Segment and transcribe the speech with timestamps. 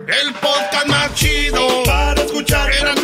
[0.00, 2.68] El podcast más chido para escuchar.
[2.72, 2.96] Era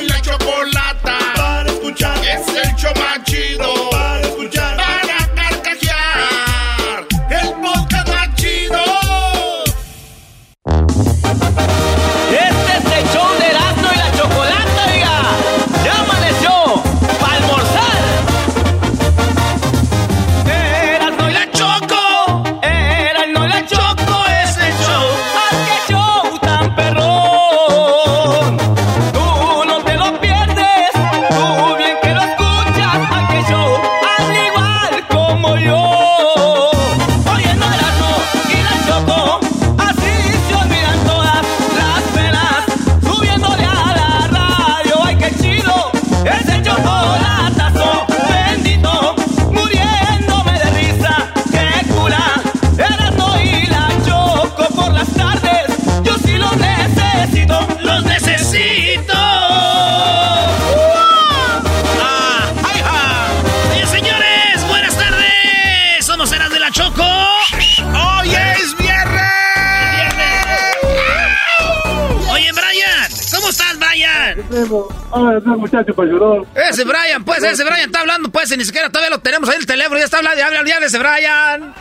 [75.13, 76.43] Ah, ese muchacho para llorar.
[76.69, 79.57] Ese Brian, pues, ese Brian está hablando, pues, y ni siquiera todavía lo tenemos ahí
[79.59, 81.75] el teléfono, ya está hablando, habla ya de ese Brian.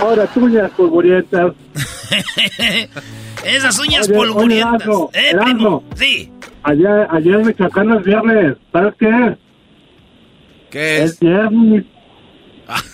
[0.00, 1.52] Ahora tuñas polvorientas.
[3.44, 4.86] Esas uñas Oye, polvorientas.
[4.88, 5.54] oye, Erasmo, eh, Erasmo.
[5.54, 5.84] primo.
[5.96, 6.32] Sí.
[6.62, 8.56] Ayer, ayer en Michoacán es viernes.
[8.72, 9.38] ¿Sabes qué es?
[10.70, 11.84] ¿Qué Es viernes.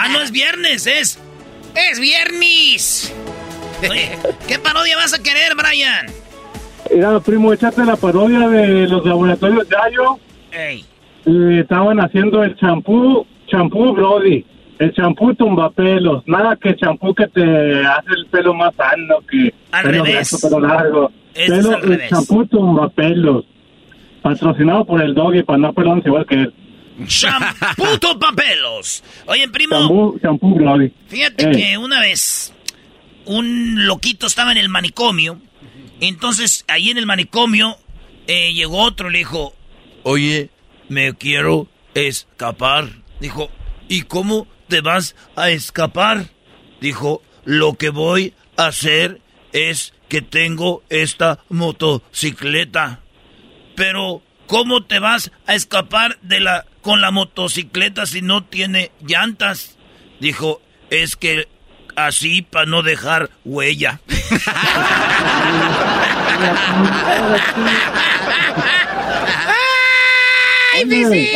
[0.00, 1.18] Ah, no es viernes, es.
[1.74, 3.12] Es viernes.
[3.88, 4.16] Oye,
[4.46, 6.06] ¿qué parodia vas a querer, Brian?
[6.90, 10.18] Era, primo, échate la parodia de los laboratorios Yayo.
[10.52, 10.84] Ey.
[11.26, 14.44] Y estaban haciendo el champú, champú Brody.
[14.78, 16.22] El champú tumbapelos.
[16.26, 17.42] Nada que champú que te
[17.84, 20.38] hace el pelo más sano que Al pelo revés.
[20.40, 21.10] pelo largo.
[21.34, 22.10] Pelo- el revés.
[22.10, 23.44] champú tumbapelos.
[24.22, 26.54] Patrocinado por el doggy para no pelones igual que él.
[27.06, 29.02] Champuto papelos.
[29.26, 30.92] Oye, primo, Champú, champú Brody.
[31.08, 31.56] fíjate Ey.
[31.56, 32.52] que una vez
[33.26, 35.38] un loquito estaba en el manicomio.
[36.00, 37.76] Entonces, ahí en el manicomio
[38.26, 39.54] eh, llegó otro, le dijo,
[40.02, 40.50] oye,
[40.88, 42.88] me quiero escapar.
[43.20, 43.50] Dijo,
[43.88, 46.30] ¿y cómo te vas a escapar?
[46.80, 49.20] Dijo, lo que voy a hacer
[49.52, 53.00] es que tengo esta motocicleta.
[53.74, 59.76] Pero, ¿cómo te vas a escapar de la con la motocicleta si no tiene llantas?
[60.20, 60.60] Dijo,
[60.90, 61.48] es que
[62.06, 64.00] así para no dejar huella.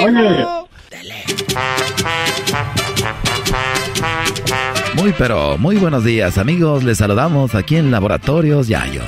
[0.01, 0.47] Oye.
[4.95, 9.03] Muy pero muy buenos días amigos, les saludamos aquí en Laboratorios Yayo.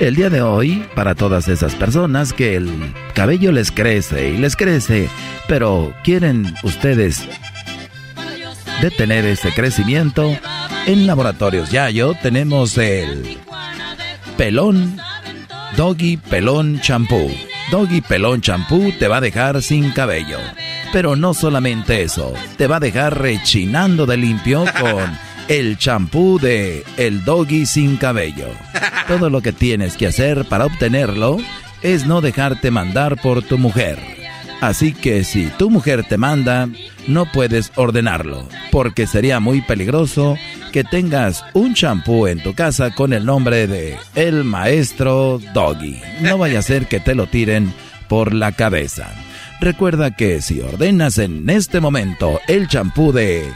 [0.00, 2.68] El día de hoy, para todas esas personas que el
[3.14, 5.08] cabello les crece y les crece,
[5.48, 7.26] pero quieren ustedes
[8.82, 10.36] detener ese crecimiento,
[10.86, 13.38] en Laboratorios Yayo tenemos el
[14.36, 14.96] pelón,
[15.76, 17.30] Doggy Pelón Champú.
[17.70, 20.38] Doggy Pelón Champú te va a dejar sin cabello.
[20.92, 25.18] Pero no solamente eso, te va a dejar rechinando de limpio con
[25.48, 28.46] el champú de El Doggy sin cabello.
[29.08, 31.38] Todo lo que tienes que hacer para obtenerlo
[31.82, 33.98] es no dejarte mandar por tu mujer.
[34.60, 36.68] Así que si tu mujer te manda,
[37.06, 40.36] no puedes ordenarlo, porque sería muy peligroso
[40.72, 46.00] que tengas un champú en tu casa con el nombre de El Maestro Doggy.
[46.20, 47.72] No vaya a ser que te lo tiren
[48.08, 49.12] por la cabeza.
[49.60, 53.48] Recuerda que si ordenas en este momento el champú de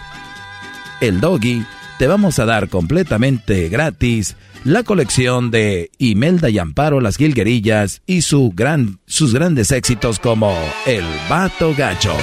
[1.00, 1.64] El Doggy,
[1.98, 8.22] te vamos a dar completamente gratis la colección de Imelda y Amparo Las Gilguerillas y
[8.22, 10.54] su gran, sus grandes éxitos como
[10.86, 12.14] El Vato Gacho.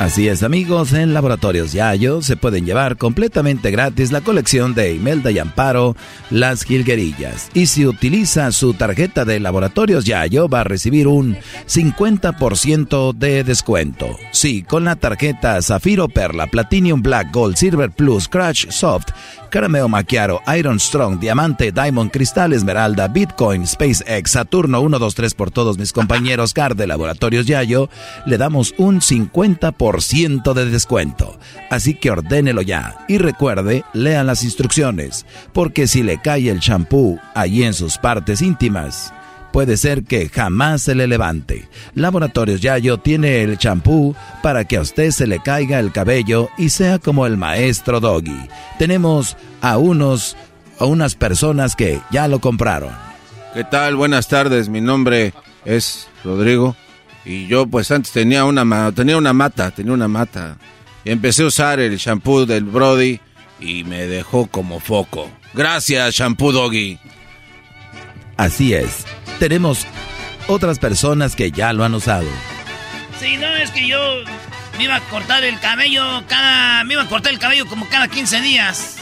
[0.00, 5.30] Así es amigos, en Laboratorios Yayo se pueden llevar completamente gratis la colección de Imelda
[5.30, 5.96] y Amparo,
[6.30, 7.48] Las Gilguerillas.
[7.54, 11.36] Y si utiliza su tarjeta de Laboratorios Yayo va a recibir un
[11.66, 14.18] 50% de descuento.
[14.32, 19.06] Sí, con la tarjeta Zafiro Perla, Platinum Black, Gold, Silver Plus, Crash Soft,
[19.54, 25.92] Carameo Macchiaro, Iron Strong, Diamante, Diamond, Cristal, Esmeralda, Bitcoin, SpaceX, Saturno 123 por todos mis
[25.92, 27.88] compañeros CAR de Laboratorios Yayo,
[28.26, 31.38] le damos un 50% de descuento.
[31.70, 37.20] Así que ordénelo ya y recuerde, lea las instrucciones, porque si le cae el champú
[37.36, 39.14] allí en sus partes íntimas,
[39.54, 41.68] puede ser que jamás se le levante.
[41.94, 46.70] Laboratorios Yayo tiene el champú para que a usted se le caiga el cabello y
[46.70, 48.48] sea como el maestro Doggy.
[48.80, 50.36] Tenemos a unos
[50.80, 52.90] a unas personas que ya lo compraron.
[53.54, 53.94] ¿Qué tal?
[53.94, 54.68] Buenas tardes.
[54.68, 55.32] Mi nombre
[55.64, 56.74] es Rodrigo
[57.24, 60.58] y yo pues antes tenía una tenía una mata, tenía una mata.
[61.04, 63.20] Y empecé a usar el champú del Brody
[63.60, 65.30] y me dejó como foco.
[65.54, 66.98] Gracias, shampoo Doggy.
[68.36, 69.06] Así es
[69.48, 69.86] tenemos
[70.48, 72.26] otras personas que ya lo han usado.
[73.20, 73.98] Sí, no, es que yo
[74.78, 76.82] me iba a cortar el cabello cada...
[76.84, 78.96] Me iba a cortar el cabello como cada 15 días.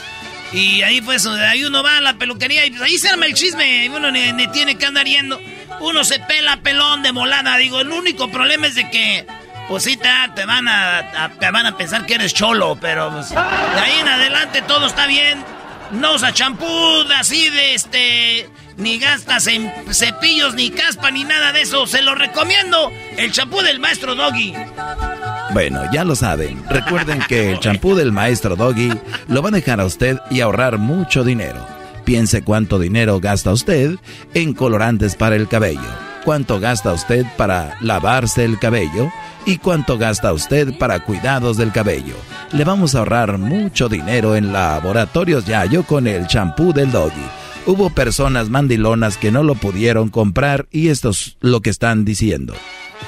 [0.53, 3.35] Y ahí pues, ahí uno va a la peluquería y pues, ahí se arma el
[3.35, 3.89] chisme.
[3.95, 5.41] Uno ni, tiene que andar yendo.
[5.79, 7.57] Uno se pela pelón de molada.
[7.59, 9.25] Digo, el único problema es de que...
[9.69, 13.37] Pues sí, te, van a, te van a pensar que eres cholo, pero pues, de
[13.39, 15.39] ahí en adelante todo está bien.
[15.93, 16.67] No usa champú
[17.17, 21.87] así de este ni gastas en cepillos, ni caspa, ni nada de eso.
[21.87, 22.91] Se lo recomiendo.
[23.17, 24.55] El champú del maestro Doggy.
[25.53, 26.63] Bueno, ya lo saben.
[26.69, 28.93] Recuerden que el champú del maestro Doggy
[29.29, 31.67] lo va a dejar a usted y ahorrar mucho dinero.
[32.05, 33.97] Piense cuánto dinero gasta usted
[34.35, 35.81] en colorantes para el cabello,
[36.25, 39.13] cuánto gasta usted para lavarse el cabello
[39.47, 42.17] y cuánto gasta usted para cuidados del cabello.
[42.53, 47.23] Le vamos a ahorrar mucho dinero en laboratorios Yayo con el champú del Doggy
[47.67, 52.55] hubo personas mandilonas que no lo pudieron comprar y esto es lo que están diciendo.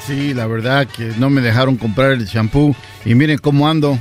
[0.06, 2.75] Sí, la verdad que no me dejaron comprar el champú
[3.05, 3.99] y miren cómo ando.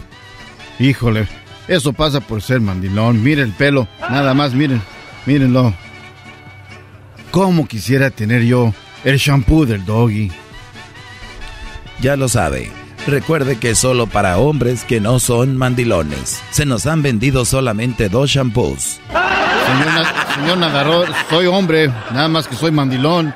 [0.79, 1.27] Híjole,
[1.67, 3.23] eso pasa por ser mandilón.
[3.23, 4.81] Miren el pelo, nada más, miren,
[5.25, 5.73] mírenlo.
[7.31, 8.73] ¿Cómo quisiera tener yo
[9.03, 10.31] el champú del doggy?
[12.01, 12.82] Ya lo sabe.
[13.07, 16.41] Recuerde que solo para hombres que no son mandilones.
[16.51, 19.01] Se nos han vendido solamente dos shampoos.
[20.35, 23.33] Señor, nadador, soy hombre, nada más que soy mandilón.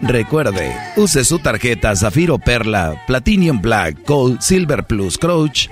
[0.00, 5.68] Recuerde, use su tarjeta Zafiro Perla, Platinum Black, Gold, Silver Plus, Crouch,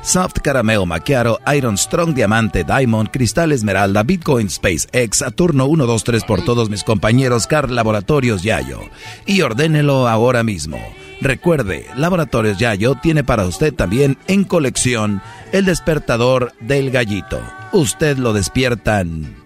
[0.00, 6.44] Soft Carameo Macchiaro, Iron Strong Diamante, Diamond, Cristal Esmeralda, Bitcoin Space X, Saturno 123 por
[6.44, 8.80] todos mis compañeros Car Laboratorios Yayo.
[9.26, 10.78] Y ordénelo ahora mismo.
[11.20, 15.22] Recuerde, Laboratorios Yayo tiene para usted también en colección
[15.52, 17.40] el despertador del gallito.
[17.72, 19.36] Usted lo despiertan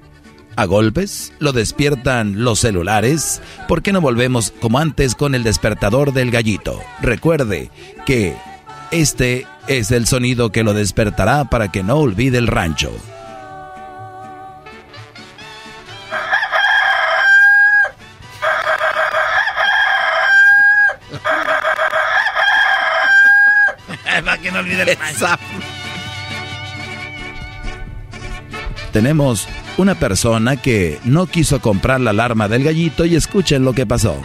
[0.57, 3.41] a golpes, lo despiertan los celulares.
[3.69, 6.81] ¿Por qué no volvemos como antes con el despertador del gallito?
[7.01, 7.71] Recuerde
[8.07, 8.35] que
[8.91, 12.91] este es el sonido que lo despertará para que no olvide el rancho.
[24.49, 24.97] Que no olvide
[28.93, 33.85] Tenemos una persona que no quiso comprar la alarma del gallito y escuchen lo que
[33.87, 34.21] pasó.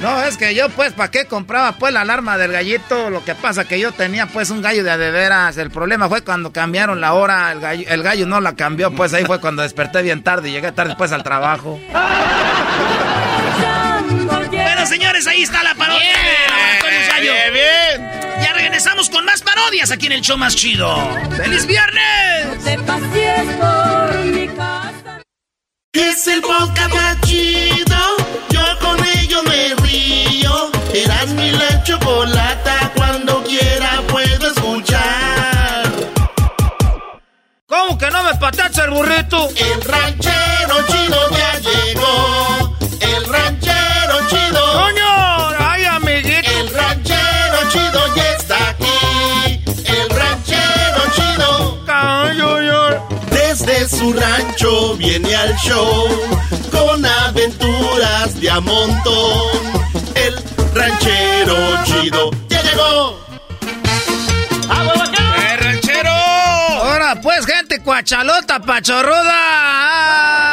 [0.00, 3.10] No, es que yo pues, ¿para qué compraba pues la alarma del gallito?
[3.10, 5.56] Lo que pasa que yo tenía pues un gallo de adeveras.
[5.56, 9.14] El problema fue cuando cambiaron la hora, el gallo, el gallo no la cambió, pues
[9.14, 11.80] ahí fue cuando desperté bien tarde y llegué tarde después al trabajo.
[14.50, 15.74] bueno, señores, ahí está la
[18.76, 20.94] regresamos con más parodias aquí en el show más chido.
[21.34, 22.62] ¡Feliz viernes!
[22.62, 25.22] Te por mi casa.
[25.94, 27.96] Es el podcast más chido.
[28.50, 30.70] Yo con ello me río.
[30.92, 32.92] Eras mi la chocolata.
[32.94, 35.90] Cuando quiera puedo escuchar.
[37.64, 39.48] ¿Cómo que no me patacha el burrito?
[39.56, 42.55] El ranchero chido ya llegó.
[53.58, 56.06] Desde de su rancho viene al show
[56.70, 59.48] con aventuras de a montón.
[60.14, 60.34] El
[60.74, 63.18] ranchero chido ya llegó.
[65.38, 66.10] ¡Eh, ranchero!
[66.10, 70.45] Ahora pues, gente cuachalota, pachorruda.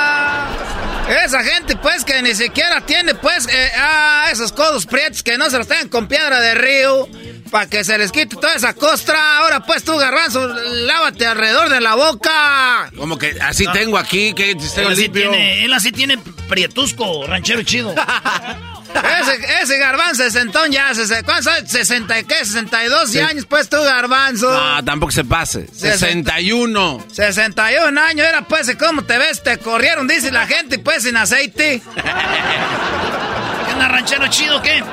[1.08, 5.50] Esa gente, pues, que ni siquiera tiene, pues, eh, ah, esos codos prietos que no
[5.50, 7.08] se los tengan con piedra de río.
[7.52, 9.38] Para que se les quite toda esa costra.
[9.38, 12.92] Ahora, pues, tú, garbanzo, lávate alrededor de la boca.
[12.98, 15.30] Como que así tengo aquí, que tengo Él así, limpio.
[15.30, 16.18] tiene, él así tiene
[16.50, 17.94] prietusco, ranchero chido.
[18.94, 20.24] Ese, ese garbanzo
[20.72, 21.72] ya, sese- ¿cuántos años?
[21.72, 22.36] ¿60 y qué?
[22.46, 23.20] ¿62 Sí.
[23.20, 23.46] años?
[23.46, 24.52] Pues tú, garbanzo.
[24.52, 25.68] No, tampoco se pase.
[25.74, 27.06] 61.
[27.12, 29.42] 61 años, era pues, ¿cómo te ves?
[29.44, 31.82] Te corrieron, dice la gente, pues, sin aceite.
[31.96, 34.84] ¿Qué ranchero chido, qué?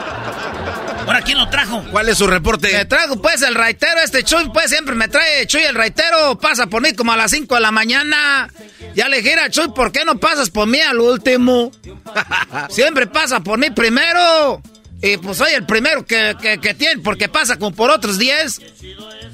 [1.10, 1.84] ¿Ahora quién lo trajo?
[1.90, 2.72] ¿Cuál es su reporte?
[2.72, 6.68] Me traigo, pues, el raitero, este Chuy, pues, siempre me trae Chuy el raitero, pasa
[6.68, 8.48] por mí como a las 5 de la mañana.
[8.94, 11.72] Ya le dije a Chuy, ¿por qué no pasas por mí al último?
[12.70, 14.62] siempre pasa por mí primero.
[15.02, 18.60] Y pues soy el primero que, que, que tiene, porque pasa como por otros 10.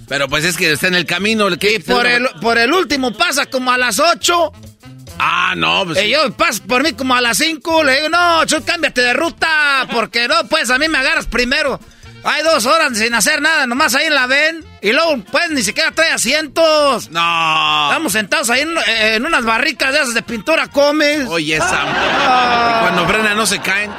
[0.08, 1.46] Pero pues es que está en el camino.
[1.48, 4.52] el que- Y por el, por el último pasa como a las 8.
[5.18, 6.02] Ah, no, pues.
[6.04, 9.12] Y yo paso por mí como a las 5, le digo, no, Chuy, cámbiate de
[9.12, 11.80] ruta, porque no, pues a mí me agarras primero.
[12.24, 14.64] Hay dos horas sin hacer nada, nomás ahí la ven.
[14.82, 17.08] Y luego, pues, ni siquiera trae asientos.
[17.10, 17.88] No.
[17.88, 21.28] Estamos sentados ahí en, en unas barricas de esas de pintura comes.
[21.28, 21.84] Oye, esa.
[21.84, 22.78] Ah.
[22.82, 23.92] Cuando frena no se caen.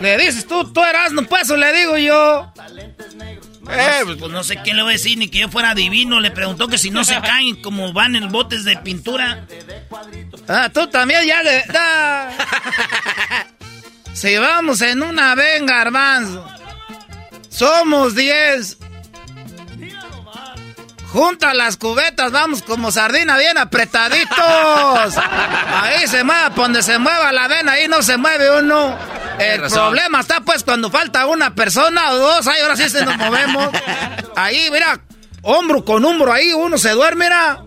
[0.00, 2.52] Le dices tú, tú eras, no pues, o le digo yo.
[3.70, 6.20] Eh, pues, pues no sé quién le voy a decir, ni que yo fuera divino.
[6.20, 9.46] Le preguntó que si no se caen como van en botes de pintura.
[10.48, 11.64] Ah, tú también ya le...
[11.66, 12.30] da.
[14.16, 16.48] Si vamos en una venga, garbanzo.
[17.50, 18.78] Somos 10.
[21.16, 24.36] Junta las cubetas, vamos como sardina bien apretaditos.
[24.36, 28.94] Ahí se mueve, donde se mueva la vena, ahí no se mueve uno.
[29.38, 33.16] El problema está pues cuando falta una persona o dos, ahí ahora sí se nos
[33.16, 33.70] movemos.
[34.36, 35.00] Ahí, mira,
[35.40, 37.62] hombro con hombro, ahí uno se duerme, mira.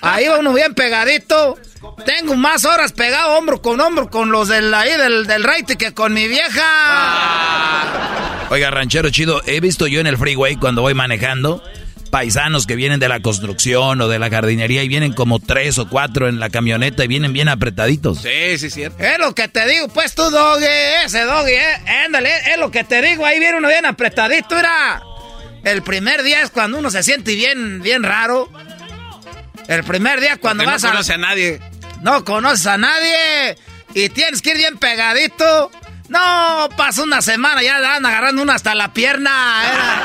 [0.00, 1.56] Ahí va uno bien pegadito.
[2.04, 5.94] Tengo más horas pegado hombro con hombro con los del ahí del, del raite que
[5.94, 6.64] con mi vieja.
[8.50, 11.62] Oiga, ranchero chido, he visto yo en el freeway cuando voy manejando
[12.12, 15.88] paisanos que vienen de la construcción o de la jardinería y vienen como tres o
[15.88, 18.18] cuatro en la camioneta y vienen bien apretaditos.
[18.20, 19.02] Sí, sí, cierto.
[19.02, 20.66] Es lo que te digo, pues tú, doggy,
[21.06, 25.02] ese doggy, eh, ándale, es lo que te digo, ahí viene uno bien apretadito, mira.
[25.64, 28.50] El primer día es cuando uno se siente bien, bien raro.
[29.66, 30.92] El primer día cuando Porque vas no a...
[30.92, 31.60] conoce a nadie.
[32.02, 33.56] No conoces a nadie
[33.94, 35.70] y tienes que ir bien pegadito.
[36.12, 39.62] No, pasa una semana, ya dan agarrando una hasta la pierna.
[39.64, 40.02] Era.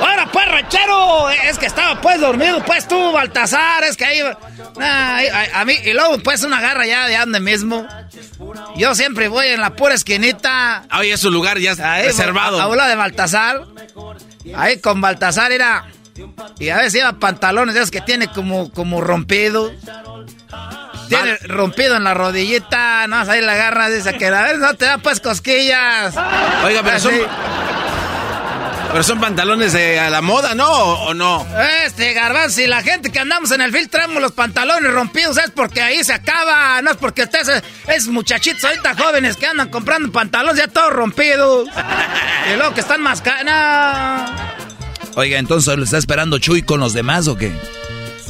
[0.00, 4.20] Ahora pues, ranchero, es que estaba pues dormido, pues tú, Baltasar, es que ahí...
[4.76, 7.86] Nah, ahí- a, a mí, y luego pues una garra ya de donde mismo.
[8.76, 10.82] Yo siempre voy en la pura esquinita.
[10.98, 12.60] Oye, es su lugar ya Ahí, reservado.
[12.60, 13.62] A, a de Baltasar.
[14.56, 15.86] Ahí con Baltasar era.
[16.58, 19.72] Y a veces lleva pantalones esos que tiene como, como rompido.
[21.22, 24.86] Tiene rompido en la rodillita, no, ahí la agarras, dice que a ver, no te
[24.86, 26.14] da pues cosquillas.
[26.64, 27.12] Oiga, pero son,
[28.90, 30.68] pero son pantalones de a la moda, ¿no?
[30.70, 31.46] ¿O, o no?
[31.84, 35.50] Este garbanzo, si la gente que andamos en el film traemos los pantalones rompidos es
[35.50, 40.12] porque ahí se acaba, no es porque estés es muchachitos ahorita jóvenes que andan comprando
[40.12, 41.68] pantalones ya todos rompidos.
[42.52, 43.22] y luego que están más.
[45.16, 47.52] Oiga, entonces, ¿lo está esperando Chuy con los demás o qué?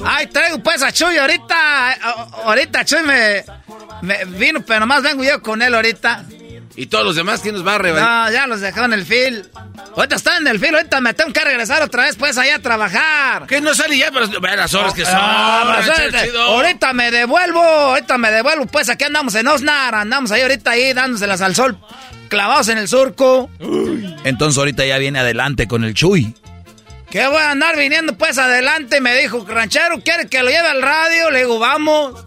[0.04, 1.92] Ay, traigo pues a Chuy ahorita.
[2.44, 3.44] Ahorita Chuy me,
[4.02, 6.24] me vino, pero nomás vengo yo con él ahorita.
[6.76, 8.26] ¿Y todos los demás quién nos va a reventar?
[8.26, 9.48] No, ya los dejó en el fil.
[9.96, 12.58] Ahorita están en el fil, ahorita me tengo que regresar otra vez pues allá a
[12.58, 13.46] trabajar.
[13.46, 14.10] ¿Qué no sale ya?
[14.10, 15.14] Pero ve las horas que son.
[15.16, 20.42] Ah, ranchero ahorita- me devuelvo, ahorita me devuelvo, pues aquí andamos en Osnar, andamos ahí
[20.42, 21.78] ahorita ahí dándoselas al sol,
[22.28, 23.48] clavados en el surco.
[24.24, 26.34] Entonces ahorita ya viene adelante con el Chuy.
[27.14, 30.83] Que voy a andar viniendo pues adelante, me dijo, ranchero, ¿quiere que lo lleve al
[30.83, 31.30] radio?
[31.30, 32.25] Le digo, vamos.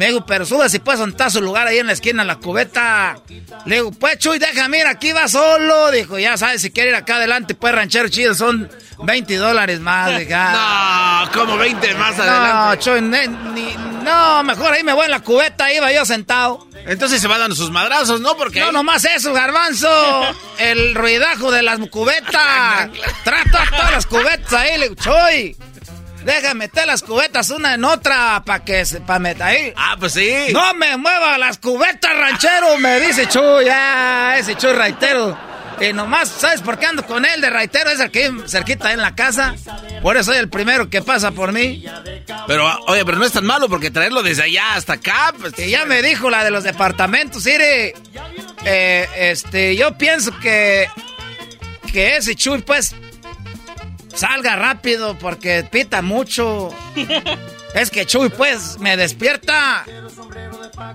[0.00, 2.28] Me dijo, pero sube si puedes donde está su lugar ahí en la esquina, en
[2.28, 3.18] la cubeta.
[3.66, 5.90] Le digo, pues Chuy, déjame ir, aquí va solo.
[5.90, 8.70] Dijo, ya sabes, si quiere ir acá adelante, pues ranchero chido, son
[9.02, 10.08] 20 dólares más.
[10.18, 11.26] Dije, ah.
[11.26, 12.78] No, como 20 más No, adelante.
[12.82, 16.66] Chuy, ne- ni- no, mejor ahí me voy en la cubeta, iba yo sentado.
[16.86, 18.38] Entonces se va dando sus madrazos, ¿no?
[18.38, 19.90] Porque No, ahí- nomás eso, garbanzo.
[20.58, 22.88] El ruidajo de las cubetas.
[23.24, 25.54] Trata todas las cubetas ahí, le digo, Choy.
[26.24, 29.72] Deja meter las cubetas una en otra para que se, pa meter ahí.
[29.76, 30.34] Ah, pues sí.
[30.52, 33.66] No me mueva las cubetas, ranchero, me dice Chuy.
[33.70, 35.50] Ah, ese Chuy raitero.
[35.80, 37.88] Y nomás, ¿sabes por qué ando con él de raitero?
[37.88, 39.54] Es el que cerquita en la casa.
[40.02, 41.84] Por eso soy el primero que pasa por mí.
[42.46, 45.32] Pero, oye, pero no es tan malo porque traerlo desde allá hasta acá.
[45.38, 47.94] Pues, Y ya me dijo la de los departamentos, mire,
[48.66, 50.86] eh, este, yo pienso que,
[51.90, 52.94] que ese Chuy, pues,
[54.14, 56.70] salga rápido porque pita mucho.
[57.74, 59.84] Es que Chuy, pues, me despierta.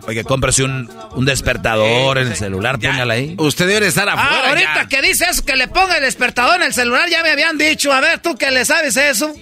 [0.07, 3.36] Oye, cómprese un, un despertador en el celular, póngala ahí.
[3.38, 4.41] Usted debe estar afuera.
[4.43, 4.88] Ah, ahorita ya.
[4.88, 7.93] que dice eso, que le ponga el despertador en el celular, ya me habían dicho.
[7.93, 9.34] A ver, tú que le sabes eso.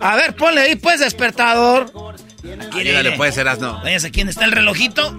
[0.00, 1.90] A ver, ponle ahí, pues, despertador.
[2.72, 3.80] Ayúdale, puede ser asno.
[3.82, 5.18] Váyase, ¿quién está el relojito?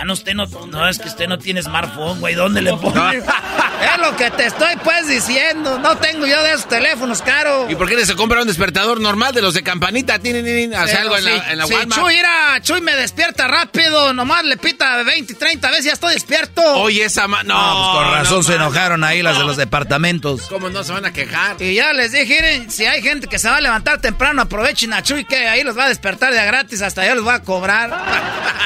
[0.00, 2.34] Ah, no, usted no, no, es que usted no tiene smartphone, güey.
[2.34, 3.22] ¿Dónde le pone?
[3.80, 5.78] Es lo que te estoy, pues, diciendo.
[5.78, 7.70] No tengo yo de esos teléfonos caros.
[7.70, 10.18] ¿Y por qué no se compra un despertador normal de los de campanita?
[10.18, 12.00] Tin, Hace algo en si- la, en la si Walmart.
[12.00, 16.62] Chuy, mira, Chuy me despierta rápido, nomás le pita 20, 30 veces, ya estoy despierto.
[16.76, 17.42] Oye, esa ma...
[17.42, 20.42] No, No, pues con razón no, se enojaron ahí las de los departamentos.
[20.50, 21.56] ¿Cómo no se van a quejar?
[21.60, 24.92] Y ya les dije, miren, si hay gente que se va a levantar temprano, aprovechen
[24.92, 27.32] a Chuy, que ahí los va a despertar de a gratis, hasta yo los voy
[27.34, 27.90] a cobrar.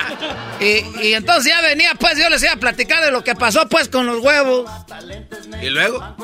[0.60, 3.68] y, y entonces ya venía, pues, yo les iba a platicar de lo que pasó,
[3.68, 4.70] pues, con los huevos.
[5.62, 6.16] ¿Y luego?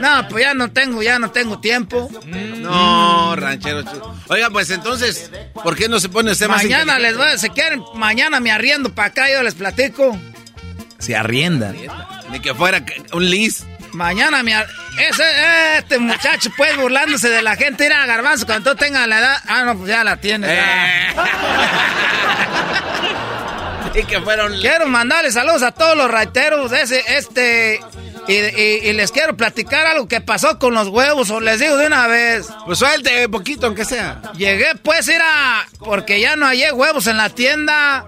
[0.00, 2.08] No, pues ya no tengo, ya no tengo tiempo.
[2.26, 3.84] No, ranchero.
[4.28, 7.48] Oiga, pues entonces, ¿por qué no se pone usted más Mañana les voy a, si
[7.50, 10.18] quieren, mañana me arriendo para acá, yo les platico.
[10.98, 11.72] Se arrienda.
[12.30, 12.82] Ni que fuera
[13.12, 13.64] un lis.
[13.92, 18.72] Mañana mi ar- ese este muchacho pues burlándose de la gente ir a garbanzo cuando
[18.72, 19.36] tú tengas la edad.
[19.46, 20.50] Ah, no, pues ya la tienes.
[20.50, 21.10] ya.
[21.10, 21.14] Eh.
[23.96, 24.22] y que.
[24.60, 27.80] Quiero mandarle saludos a todos los raiteros de ese este
[28.28, 31.76] y, y- y les quiero platicar algo que pasó con los huevos o les digo
[31.76, 32.46] de una vez.
[32.66, 34.20] Pues suelte poquito, aunque sea.
[34.36, 38.06] Llegué pues ir a porque ya no hallé huevos en la tienda.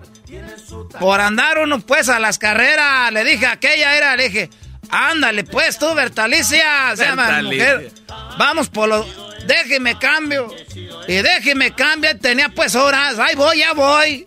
[1.00, 4.50] Por andar uno pues a las carreras, le dije a aquella era, le dije,
[4.90, 7.92] ándale pues tú, Bertalicia, se llama mujer.
[8.38, 9.07] Vamos por los,
[9.47, 10.54] déjeme cambio.
[11.07, 14.26] Y déjeme cambio, tenía pues horas, ahí voy, ya voy.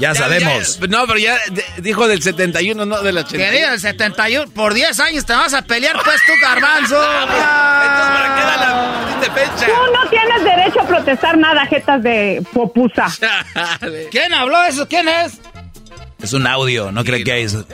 [0.00, 0.80] Ya, Ya, sabemos.
[0.80, 1.36] ya, no, pero ya
[1.78, 3.36] dijo del 71, no del 80.
[3.36, 6.96] Que diga el 71, por 10 años te vas a pelear, pues tú, garbanzo.
[7.22, 9.66] Entonces, ¿para qué da la fecha?
[9.66, 13.06] Tú no tienes derecho a protestar nada, jetas de popusa.
[13.80, 14.08] Chale.
[14.10, 14.88] ¿Quién habló eso?
[14.88, 15.40] ¿Quién es?
[16.22, 17.64] Es un audio, no cree que hay eso.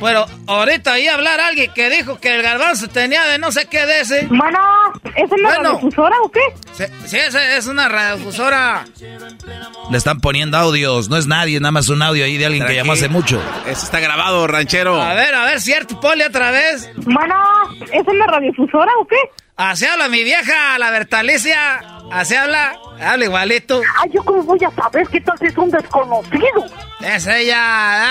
[0.00, 3.86] Pero ahorita ahí hablar alguien que dijo que el garbanzo tenía de no sé qué
[3.86, 4.26] de ese.
[4.26, 4.58] Bueno,
[5.14, 5.62] ¿es una Bueno.
[5.72, 6.40] radiodifusora o qué?
[7.06, 8.84] Sí, ese es una radiodifusora.
[9.90, 11.08] Le están poniendo audios.
[11.08, 13.40] No es nadie, nada más un audio ahí de alguien que llamó hace mucho.
[13.66, 15.00] Eso está grabado, ranchero.
[15.00, 16.90] A ver, a ver, cierto, ponle otra vez.
[16.96, 17.34] Bueno,
[17.92, 19.16] ¿es una radiodifusora o qué?
[19.56, 21.80] Así habla mi vieja, la Bertalicia.
[22.12, 23.80] Así habla, habla igualito.
[24.02, 26.66] Ay, ¿yo cómo voy a saber qué tal si es un desconocido?
[27.00, 27.56] Es ella,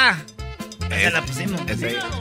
[0.10, 0.16] ah.
[0.90, 1.62] Se la pusimos.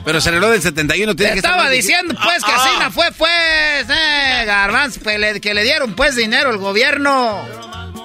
[0.04, 2.82] Pero se del 71, Te tiene que estaba diciendo, pues, que Ah, así ah.
[2.84, 4.44] no fue, pues, eh,
[5.18, 7.42] le- que le dieron pues dinero el gobierno.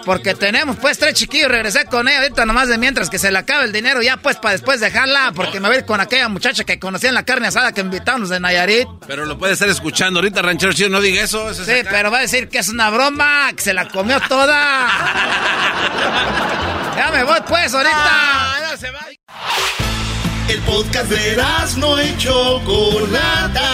[0.05, 3.37] Porque tenemos pues tres chiquillos, regresé con ella ahorita nomás de mientras que se le
[3.37, 5.33] acabe el dinero ya pues para después dejarla.
[5.35, 7.81] Porque me voy a ir con aquella muchacha que conocía en la carne asada que
[7.81, 8.87] invitamos de Nayarit.
[9.05, 11.49] Pero lo puede estar escuchando ahorita, ranchero chido, no diga eso.
[11.51, 14.19] eso es Sí, pero va a decir que es una broma, que se la comió
[14.21, 14.87] toda.
[16.97, 18.55] ya me voy pues ahorita.
[20.49, 21.37] El podcast de
[21.77, 23.69] no y Chocolata.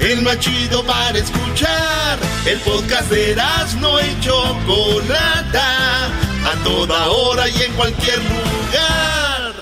[0.00, 2.18] El más chido para escuchar.
[2.44, 3.36] El podcast de
[3.80, 6.06] no y Chocolata.
[6.44, 9.54] A toda hora y en cualquier lugar.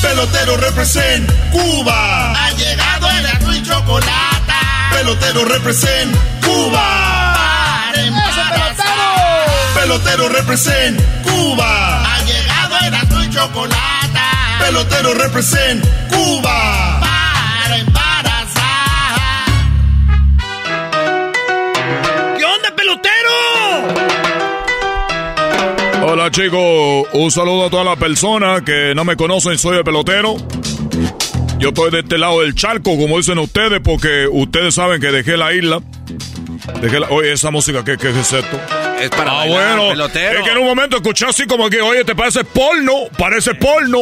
[0.00, 2.34] Pelotero represent Cuba.
[2.34, 4.60] Ha llegado el y Chocolata.
[4.92, 7.11] Pelotero represent Cuba.
[9.82, 12.04] Pelotero represent Cuba.
[12.04, 12.94] Ha llegado el
[13.26, 14.58] y Chocolata.
[14.60, 17.00] Pelotero represent Cuba.
[17.00, 19.18] Para embarazar.
[22.38, 23.32] ¿Qué onda, pelotero?
[26.06, 30.36] Hola chicos, un saludo a todas las personas que no me conocen, soy el pelotero.
[31.58, 35.36] Yo estoy de este lado del charco, como dicen ustedes, porque ustedes saben que dejé
[35.36, 35.80] la isla.
[37.10, 38.60] Oye, esa música, ¿qué, qué es esto?
[39.00, 40.38] Es para Ah, bailar, bueno, pelotero.
[40.38, 42.92] es que en un momento escuché así como que, oye, ¿te parece porno?
[43.18, 43.98] Parece porno.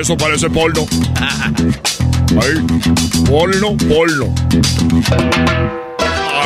[0.00, 0.86] Eso parece porno.
[2.40, 2.54] Ahí,
[3.28, 4.34] porno, porno.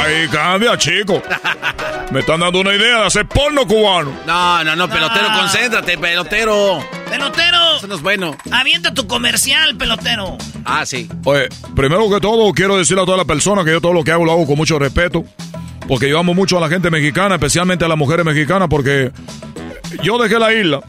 [0.02, 1.22] Ay, cambia, chico.
[2.10, 4.12] Me están dando una idea de hacer porno cubano.
[4.26, 5.38] No, no, no, pelotero, No.
[5.40, 6.84] concéntrate, pelotero.
[7.08, 8.36] Pelotero, Eso no es bueno.
[8.50, 10.36] avienta tu comercial, pelotero.
[10.64, 11.08] Ah, sí.
[11.24, 14.12] Oye, primero que todo, quiero decirle a todas las personas que yo todo lo que
[14.12, 15.24] hago lo hago con mucho respeto.
[15.86, 19.12] Porque yo amo mucho a la gente mexicana, especialmente a las mujeres mexicanas, porque
[20.02, 20.80] yo dejé la isla,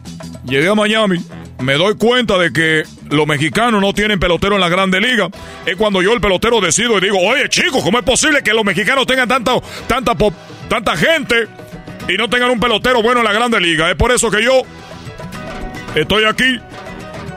[0.46, 1.18] llegué a Miami,
[1.60, 5.30] me doy cuenta de que los mexicanos no tienen pelotero en la Grande Liga.
[5.65, 8.65] Es cuando yo, el pelotero, decido y digo, oye, chicos, ¿cómo es posible que los
[8.65, 9.54] mexicanos tengan tanta,
[9.88, 10.13] tanta,
[10.68, 11.48] tanta gente
[12.08, 13.89] y no tengan un pelotero bueno en la Grande Liga?
[13.89, 14.62] Es por eso que yo
[15.96, 16.60] estoy aquí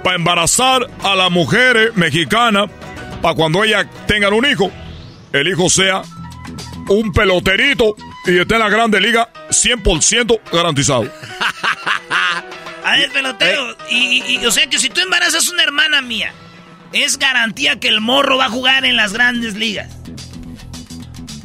[0.03, 2.71] para embarazar a las mujeres mexicanas
[3.23, 4.71] para cuando ellas tengan un hijo,
[5.33, 6.03] el hijo sea
[6.89, 7.95] un peloterito
[8.27, 11.05] y esté en la Grande Liga 100% garantizado.
[12.89, 13.97] A ver, pelotero, y,
[14.27, 16.33] y- y, o sea que si tú embarazas una hermana mía,
[16.93, 19.89] es garantía que el morro va a jugar en las grandes ligas.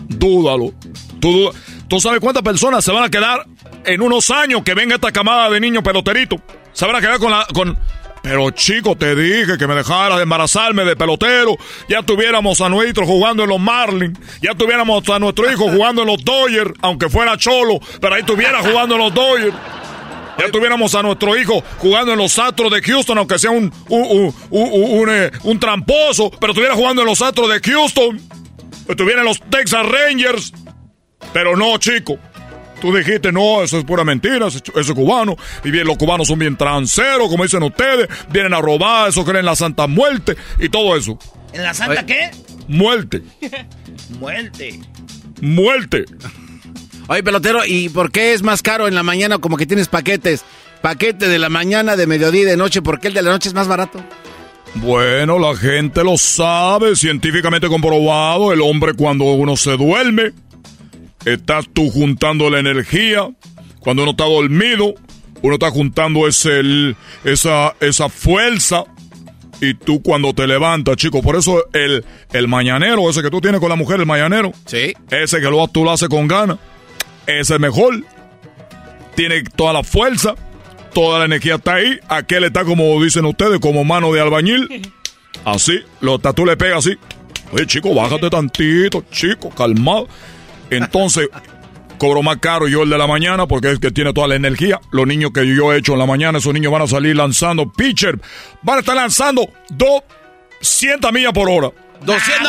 [0.08, 0.74] Dúdalo.
[1.20, 1.52] Tú,
[1.88, 3.46] ¿Tú sabes cuántas personas se van a quedar
[3.86, 6.40] en unos años que venga esta camada de niños peloteritos?
[6.72, 7.46] Se van a quedar con la...
[7.54, 7.78] Con...
[8.22, 11.58] Pero chico, te dije que me dejaras de embarazarme de pelotero.
[11.90, 14.18] Ya tuviéramos a nuestro jugando en los Marlins.
[14.42, 18.62] Ya tuviéramos a nuestro hijo jugando en los Dodgers, aunque fuera cholo, pero ahí estuviera
[18.64, 19.54] jugando en los Dodgers.
[20.38, 24.02] Ya tuviéramos a nuestro hijo jugando en los Astros de Houston, aunque sea un, un,
[24.02, 28.20] un, un- un, eh, un tramposo, pero estuviera jugando en los Astros de Houston.
[28.88, 30.52] Estuviera en los Texas Rangers.
[31.32, 32.18] Pero no, chico.
[32.82, 35.38] Tú dijiste, no, eso es pura mentira, eso, es cubano.
[35.64, 38.10] Y bien, los cubanos son bien tranceros, como dicen ustedes.
[38.30, 41.18] Vienen a robar, eso creen en la Santa Muerte y todo eso.
[41.54, 42.32] ¿En la santa qué?
[42.68, 43.22] Muerte,
[44.20, 44.80] Muerte.
[45.40, 46.04] muerte.
[47.14, 50.44] Oye, pelotero, ¿y por qué es más caro en la mañana como que tienes paquetes?
[50.82, 53.50] Paquete de la mañana, de mediodía y de noche, ¿por qué el de la noche
[53.50, 54.04] es más barato?
[54.76, 58.52] Bueno, la gente lo sabe, científicamente comprobado.
[58.52, 60.32] El hombre cuando uno se duerme,
[61.24, 63.30] estás tú juntando la energía.
[63.80, 64.96] Cuando uno está dormido,
[65.44, 68.86] uno está juntando ese, el- esa, esa fuerza.
[69.62, 73.62] Y tú cuando te levantas, chico, por eso el, el mañanero, ese que tú tienes
[73.62, 74.52] con la mujer, el mañanero.
[74.66, 74.94] Sí.
[75.12, 76.58] Ese que lo, tú lo haces con ganas.
[77.28, 78.04] Es el mejor.
[79.16, 80.36] Tiene toda la fuerza.
[80.94, 82.00] Toda la energía está ahí.
[82.08, 84.92] Aquel está como dicen ustedes, como mano de albañil.
[85.46, 85.80] Así.
[86.00, 86.98] Lo, tú le pegas así.
[87.52, 90.08] Oye, chico, bájate tantito, chico, calmado.
[90.70, 91.28] Entonces,
[91.98, 94.80] cobro más caro yo el de la mañana porque es que tiene toda la energía.
[94.92, 97.72] Los niños que yo he hecho en la mañana, esos niños van a salir lanzando
[97.72, 98.20] pitcher.
[98.62, 101.72] Van a estar lanzando 200 millas por hora.
[102.06, 102.48] 200,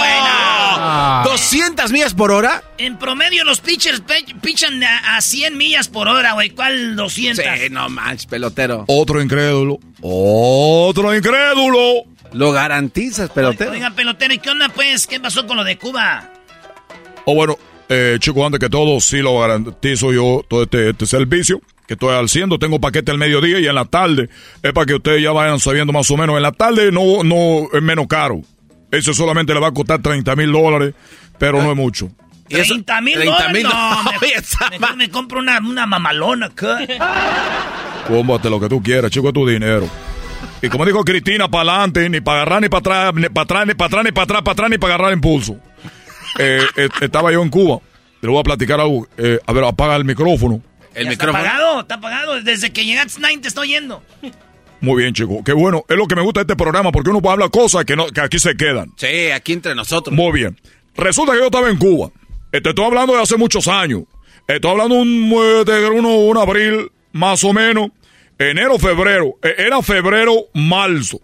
[0.76, 1.30] Ah, ¡No!
[1.30, 2.62] 200 millas por hora.
[2.78, 4.02] En promedio los pitchers
[4.42, 6.50] pichan a, a 100 millas por hora, güey.
[6.50, 7.44] ¿Cuál 200?
[7.44, 8.84] Sí, no manches, pelotero.
[8.88, 9.78] Otro incrédulo.
[10.00, 12.04] Otro incrédulo.
[12.32, 13.70] Lo garantizas, pelotero.
[13.70, 15.06] Oiga, pelotero, ¿y qué onda, pues?
[15.06, 16.30] ¿Qué pasó con lo de Cuba?
[17.26, 17.56] O bueno,
[17.88, 22.14] eh, chicos, antes que todo, sí lo garantizo yo todo este, este servicio que estoy
[22.16, 22.58] haciendo.
[22.58, 24.28] Tengo paquete al mediodía y en la tarde.
[24.62, 26.36] Es para que ustedes ya vayan sabiendo más o menos.
[26.36, 28.40] En la tarde no, no es menos caro.
[28.98, 30.94] Ese solamente le va a costar 30 mil dólares,
[31.38, 32.10] pero no es mucho.
[32.48, 32.74] ¿Y eso?
[32.74, 33.64] 30 mil 30 dólares.
[33.64, 36.78] No, mejor me compro una, una mamalona acá.
[38.08, 39.88] Cómprate lo que tú quieras, chico, es tu dinero.
[40.60, 43.66] Y como dijo Cristina, para adelante, ni para agarrar, ni para atrás, ni para atrás,
[43.66, 45.56] ni para atrás, ni para atrás, para atrás, ni para agarrar impulso.
[46.38, 47.80] Eh, eh, estaba yo en Cuba.
[48.20, 49.06] Te lo voy a platicar algo.
[49.16, 50.62] Eh, a ver, apaga el micrófono.
[50.94, 51.38] ¿El micrófono?
[51.38, 52.42] Está apagado, está apagado.
[52.42, 54.02] Desde que llegaste, Nine te estoy oyendo.
[54.84, 55.42] Muy bien, chico.
[55.42, 55.84] Qué bueno.
[55.88, 58.06] Es lo que me gusta de este programa, porque uno puede hablar cosas que, no,
[58.08, 58.92] que aquí se quedan.
[58.96, 60.14] Sí, aquí entre nosotros.
[60.14, 60.60] Muy bien.
[60.94, 62.10] Resulta que yo estaba en Cuba.
[62.50, 64.02] Te estoy hablando de hace muchos años.
[64.46, 65.30] Estoy hablando un,
[65.64, 67.90] de uno, un abril, más o menos.
[68.38, 69.38] Enero, febrero.
[69.42, 71.20] E, era febrero, marzo.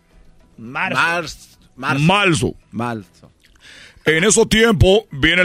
[0.56, 1.58] Marzo.
[1.76, 2.54] Marzo.
[2.70, 3.30] Marzo.
[4.06, 5.44] En esos tiempos viene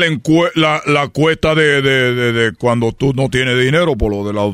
[0.55, 4.53] la, la, cuesta de, de, de, cuando tú no tienes dinero por lo de la...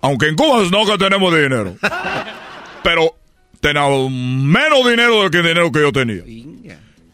[0.00, 1.76] Aunque en Cuba no que tenemos dinero.
[2.86, 3.16] pero
[3.60, 6.22] tenemos menos dinero del que dinero que yo tenía.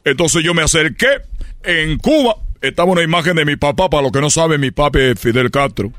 [0.04, 1.22] Entonces yo me acerqué.
[1.64, 3.88] En Cuba estaba una imagen de mi papá.
[3.88, 5.90] Para los que no saben, mi papá es Fidel Castro.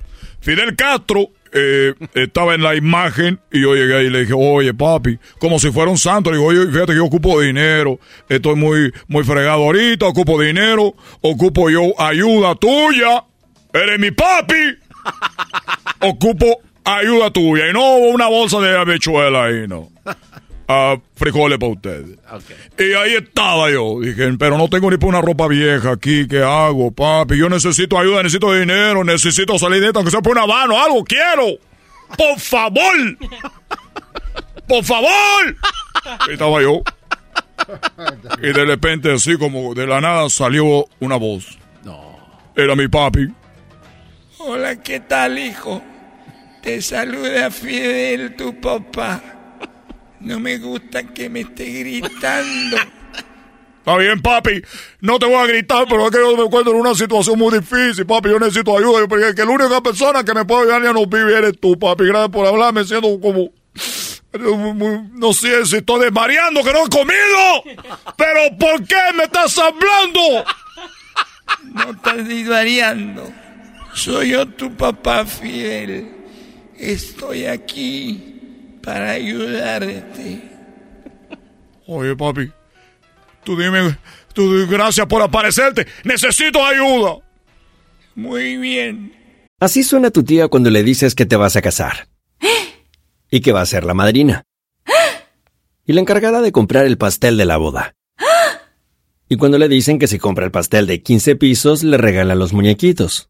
[0.42, 4.76] Fidel Castro eh, estaba en la imagen y yo llegué ahí y le dije, oye
[4.76, 8.56] papi, como si fuera un santo, le digo, oye, fíjate que yo ocupo dinero, estoy
[8.56, 13.24] muy, muy fregado ahorita, ocupo dinero, ocupo yo ayuda tuya,
[13.74, 14.78] eres mi papi,
[16.02, 19.90] ocupo ayuda tuya y no una bolsa de habichuela ahí, no.
[20.68, 22.18] Uh, frijoles para ustedes.
[22.78, 24.00] Y ahí estaba yo.
[24.02, 26.28] Dije, pero no tengo ni para una ropa vieja aquí.
[26.28, 27.38] ¿Qué hago, papi?
[27.38, 31.04] Yo necesito ayuda, necesito dinero, necesito salir de esto, aunque sea por una mano, algo
[31.04, 31.58] quiero.
[32.18, 33.18] Por favor.
[34.68, 35.58] Por favor.
[36.30, 36.82] Y estaba yo.
[38.42, 41.58] Y de repente, así como de la nada, salió una voz.
[41.84, 42.18] No.
[42.56, 43.28] Era mi papi.
[44.38, 45.82] Hola, ¿qué tal, hijo?
[46.64, 49.22] Te saluda Fidel, tu papá.
[50.22, 52.78] No me gusta que me esté gritando.
[53.80, 54.62] Está bien, papi.
[55.02, 57.60] No te voy a gritar, pero es que yo me encuentro en una situación muy
[57.60, 58.30] difícil, papi.
[58.30, 59.06] Yo necesito ayuda.
[59.10, 62.06] Porque que la única persona que me puede ayudar ya no vive eres tú, papi.
[62.06, 62.86] Gracias por hablarme.
[62.86, 63.52] Siento como...
[65.16, 67.84] No sé si estoy desvariando, que no he comido.
[68.16, 70.46] Pero ¿por qué me estás hablando?
[71.74, 73.30] No estás desvariando.
[73.94, 76.23] Soy yo tu papá fiel.
[76.84, 80.42] Estoy aquí para ayudarte.
[81.88, 82.52] Oye, papi,
[83.46, 83.98] tú dime,
[84.34, 85.88] tú gracias por aparecerte.
[86.04, 87.20] Necesito ayuda.
[88.16, 89.14] Muy bien.
[89.62, 92.10] Así suena tu tía cuando le dices que te vas a casar.
[93.32, 94.44] Y que va a ser la madrina.
[95.86, 97.96] Y la encargada de comprar el pastel de la boda.
[99.30, 102.52] Y cuando le dicen que si compra el pastel de 15 pisos, le regalan los
[102.52, 103.30] muñequitos.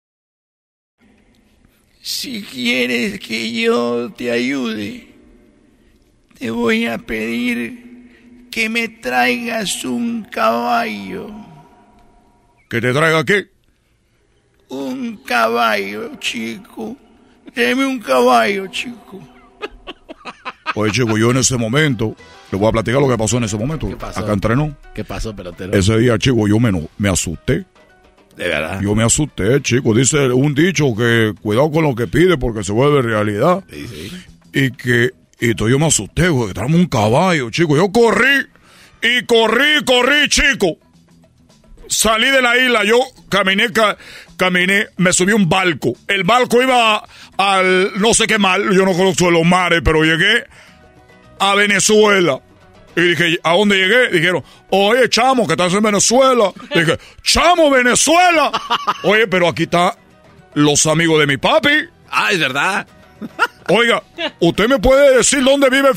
[2.01, 5.07] Si quieres que yo te ayude,
[6.39, 11.29] te voy a pedir que me traigas un caballo.
[12.69, 13.49] ¿Que te traiga qué?
[14.69, 16.97] Un caballo, chico.
[17.53, 19.21] Deme un caballo, chico.
[20.75, 22.15] Oye, chico, yo en ese momento,
[22.51, 23.87] le voy a platicar lo que pasó en ese momento.
[23.87, 24.21] ¿Qué pasó?
[24.21, 24.75] Acá entrenó.
[24.95, 25.77] ¿Qué pasó, pelotero?
[25.77, 27.65] Ese día, chico, yo me, me asusté.
[28.37, 28.81] De verdad.
[28.81, 29.93] Yo me asusté, chico.
[29.93, 33.63] Dice un dicho que cuidado con lo que pide porque se vuelve realidad.
[33.69, 34.11] Sí, sí.
[34.53, 37.75] Y que, y entonces yo me asusté, güey, que un caballo, chico.
[37.75, 38.47] Yo corrí,
[39.01, 40.77] y corrí, corrí, chico.
[41.87, 43.67] Salí de la isla, yo caminé,
[44.37, 45.93] caminé, me subí un barco.
[46.07, 47.03] El barco iba
[47.37, 50.45] al, no sé qué mal, yo no conozco los mares, pero llegué
[51.39, 52.39] a Venezuela.
[52.95, 54.09] Y dije, ¿a dónde llegué?
[54.09, 56.51] Dijeron, oye, chamo, que estás en Venezuela.
[56.75, 58.51] dije, chamo, Venezuela.
[59.03, 59.93] Oye, pero aquí están
[60.55, 61.87] los amigos de mi papi.
[62.09, 62.85] Ah, es verdad.
[63.69, 64.03] oiga,
[64.39, 65.89] ¿usted me puede decir dónde vive,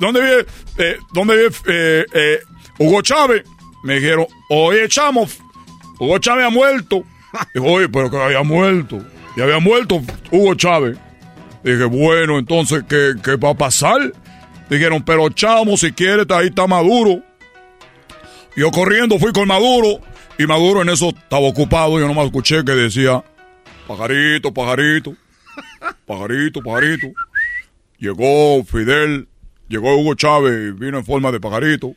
[0.00, 0.46] dónde vive,
[0.78, 2.40] eh, dónde vive eh, eh,
[2.78, 3.44] Hugo Chávez?
[3.84, 5.26] Me dijeron, oye, chamo,
[5.98, 7.04] Hugo Chávez ha muerto.
[7.54, 8.98] Dijo, oye, pero que había muerto.
[9.36, 10.98] Y había muerto Hugo Chávez.
[11.62, 14.12] Dije, bueno, entonces, ¿qué, qué va a pasar?
[14.72, 17.22] Dijeron, pero chamo, si quieres, ahí está Maduro.
[18.56, 20.00] Yo corriendo fui con Maduro.
[20.38, 22.00] Y Maduro en eso estaba ocupado.
[22.00, 23.22] Yo nomás escuché que decía,
[23.86, 25.14] pajarito, pajarito,
[26.06, 27.08] pajarito, pajarito.
[27.98, 29.28] Llegó Fidel,
[29.68, 31.94] llegó Hugo Chávez, vino en forma de pajarito.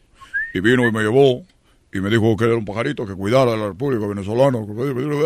[0.53, 1.43] Y vino y me llevó.
[1.93, 4.59] Y me dijo que era un pajarito que cuidara a la República Venezolana.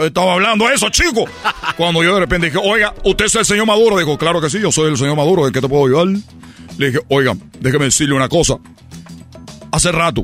[0.06, 1.26] Estaba hablando eso, chico.
[1.78, 3.98] Cuando yo de repente dije, oiga, ¿usted es el señor Maduro?
[3.98, 5.48] Dijo, claro que sí, yo soy el señor Maduro.
[5.48, 6.22] ¿De qué te puedo ayudar?
[6.80, 8.56] Le dije, oiga, déjeme decirle una cosa.
[9.70, 10.24] Hace rato,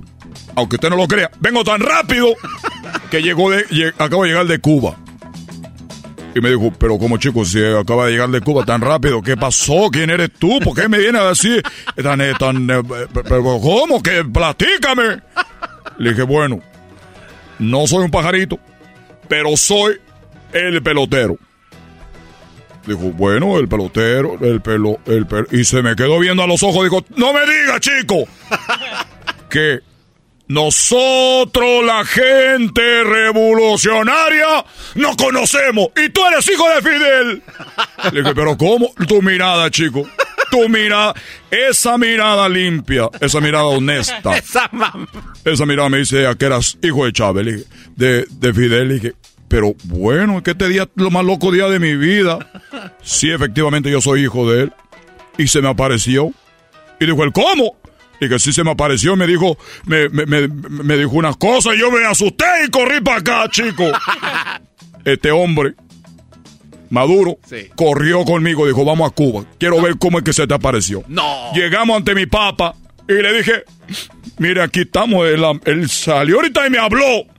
[0.55, 2.33] aunque usted no lo crea, vengo tan rápido
[3.11, 4.95] que llegó de, acabo de llegar de Cuba.
[6.33, 9.35] Y me dijo, pero como chico, si acaba de llegar de Cuba tan rápido, ¿qué
[9.35, 9.89] pasó?
[9.91, 10.59] ¿Quién eres tú?
[10.63, 11.61] ¿Por qué me vienes a decir
[12.01, 12.81] tan, eh, tan, eh,
[13.13, 14.01] pero cómo?
[14.01, 15.21] que Platícame.
[15.97, 16.61] Le dije, bueno,
[17.59, 18.57] no soy un pajarito,
[19.27, 19.99] pero soy
[20.53, 21.37] el pelotero.
[22.85, 26.61] Dijo, bueno, el pelotero, el pelo, el pel- y se me quedó viendo a los
[26.63, 28.25] ojos, dijo, no me diga, chico,
[29.49, 29.79] que
[30.47, 34.63] nosotros, la gente revolucionaria,
[34.95, 37.43] nos conocemos, y tú eres hijo de Fidel.
[38.11, 38.91] Le dije, pero ¿cómo?
[39.07, 40.07] Tu mirada, chico,
[40.51, 41.15] tu mirada,
[41.49, 44.37] esa mirada limpia, esa mirada honesta.
[44.37, 45.07] Esa mamá.
[45.43, 48.87] Esa mirada me dice que eras hijo de Chávez, le dije, de, de Fidel.
[48.87, 49.13] Le dije,
[49.55, 52.39] pero bueno, es que este día es lo más loco día de mi vida.
[53.01, 54.73] Sí, efectivamente yo soy hijo de él.
[55.37, 56.33] Y se me apareció.
[56.99, 57.77] Y dijo, ¿el cómo?
[58.19, 61.75] Y que sí se me apareció me dijo, me, me, me, me dijo unas cosas
[61.75, 63.85] y yo me asusté y corrí para acá, chico.
[65.05, 65.75] Este hombre,
[66.89, 67.37] Maduro,
[67.77, 69.45] corrió conmigo, dijo, vamos a Cuba.
[69.57, 71.01] Quiero ver cómo es que se te apareció.
[71.07, 71.53] No.
[71.53, 72.75] Llegamos ante mi papa
[73.07, 73.63] y le dije,
[74.37, 75.25] mire, aquí estamos.
[75.29, 77.34] Él, él salió ahorita y me habló.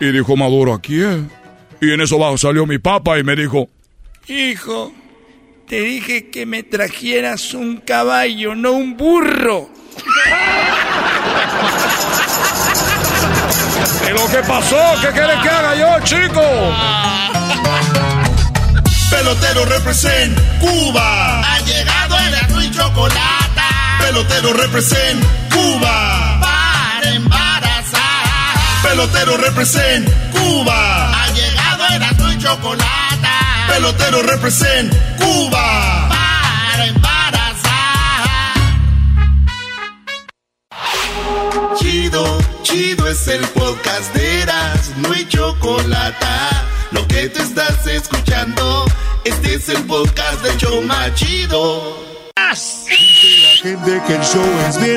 [0.00, 1.18] Y dijo Maduro, aquí es.
[1.80, 3.68] Y en eso bajo salió mi papa y me dijo,
[4.28, 4.92] Hijo,
[5.68, 9.68] te dije que me trajeras un caballo, no un burro.
[14.00, 14.76] ¿qué es lo que pasó?
[15.00, 16.42] ¿Qué quieres que haga yo, chico?
[19.10, 21.40] Pelotero represent Cuba.
[21.40, 23.62] Ha llegado el azul y chocolate.
[24.00, 26.25] Pelotero represent Cuba.
[28.96, 31.10] Pelotero represent Cuba.
[31.12, 33.28] Ha llegado el azul y chocolate.
[33.68, 36.08] Pelotero represent Cuba.
[36.08, 38.24] Para embarazar.
[41.78, 46.26] Chido, chido es el podcast de Eras, no hay chocolate.
[46.92, 48.86] Lo que te estás escuchando,
[49.24, 52.02] este es el podcast de Choma Chido.
[52.34, 52.54] la
[53.62, 54.96] gente que el show es bien.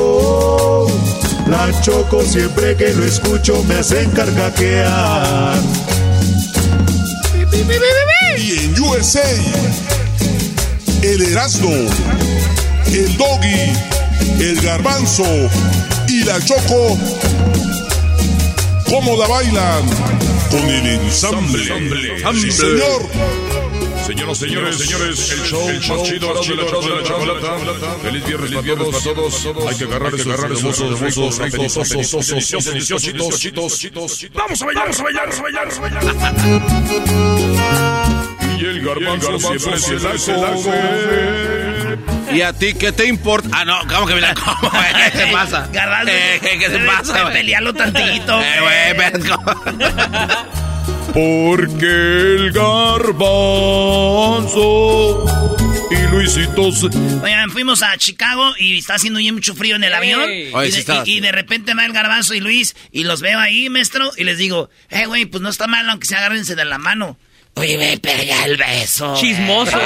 [1.51, 5.59] la choco siempre que lo escucho me hacen carcajear.
[8.37, 9.21] Y en USA,
[11.03, 11.73] el Erasmo,
[12.87, 13.73] el Doggy,
[14.39, 15.25] el Garbanzo
[16.07, 16.97] y la Choco,
[18.87, 19.83] ¿cómo la bailan?
[20.49, 21.59] Con el ensamble.
[22.33, 23.50] Sí, señor.
[24.05, 27.95] Señoras, señores, señores, el show, el show más chido, más chido, de la chocolata.
[28.01, 29.45] Feliz viernes, para todos.
[29.69, 34.29] Hay que agarrar, que agarrar esos hermosos, ricos, deliciosos, deliciosos, chitos, chitos, chitos.
[34.33, 36.91] Vamos a bailar, vamos a bailar, vamos a bailar, vamos a bailar.
[38.59, 42.37] Y el garbanzo siempre se la come.
[42.37, 43.49] ¿Y a ti qué te importa?
[43.51, 44.71] Ah, no, ¿cómo que me la como?
[44.71, 45.67] ¿Qué te pasa?
[45.71, 47.29] Garbanzo, Eh, ¿Qué te pasa?
[47.31, 48.41] Pelealo tantito.
[48.41, 49.21] Eh, güey.
[51.13, 51.85] Porque
[52.35, 52.51] el
[54.51, 55.25] garbanzo
[55.91, 56.69] y Luisito.
[57.21, 60.21] Oigan, fuimos a Chicago y está haciendo ya mucho frío en el avión.
[60.23, 61.19] Oye, y, de, está, y- y sí.
[61.19, 64.69] de repente va el garbanzo y Luis y los veo ahí, maestro, y les digo,
[64.89, 67.17] eh, güey, pues no está mal aunque se agárrense de la mano.
[67.55, 69.13] Oye, ve, pega el beso.
[69.19, 69.77] Chismoso.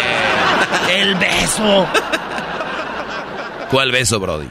[0.92, 1.88] El beso.
[3.72, 4.48] ¿Cuál beso, Brody?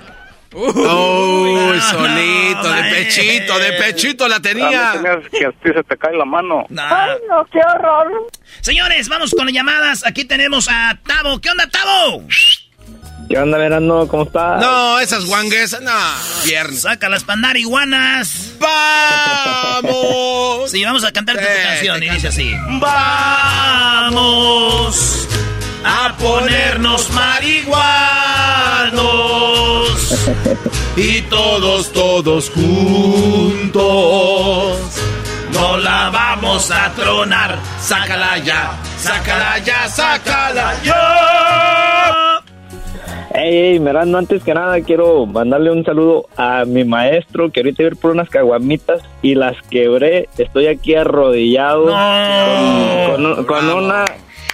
[0.55, 4.92] Uy, solito, de pechito, de pechito la tenía.
[5.32, 6.64] que a ti se te cae la mano.
[6.76, 8.28] Ay, no, qué horror.
[8.61, 10.07] Señores, vamos con las llamadas.
[10.07, 11.40] Aquí tenemos a Tavo.
[11.40, 12.22] ¿Qué onda, Tavo?
[13.28, 14.07] ¿Qué onda, Verano?
[14.07, 14.61] ¿Cómo estás?
[14.61, 15.90] No, esas guangues, no.
[16.46, 16.82] Viernes.
[16.82, 18.52] Saca las pandariguanas.
[18.61, 20.70] ¡Vamos!
[20.70, 22.55] Sí, vamos a cantarte tu canción y dice así.
[22.80, 25.26] Vamos
[25.85, 27.11] a ponernos
[28.95, 30.28] marihuanos
[30.97, 33.82] y todos, todos juntos.
[35.53, 37.59] No la vamos a tronar.
[37.80, 42.41] Sácala ya, sácala ya, sácala ya.
[43.37, 47.82] Ey, ey, Merano, antes que nada quiero mandarle un saludo a mi maestro que ahorita
[47.82, 50.28] iba por unas caguamitas y las quebré.
[50.39, 54.05] Estoy aquí arrodillado con, con- con una,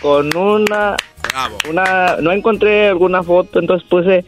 [0.01, 0.97] con una,
[1.69, 4.25] una, no encontré alguna foto, entonces puse,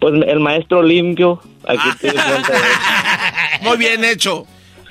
[0.00, 1.40] pues el maestro limpio.
[1.66, 2.42] Aquí estoy de él.
[3.62, 4.46] Muy bien hecho.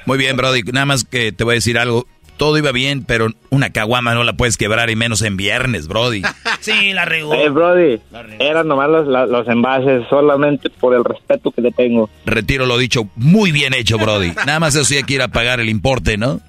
[0.06, 0.64] Muy bien, Brody.
[0.64, 2.08] Nada más que te voy a decir algo.
[2.38, 6.24] Todo iba bien, pero una caguama no la puedes quebrar y menos en viernes, Brody.
[6.62, 7.34] Sí, la regó.
[7.36, 8.00] Eh, Brody,
[8.40, 12.10] eran nomás los, la- los envases, solamente por el respeto que le tengo.
[12.26, 13.08] Retiro lo dicho.
[13.16, 14.32] Muy bien hecho, Brody.
[14.46, 16.40] Nada más eso sí hay que ir a pagar el importe, ¿no?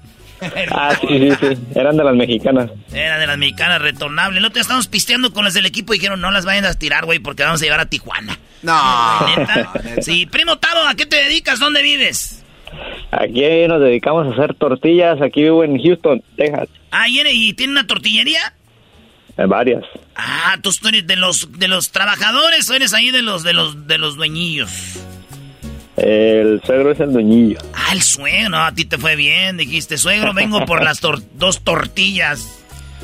[0.71, 2.69] Ah, sí, sí, sí, eran de las mexicanas.
[2.93, 4.39] Era de las mexicanas retornables.
[4.39, 6.73] El otro día estábamos pisteando con las del equipo y dijeron, no las vayan a
[6.73, 8.37] tirar, güey, porque vamos a llevar a Tijuana.
[8.61, 9.27] No.
[9.37, 9.71] ¿Neta?
[10.01, 11.59] Sí, primo Tavo, ¿a qué te dedicas?
[11.59, 12.43] ¿Dónde vives?
[13.11, 17.87] Aquí nos dedicamos a hacer tortillas, aquí vivo en Houston, Texas, Ah, ¿y, tiene una
[17.87, 18.53] tortillería?
[19.35, 19.83] Varias.
[20.15, 23.87] Ah, tú eres de los, de los trabajadores o eres ahí de los, de los,
[23.87, 25.03] de los dueñillos.
[25.97, 27.59] El suegro es el dueñillo.
[27.73, 29.57] Ah, el suegro, no, a ti te fue bien.
[29.57, 32.59] Dijiste, suegro, vengo por las tor- dos tortillas.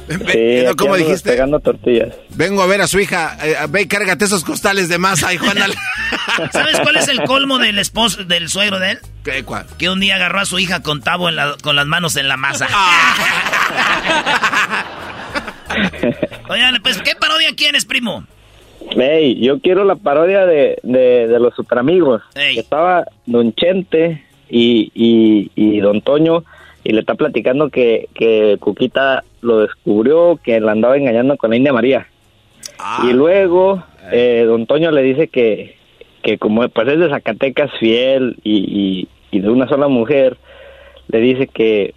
[0.09, 1.13] Sí, ¿Cómo dijiste?
[1.29, 2.15] despegando tortillas.
[2.29, 3.37] Vengo a ver a su hija.
[3.43, 5.67] eh, ve y cárgate esos costales de masa, y Juana.
[6.51, 8.99] ¿Sabes cuál es el colmo del esposo, del suegro de él?
[9.23, 9.67] ¿Qué, cuál?
[9.77, 12.27] Que un día agarró a su hija con Tavo en la- con las manos en
[12.27, 12.67] la masa.
[16.49, 18.25] Oigan, pues, ¿qué parodia quieres, primo?
[18.95, 22.21] Ey, yo quiero la parodia de, de, de los superamigos.
[22.33, 26.43] Que estaba Don Chente y, y, y Don Toño
[26.83, 31.57] y le está platicando que, que Cuquita lo descubrió, que la andaba engañando con la
[31.57, 32.07] India María.
[33.03, 35.75] Y luego eh, Don Toño le dice que,
[36.23, 40.37] que como pues es de Zacatecas fiel y, y, y de una sola mujer,
[41.09, 41.93] le dice que,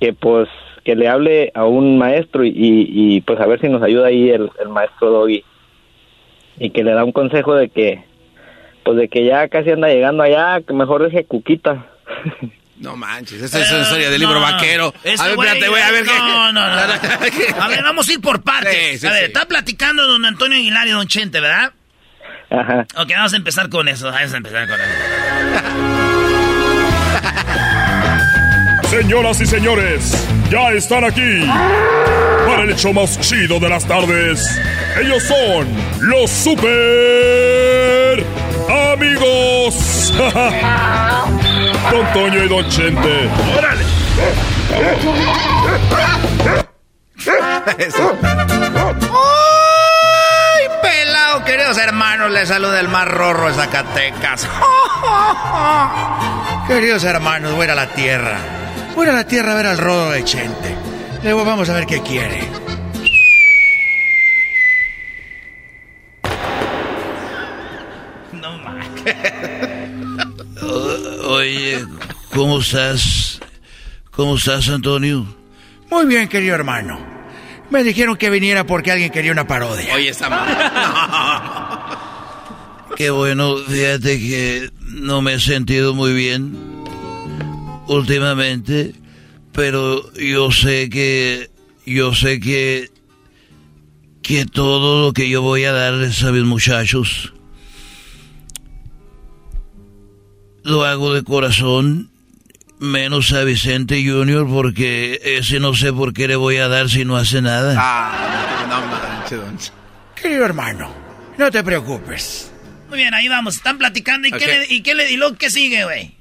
[0.00, 0.48] que pues
[0.84, 2.86] que le hable a un maestro y, y,
[3.16, 5.42] y, pues a ver si nos ayuda ahí el, el maestro Doggy
[6.58, 8.04] y que le da un consejo de que
[8.84, 11.86] pues de que ya casi anda llegando allá que mejor deje Cuquita
[12.76, 14.92] No manches, esa es una historia del libro vaquero.
[15.04, 16.18] Ese a ver, espérate, güey, a ver qué.
[16.18, 16.72] No, no, no.
[17.62, 18.74] A ver, vamos a ir por partes.
[18.74, 19.26] Sí, sí, a ver, sí.
[19.26, 21.72] está platicando don Antonio Aguilar y don Chente, ¿verdad?
[22.50, 22.84] Ajá.
[22.96, 24.10] Ok, vamos a empezar con eso.
[24.10, 24.90] Vamos a empezar con eso.
[28.90, 31.44] Señoras y señores, ya están aquí
[32.46, 34.60] para el hecho más chido de las tardes.
[35.00, 35.66] Ellos son
[36.00, 38.24] los super
[38.92, 40.12] amigos.
[41.90, 43.28] Don Toño y Don Chente.
[43.56, 43.82] ¡Órale!
[50.56, 52.30] ¡Ay, pelado, queridos hermanos!
[52.30, 54.48] Les saluda el más rorro de Zacatecas.
[56.68, 58.38] queridos hermanos, voy a la tierra.
[58.94, 60.76] Voy a a la tierra a ver al rodo de Chente.
[61.24, 62.40] Luego vamos a ver qué quiere.
[68.32, 68.58] No
[71.26, 71.84] Oye,
[72.32, 73.40] ¿cómo estás?
[74.10, 75.26] ¿Cómo estás, Antonio?
[75.90, 76.98] Muy bien, querido hermano.
[77.70, 79.94] Me dijeron que viniera porque alguien quería una parodia.
[79.94, 80.46] Oye, está mal.
[82.96, 86.56] Qué bueno, fíjate que no me he sentido muy bien
[87.88, 88.94] últimamente,
[89.52, 91.50] pero yo sé que,
[91.84, 92.90] yo sé que,
[94.22, 97.33] que todo lo que yo voy a darles a mis muchachos,
[100.64, 102.10] lo hago de corazón,
[102.78, 107.04] menos a Vicente Junior, porque ese no sé por qué le voy a dar si
[107.04, 107.76] no hace nada.
[107.78, 109.56] Ah, no manches, don
[110.20, 110.92] Querido hermano,
[111.38, 112.50] no te preocupes.
[112.88, 113.56] Muy bien, ahí vamos.
[113.56, 114.26] Están platicando.
[114.28, 116.12] ¿Y, qué, le, y, qué le, y luego qué sigue, güey?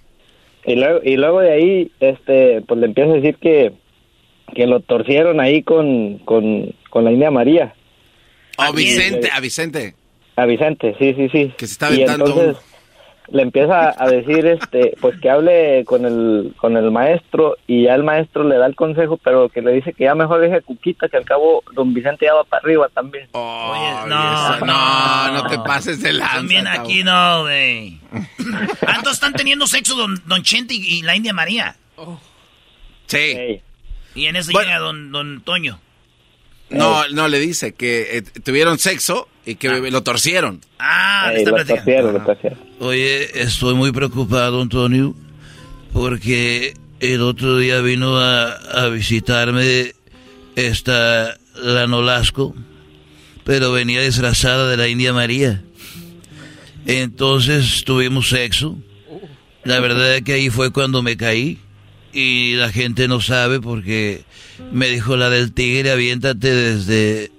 [0.65, 3.73] y luego y luego de ahí este pues le empieza a decir que
[4.55, 7.73] que lo torcieron ahí con con, con la India María
[8.57, 9.95] A Vicente, a Vicente.
[10.35, 12.63] a Vicente sí sí sí Que se está y aventando entonces
[13.33, 17.95] le empieza a decir este pues que hable con el con el maestro y ya
[17.95, 20.61] el maestro le da el consejo pero que le dice que ya mejor deje a
[20.61, 25.57] Cuquita que al cabo don Vicente ya va para arriba también no, no, no te
[25.59, 26.35] pases de lanza.
[26.35, 27.99] También aquí no, güey.
[28.13, 31.75] Ah, entonces están teniendo sexo don, don Chente y, y la India María.
[33.07, 33.61] Sí.
[34.15, 34.67] Y en eso Bueno.
[34.67, 35.79] llega don, don Toño.
[36.73, 40.61] No, no, le dice que eh, tuvieron sexo y que lo torcieron.
[40.79, 41.83] Ah, está lo platicando.
[41.83, 42.59] torcieron, lo torcieron.
[42.79, 45.15] Oye, estoy muy preocupado, Antonio,
[45.91, 49.93] porque el otro día vino a, a visitarme
[50.55, 52.55] esta la Nolasco,
[53.43, 55.63] pero venía disfrazada de la India María.
[56.85, 58.77] Entonces tuvimos sexo.
[59.63, 61.59] La verdad es que ahí fue cuando me caí
[62.13, 64.23] y la gente no sabe porque
[64.71, 67.31] me dijo la del tigre, aviéntate desde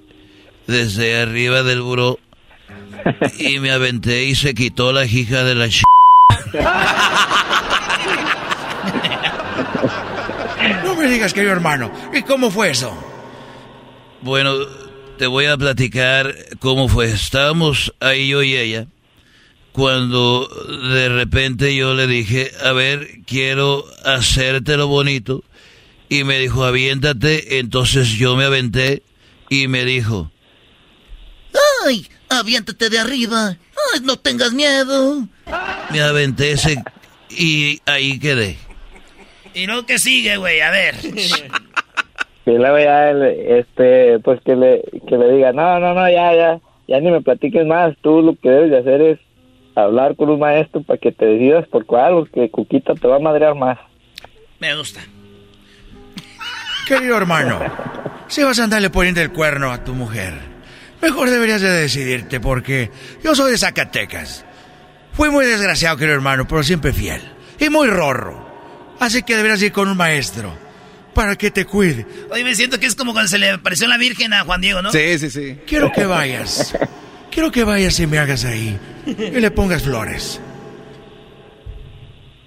[0.66, 2.18] desde arriba del buró
[3.38, 5.82] y me aventé y se quitó la hija de la ch...
[10.84, 11.92] No me digas, querido hermano.
[12.14, 12.96] ¿Y cómo fue eso?
[14.22, 14.54] Bueno,
[15.18, 17.10] te voy a platicar cómo fue.
[17.10, 18.86] Estábamos ahí yo y ella
[19.74, 20.46] cuando
[20.92, 25.42] de repente yo le dije, a ver, quiero hacerte lo bonito.
[26.08, 27.58] Y me dijo, aviéntate.
[27.58, 29.02] Entonces yo me aventé
[29.50, 30.30] y me dijo,
[31.84, 32.06] ¡Ay!
[32.28, 33.48] ¡Aviéntate de arriba!
[33.48, 35.26] ¡Ay, no tengas miedo!
[35.90, 36.80] me aventé ese
[37.30, 38.56] y ahí quedé.
[39.54, 40.60] ¿Y luego qué sigue, güey?
[40.60, 40.94] A ver.
[42.46, 46.32] y luego ya él, este pues que le que le diga no no no ya
[46.34, 49.18] ya ya ni me platiques más tú lo que debes de hacer es
[49.74, 53.20] hablar con un maestro para que te decidas por cuál porque Cuquita te va a
[53.20, 53.78] madrear más
[54.60, 55.00] Me gusta.
[56.86, 57.60] Querido hermano,
[58.28, 60.34] si vas a andarle poniendo el cuerno a tu mujer,
[61.00, 62.90] mejor deberías de decidirte porque
[63.22, 64.44] yo soy de Zacatecas.
[65.12, 67.22] Fui muy desgraciado, querido hermano, pero siempre fiel.
[67.58, 68.44] Y muy rorro.
[69.00, 70.52] Así que deberías ir con un maestro
[71.14, 72.04] para que te cuide.
[72.30, 74.82] Oye, me siento que es como cuando se le apareció la Virgen a Juan Diego,
[74.82, 74.90] ¿no?
[74.90, 75.58] Sí, sí, sí.
[75.66, 76.76] Quiero que vayas.
[77.30, 78.78] Quiero que vayas y me hagas ahí.
[79.06, 80.40] Y le pongas flores.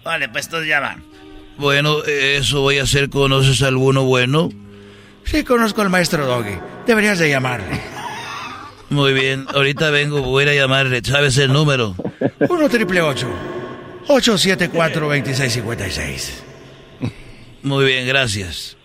[0.04, 0.98] Vale, pues entonces ya va.
[1.58, 3.10] Bueno, eso voy a hacer.
[3.10, 4.50] ¿Conoces alguno bueno?
[5.26, 6.58] Sí, conozco al maestro Doggy.
[6.86, 7.82] Deberías de llamarle.
[8.90, 11.02] Muy bien, ahorita vengo, voy a ir a llamarle.
[11.04, 11.96] ¿Sabes el número?
[12.40, 16.44] 1 triple 874 2656
[17.64, 18.78] Muy bien, gracias.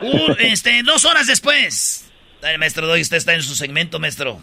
[0.00, 2.10] Uh, este, dos horas después.
[2.42, 4.42] El maestro Doggy usted está en su segmento, maestro.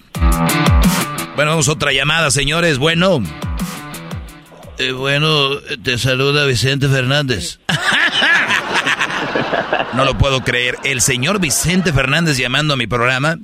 [1.36, 2.78] Bueno, vamos a otra llamada, señores.
[2.78, 3.24] Bueno.
[4.78, 7.60] Eh, bueno, te saluda Vicente Fernández.
[9.94, 10.76] No lo puedo creer.
[10.84, 13.38] El señor Vicente Fernández llamando a mi programa.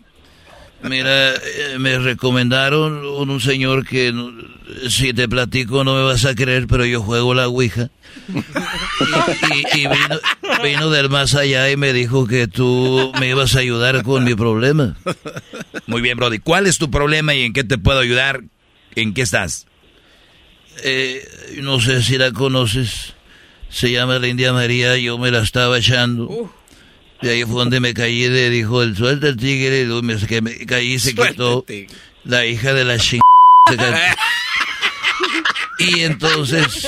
[0.81, 4.31] Mira, eh, me recomendaron un, un señor que no-
[4.89, 7.89] si te platico no me vas a creer, pero yo juego la Ouija.
[8.27, 10.19] Y, y- y vino,
[10.63, 14.35] vino del más allá y me dijo que tú me ibas a ayudar con mi
[14.35, 14.97] problema.
[15.87, 16.39] Muy bien, Brody.
[16.39, 18.41] ¿Cuál es tu problema y en qué te puedo ayudar?
[18.95, 19.67] ¿En qué estás?
[20.83, 21.27] Eh,
[21.61, 23.13] no sé si la conoces.
[23.69, 26.51] Se llama la India María, yo me la estaba echando.
[27.21, 30.41] De ahí fue donde me caí, le dijo el suelta el tigre, y me, que
[30.41, 31.65] me caí y se quitó
[32.23, 33.19] la hija de la ching...
[35.79, 36.87] Y entonces,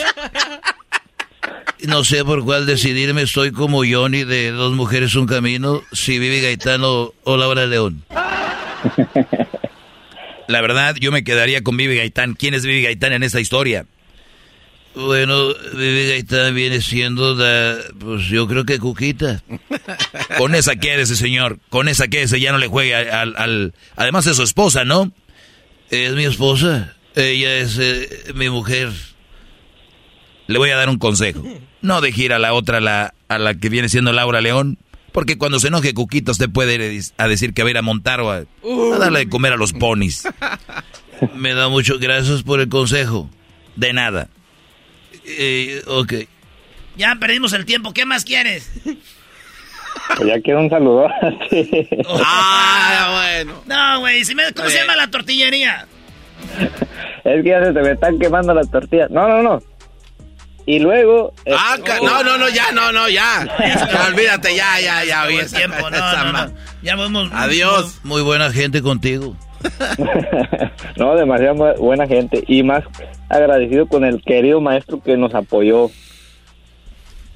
[1.87, 6.41] no sé por cuál decidirme, estoy como Johnny de Dos Mujeres Un Camino, si Vivi
[6.41, 8.03] Gaetano o Laura León.
[10.47, 12.33] La verdad, yo me quedaría con Vivi Gaitán.
[12.33, 13.85] ¿Quién es Vivi Gaitán en esta historia?
[14.93, 19.41] Bueno, Vivi Gaetano viene siendo la, pues yo creo que Cuquita.
[20.37, 21.59] Con esa quédese, señor.
[21.69, 23.35] Con esa quédese, ya no le juegue al...
[23.37, 25.13] al- Además es su esposa, ¿no?
[25.89, 26.95] Es mi esposa.
[27.15, 28.89] Ella es eh, mi mujer.
[30.47, 31.43] Le voy a dar un consejo.
[31.81, 34.77] No deje ir a la otra, la, a la que viene siendo Laura León.
[35.11, 37.81] Porque cuando se enoje Cuquita, usted puede ir a decir que va a ir a
[37.81, 40.23] montar o a, a darle de comer a los ponis.
[41.35, 43.29] Me da mucho gracias por el consejo.
[43.75, 44.29] De nada.
[45.25, 46.13] Eh, ok.
[46.97, 47.93] Ya perdimos el tiempo.
[47.93, 48.71] ¿Qué más quieres?
[50.15, 51.07] Pues ya quiero un saludo
[52.23, 53.63] Ah, bueno.
[53.65, 54.23] No, güey.
[54.25, 55.87] si me- ¿Cómo se llama la tortillería?
[57.23, 59.59] Es que ya se te me están quemando las tortillas no no no
[60.65, 63.47] y luego Ah, este, ca- no, no, no, ya, no, no, ya.
[63.59, 65.27] Ya, olvídate, ya, ya, ya.
[65.27, 65.89] Esa- tiempo.
[65.89, 66.51] No.
[66.83, 67.29] Ya vamos.
[67.33, 67.99] Adiós.
[68.03, 69.35] Muy buena gente contigo.
[70.97, 72.83] no demasiado bu- buena gente y más
[73.29, 75.89] agradecido con el querido maestro que nos apoyó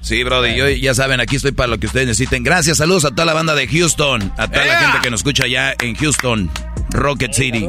[0.00, 2.44] Sí, Brody, yo ya saben, aquí estoy para lo que ustedes necesiten.
[2.44, 5.44] Gracias, saludos a toda la banda de Houston, a toda la gente que nos escucha
[5.46, 6.48] allá en Houston,
[6.90, 7.68] Rocket City.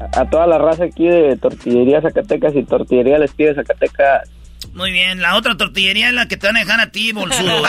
[0.00, 4.28] A toda la raza aquí de Tortillería Zacatecas y Tortillería Les Pide Zacatecas.
[4.74, 7.62] Muy bien, la otra tortillería es la que te van a dejar a ti, bolsudo.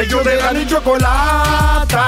[0.00, 2.06] Ellos de la ni chocolata.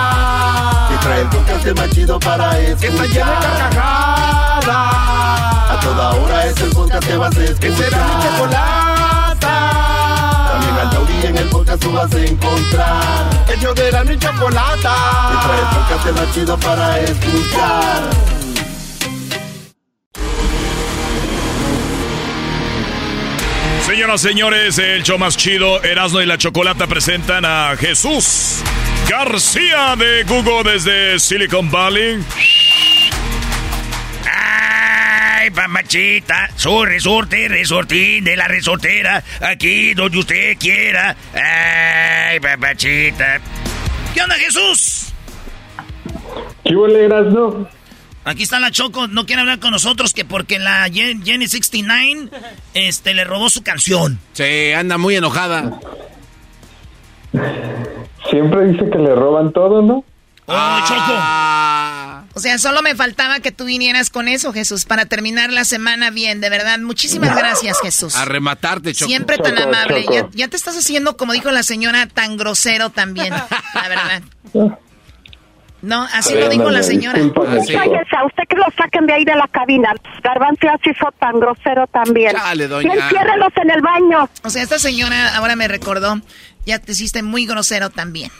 [0.88, 2.80] Que trae el podcast más chido para escuchar.
[2.80, 4.66] Que está llena de carcajadas.
[5.70, 7.60] A toda hora es el podcast que vas a escuchar.
[7.60, 9.85] Que será mi chocolata.
[10.90, 13.46] Taurí en el podcast tú vas a encontrar.
[13.54, 14.94] Ellos de la ni chocolata.
[15.30, 18.02] Que trae el podcast chido para escuchar.
[23.86, 28.62] Señoras, señores, el show más chido, Erasmo y la Chocolata presentan a Jesús
[29.08, 32.18] García de Google desde Silicon Valley.
[35.46, 41.14] Ay, mamachita, soy resorte, resortín de la resortera, aquí donde usted quiera.
[41.34, 43.38] Ay, mamachita.
[44.12, 45.12] ¿Qué onda, Jesús?
[46.64, 47.68] ¿Qué huele, Erasmo?
[48.24, 52.28] Aquí está la Choco, no quiere hablar con nosotros que porque la Jen- Jenny 69
[52.74, 54.18] este, le robó su canción.
[54.32, 55.78] Sí, anda muy enojada.
[58.30, 60.04] Siempre dice que le roban todo, ¿no?
[60.48, 62.24] Ah.
[62.34, 66.10] O sea, solo me faltaba que tú vinieras con eso, Jesús, para terminar la semana
[66.10, 66.78] bien, de verdad.
[66.78, 68.14] Muchísimas gracias, Jesús.
[68.14, 69.08] A rematarte, Choco.
[69.08, 70.04] Siempre tan Choco, amable.
[70.04, 70.14] Choco.
[70.14, 73.32] Ya, ya te estás haciendo, como dijo la señora, tan grosero también,
[73.74, 74.22] la verdad.
[75.82, 77.18] No, así lo dijo la señora.
[77.18, 79.94] Cállese, a usted que lo saquen de ahí de la cabina.
[80.22, 82.32] Garbanzo así fue tan grosero también.
[82.32, 82.94] Chale, doña.
[82.94, 84.28] Y enciérrelos en el baño.
[84.42, 86.20] O sea, esta señora ahora me recordó,
[86.64, 88.30] ya te hiciste muy grosero también.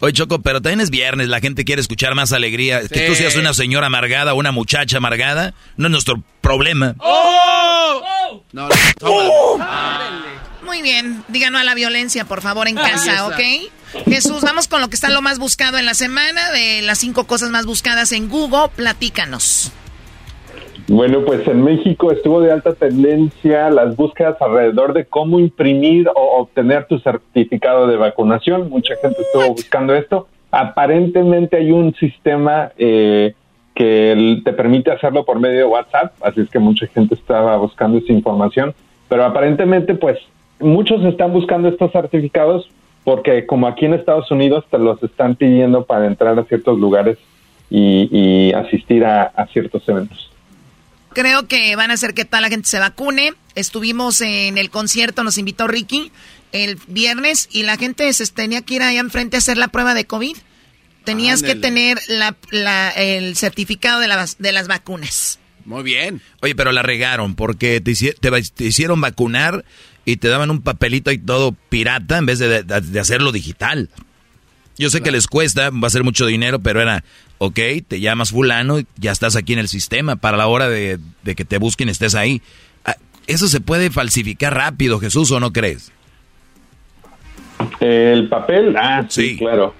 [0.00, 2.88] Oye, Choco, pero también es viernes, la gente quiere escuchar más alegría.
[2.88, 6.94] Que tú seas una señora amargada, una muchacha amargada, no es nuestro problema.
[6.98, 8.42] ¡Oh!
[8.52, 8.68] No,
[10.64, 13.26] Muy bien, digan no a la violencia, por favor, en casa.
[13.26, 13.40] ¿ok?
[14.06, 17.26] Jesús, vamos con lo que está lo más buscado en la semana, de las cinco
[17.26, 19.72] cosas más buscadas en Google, platícanos.
[20.92, 26.40] Bueno, pues en México estuvo de alta tendencia las búsquedas alrededor de cómo imprimir o
[26.40, 28.68] obtener tu certificado de vacunación.
[28.68, 30.26] Mucha gente estuvo buscando esto.
[30.50, 33.34] Aparentemente hay un sistema eh,
[33.72, 37.98] que te permite hacerlo por medio de WhatsApp, así es que mucha gente estaba buscando
[37.98, 38.74] esa información.
[39.08, 40.18] Pero aparentemente, pues,
[40.58, 42.68] muchos están buscando estos certificados
[43.04, 47.16] porque como aquí en Estados Unidos te los están pidiendo para entrar a ciertos lugares
[47.70, 50.29] y, y asistir a- a ciertos eventos.
[51.14, 53.34] Creo que van a hacer que toda la gente se vacune.
[53.54, 56.12] Estuvimos en el concierto, nos invitó Ricky
[56.52, 59.94] el viernes y la gente se tenía que ir allá enfrente a hacer la prueba
[59.94, 60.36] de COVID.
[61.04, 65.38] Tenías que tener la, la- el certificado de, las de las vacunas.
[65.64, 66.20] Muy bien.
[66.42, 69.64] Oye, pero la regaron porque te, te hicieron vacunar
[70.04, 73.88] y te daban un papelito y todo pirata en vez de, de- de hacerlo digital.
[74.78, 77.04] Yo sé que les cuesta, va a ser mucho dinero, pero era,
[77.42, 80.16] ok, te llamas fulano y ya estás aquí en el sistema.
[80.16, 82.42] Para la hora de, de que te busquen estés ahí.
[82.84, 85.90] Ah, Eso se puede falsificar rápido, Jesús, ¿o no crees?
[87.80, 89.74] El papel, ah, sí, claro.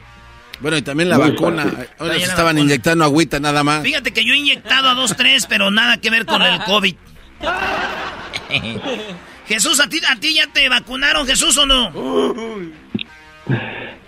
[0.60, 1.62] Bueno, y también la Muy vacuna.
[1.64, 1.88] fácil.
[1.98, 2.60] Ahora se estaban vacuna.
[2.60, 3.82] inyectando agüita nada más.
[3.82, 6.94] Fíjate que yo he inyectado a dos, tres, pero nada que ver con el COVID.
[9.46, 11.90] Jesús, ¿a ti, ¿a ti ya te vacunaron, Jesús, o no?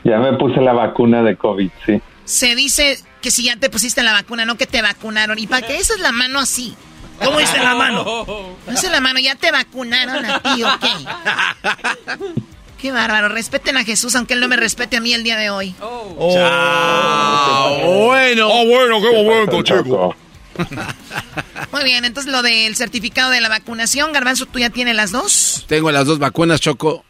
[0.05, 2.01] Ya me puse la vacuna de COVID, sí.
[2.25, 5.39] Se dice que si ya te pusiste la vacuna, no que te vacunaron.
[5.39, 6.75] ¿Y para qué esa es la mano así?
[7.25, 8.27] ¿Cómo dice la mano?
[8.67, 12.33] Esa es la mano, ya te vacunaron a ti, ¿o qué?
[12.81, 15.51] Qué bárbaro, respeten a Jesús, aunque él no me respete a mí el día de
[15.51, 15.73] hoy.
[15.81, 18.49] Ah, bueno.
[18.53, 20.17] Ah, bueno, qué bueno, chico.
[21.71, 25.65] Muy bien, entonces lo del certificado de la vacunación, Garbanzo, ¿tú ya tienes las dos?
[25.69, 27.05] Tengo las dos vacunas, Choco.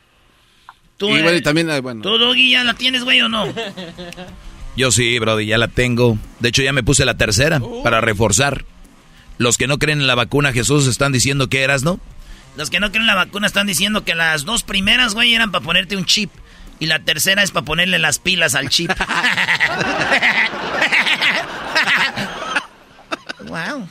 [0.99, 2.03] Tú, y eh, bueno, y también, eh, bueno.
[2.03, 3.47] ¿Tú, Doggy, ya la tienes, güey, o no?
[4.77, 6.17] Yo sí, Brody, ya la tengo.
[6.41, 8.65] De hecho, ya me puse la tercera para reforzar.
[9.39, 12.01] Los que no creen en la vacuna, Jesús, están diciendo que eras, ¿no?
[12.57, 15.51] Los que no creen en la vacuna están diciendo que las dos primeras, güey, eran
[15.53, 16.31] para ponerte un chip.
[16.81, 18.91] Y la tercera es para ponerle las pilas al chip.
[23.47, 23.87] Wow.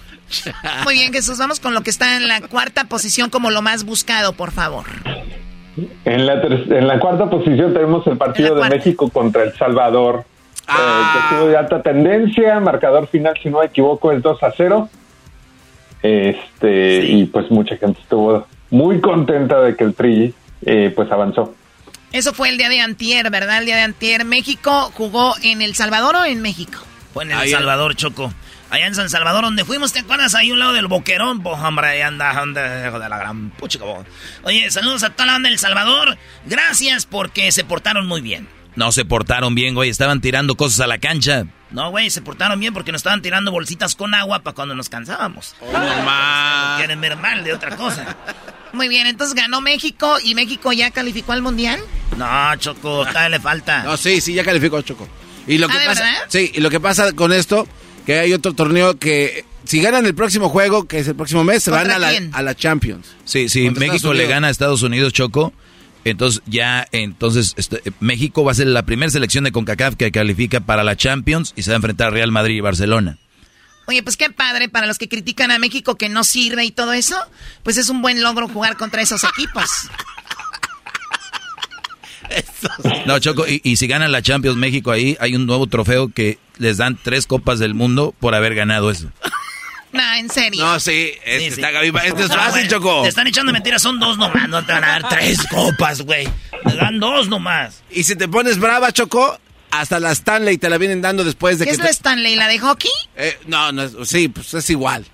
[0.85, 3.83] Muy bien, Jesús, vamos con lo que está en la cuarta posición como lo más
[3.83, 4.85] buscado, por favor.
[6.05, 10.25] En la, ter- en la cuarta posición tenemos el partido de México contra El Salvador,
[10.67, 12.59] eh, que estuvo de alta tendencia.
[12.59, 14.89] Marcador final, si no me equivoco, es 2 a 0.
[16.03, 20.33] Este, Y pues mucha gente estuvo muy contenta de que el Tri
[20.65, 21.53] eh, pues avanzó.
[22.11, 23.59] Eso fue el día de antier, ¿verdad?
[23.59, 24.25] El día de antier.
[24.25, 26.79] México jugó en El Salvador o en México.
[27.13, 28.33] Fue en El Ahí Salvador, Choco.
[28.69, 30.33] Allá en San Salvador, donde fuimos, ¿te acuerdas?
[30.33, 33.83] Ahí un lado del boquerón, pues, hombre, ahí anda, anda, hijo de la gran puchica.
[34.43, 36.17] Oye, saludos a toda la banda del Salvador.
[36.45, 38.47] Gracias porque se portaron muy bien.
[38.75, 39.89] No se portaron bien, güey.
[39.89, 41.45] Estaban tirando cosas a la cancha.
[41.71, 44.89] No, güey, se portaron bien porque nos estaban tirando bolsitas con agua para cuando nos
[44.89, 45.55] cansábamos.
[45.61, 46.77] Oh, normal.
[46.77, 48.15] Quieren ver mal de otra cosa.
[48.73, 51.79] Muy bien, entonces ganó México y México ya calificó al mundial.
[52.17, 53.83] No, Choco, todavía le falta.
[53.83, 55.07] No, sí, sí, ya calificó Choco.
[55.47, 56.19] Y lo Ah, que ¿de pasa, verdad?
[56.29, 57.67] sí, y lo que pasa con esto,
[58.05, 61.63] que hay otro torneo que si ganan el próximo juego, que es el próximo mes,
[61.63, 63.07] se van ¿Contra a la, a la Champions.
[63.25, 65.53] Sí, sí, México le gana a Estados Unidos, Choco.
[66.03, 70.59] Entonces ya, entonces este, México va a ser la primera selección de CONCACAF que califica
[70.59, 73.17] para la Champions y se va a enfrentar a Real Madrid y Barcelona.
[73.87, 76.93] Oye, pues qué padre para los que critican a México que no sirve y todo
[76.93, 77.17] eso.
[77.63, 79.69] Pues es un buen logro jugar contra esos equipos.
[83.05, 86.39] No, Choco, y, y si ganan la Champions México ahí, hay un nuevo trofeo que
[86.57, 89.11] les dan tres copas del mundo por haber ganado eso.
[89.93, 90.63] No, en serio.
[90.63, 91.61] No, sí, este Sí, sí.
[91.61, 93.01] está Gaby, este es No, fácil, Choco.
[93.03, 96.27] Te están echando mentiras, son dos nomás, no te van a dar tres copas, güey.
[96.65, 97.83] Te dan dos nomás.
[97.89, 99.37] Y si te pones brava, Choco,
[99.71, 102.35] hasta la Stanley te la vienen dando después de ¿Qué que es te- la Stanley?
[102.35, 102.91] ¿La de hockey?
[103.15, 105.05] Eh, no, no es, sí, pues es igual.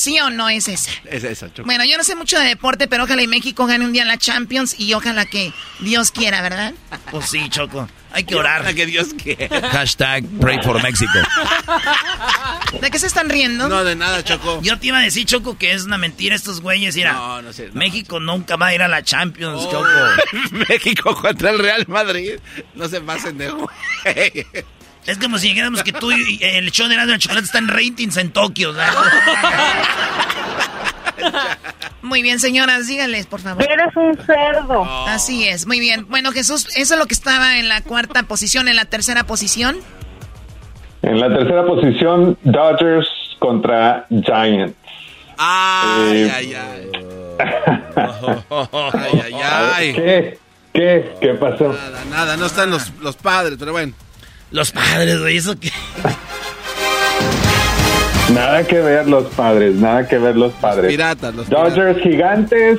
[0.00, 0.90] ¿Sí o no es esa?
[1.04, 1.66] Es esa, Choco.
[1.66, 4.16] Bueno, yo no sé mucho de deporte, pero ojalá y México gane un día la
[4.16, 6.72] Champions y ojalá que Dios quiera, ¿verdad?
[7.10, 7.86] Pues sí, Choco.
[8.10, 8.62] Hay que orar.
[8.62, 9.68] Ojalá que Dios quiera.
[9.70, 11.12] Hashtag Pray for México.
[12.80, 13.68] ¿De qué se están riendo?
[13.68, 14.62] No, de nada, Choco.
[14.62, 16.96] Yo te iba a decir, Choco, que es una mentira estos güeyes.
[16.96, 19.70] Mira, No, no sé, no, México nunca va a ir a la Champions, Oh.
[19.70, 19.86] Choco.
[20.70, 22.40] México contra el Real Madrid.
[22.74, 24.46] No se pasen de güey.
[25.06, 28.16] Es como si dijéramos que tú y el show de la chocolate está en ratings
[28.16, 28.74] en Tokio.
[28.74, 28.94] ¿sabes?
[32.02, 33.62] Muy bien, señoras, díganles, por favor.
[33.62, 34.84] Eres un cerdo.
[35.06, 36.06] Así es, muy bien.
[36.08, 39.76] Bueno, Jesús, eso es lo que estaba en la cuarta posición, en la tercera posición.
[41.02, 43.06] En la tercera posición, Dodgers
[43.38, 44.74] contra Giants.
[45.36, 46.90] Ay, Eh, ay, ay.
[48.92, 49.92] Ay, ay, ay.
[49.94, 50.38] ¿Qué?
[50.74, 51.14] ¿Qué?
[51.20, 51.68] ¿Qué pasó?
[51.72, 53.92] Nada, nada, no están los, los padres, pero bueno.
[54.50, 55.70] Los padres, güey, eso que.
[58.34, 60.90] Nada que ver los padres, nada que ver los padres.
[60.90, 62.78] Piratas, los Dodgers gigantes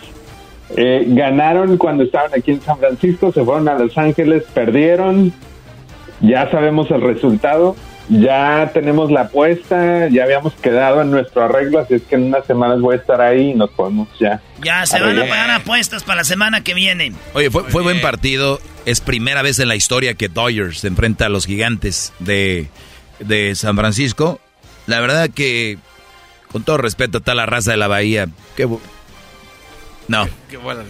[0.78, 5.34] eh, ganaron cuando estaban aquí en San Francisco, se fueron a Los Ángeles, perdieron.
[6.22, 7.76] Ya sabemos el resultado,
[8.12, 12.46] ya tenemos la apuesta, ya habíamos quedado en nuestro arreglo, así es que en unas
[12.46, 14.42] semanas voy a estar ahí y nos podemos ya.
[14.62, 17.14] Ya se van a pagar apuestas para la semana que viene.
[17.34, 18.60] Oye, fue, fue buen partido.
[18.86, 22.68] Es primera vez en la historia que Dodgers se enfrenta a los gigantes de,
[23.20, 24.42] de San Francisco.
[24.88, 25.78] La verdad que,
[26.52, 28.68] con todo respeto a toda la raza de la Bahía, qué
[30.10, 30.28] No.
[30.50, 30.90] Qué bola de...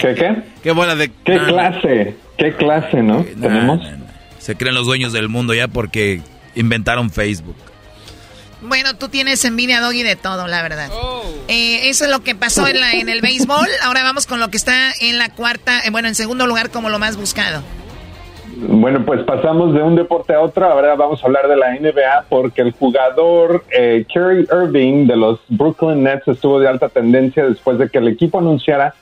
[0.00, 0.42] ¿Qué qué?
[0.62, 1.10] Qué bola de...
[1.24, 2.16] ¿Qué clase?
[2.38, 3.24] ¿Qué clase, no?
[3.24, 3.82] Tenemos.
[3.82, 4.07] no, no.
[4.48, 6.22] Se creen los dueños del mundo ya porque
[6.54, 7.54] inventaron Facebook.
[8.62, 10.88] Bueno, tú tienes envidia, Doggy, de todo, la verdad.
[11.48, 13.68] Eh, eso es lo que pasó en, la, en el béisbol.
[13.82, 16.88] Ahora vamos con lo que está en la cuarta, eh, bueno, en segundo lugar como
[16.88, 17.60] lo más buscado.
[18.56, 20.64] Bueno, pues pasamos de un deporte a otro.
[20.64, 25.40] Ahora vamos a hablar de la NBA porque el jugador eh, Kerry Irving de los
[25.48, 28.94] Brooklyn Nets estuvo de alta tendencia después de que el equipo anunciara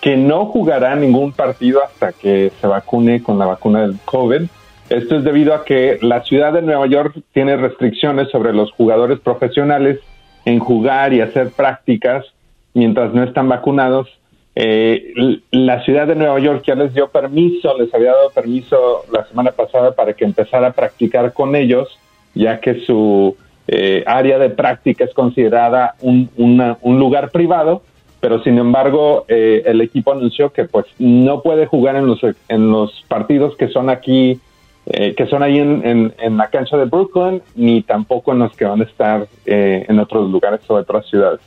[0.00, 4.44] que no jugará ningún partido hasta que se vacune con la vacuna del COVID.
[4.90, 9.18] Esto es debido a que la ciudad de Nueva York tiene restricciones sobre los jugadores
[9.20, 9.98] profesionales
[10.44, 12.26] en jugar y hacer prácticas
[12.74, 14.08] mientras no están vacunados.
[14.56, 19.24] Eh, la ciudad de Nueva York ya les dio permiso, les había dado permiso la
[19.26, 21.88] semana pasada para que empezara a practicar con ellos,
[22.34, 27.82] ya que su eh, área de práctica es considerada un, un lugar privado,
[28.20, 32.70] pero sin embargo eh, el equipo anunció que pues no puede jugar en los, en
[32.70, 34.40] los partidos que son aquí,
[34.86, 38.54] eh, que son ahí en, en- en la cancha de Brooklyn, ni tampoco en los
[38.56, 41.40] que van a estar eh, en otros lugares o otras ciudades.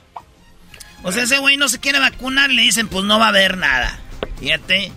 [1.03, 3.57] O sea, ese güey no se quiere vacunar, le dicen, pues no va a haber
[3.57, 3.99] nada.
[4.39, 4.91] Fíjate.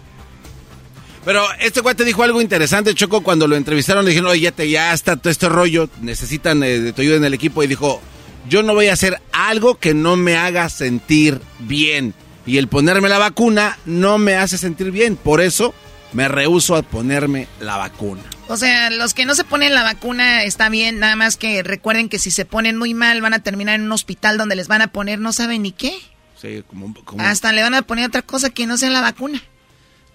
[1.24, 4.53] Pero este güey te dijo algo interesante, Choco, cuando lo entrevistaron, le dijeron, oye, ya,
[4.53, 7.66] te- ya está todo este rollo, necesitan eh, de tu ayuda en el equipo, y
[7.66, 8.01] dijo,
[8.49, 12.14] yo no voy a hacer algo que no me haga sentir bien.
[12.47, 15.74] Y el ponerme la vacuna no me hace sentir bien, por eso
[16.13, 18.23] me rehuso a ponerme la vacuna.
[18.49, 22.09] O sea, los que no se ponen la vacuna está bien, nada más que recuerden
[22.09, 24.83] que si se ponen muy mal van a terminar en un hospital donde les van
[24.83, 25.93] a poner no saben ni qué.
[26.41, 29.43] Sí, como, como Hasta le van a poner otra cosa que no sea la vacuna.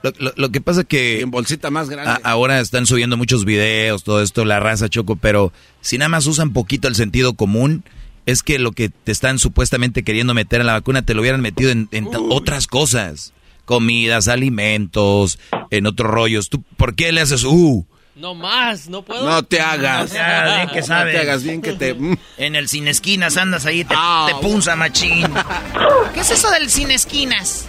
[0.04, 1.22] Lo, lo- lo que pasa que...
[1.22, 2.12] en bolsita más grande.
[2.12, 6.26] a- ahora están subiendo muchos videos, todo esto, la raza choco, pero si nada más
[6.26, 7.84] usan poquito el sentido común,
[8.26, 11.42] es que lo que te están supuestamente queriendo meter en la vacuna te lo hubieran
[11.42, 13.34] metido en, en otras cosas.
[13.66, 15.40] Comidas, alimentos,
[15.72, 16.50] en otros rollos.
[16.50, 17.86] ¿Tú por qué le haces uh?
[18.16, 19.26] No más, no puedo.
[19.26, 20.06] No te hagas.
[20.10, 21.14] No te hagas bien que No sabes.
[21.16, 21.94] te hagas bien que te...
[21.94, 22.18] mm.
[22.38, 25.28] En el sin esquinas andas ahí, te, Ah, te punza machín.
[26.14, 27.66] ¿Qué es eso del sin esquinas?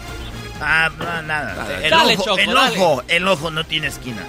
[0.61, 1.80] Ah, no, nada.
[1.82, 4.24] El Dale, ojo, Choco, el ojo, el ojo no tiene esquina.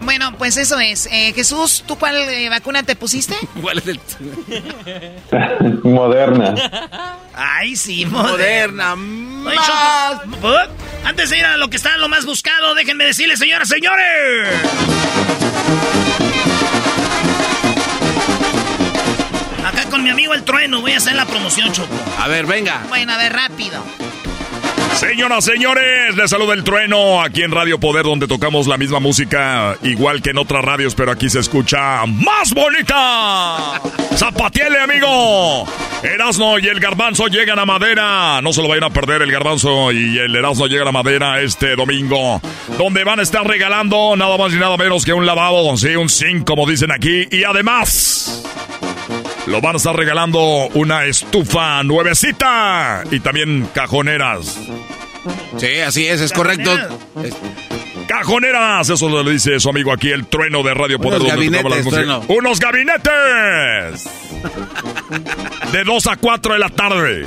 [0.00, 1.06] Bueno, pues eso es.
[1.10, 3.34] Eh, Jesús, ¿tú cuál eh, vacuna te pusiste?
[3.62, 4.00] ¿Cuál es el...?
[5.84, 6.54] Moderna.
[7.34, 8.94] Ay, sí, Moderna.
[8.94, 10.68] Oye, Choco, ¿eh?
[11.04, 14.48] Antes de ir a lo que está lo más buscado, déjenme decirles, señoras, señores.
[19.66, 21.94] Acá con mi amigo el trueno voy a hacer la promoción, Choco.
[22.18, 22.82] A ver, venga.
[22.88, 23.82] Bueno, a ver, rápido.
[24.98, 29.76] Señoras, señores, les saluda el trueno aquí en Radio Poder, donde tocamos la misma música,
[29.84, 33.80] igual que en otras radios, pero aquí se escucha más bonita.
[34.16, 35.68] ¡Zapatiele, amigo!
[36.02, 38.42] Erasno y el Garbanzo llegan a Madera.
[38.42, 41.76] No se lo vayan a perder, el Garbanzo y el Erasno llegan a Madera este
[41.76, 42.40] domingo,
[42.76, 46.08] donde van a estar regalando nada más y nada menos que un lavabo, sí, un
[46.08, 48.42] zinc, como dicen aquí, y además.
[49.48, 50.40] Lo van a estar regalando
[50.74, 54.58] una estufa nuevecita y también cajoneras.
[55.58, 56.72] Sí, así es, es correcto.
[57.22, 57.34] Es-
[58.06, 61.20] Cajoneras, eso lo dice su amigo aquí, el trueno de Radio Poder.
[61.20, 62.24] Unos gabinetes, trueno.
[62.28, 64.04] ¡Unos gabinetes!
[65.72, 67.26] De 2 a 4 de la tarde.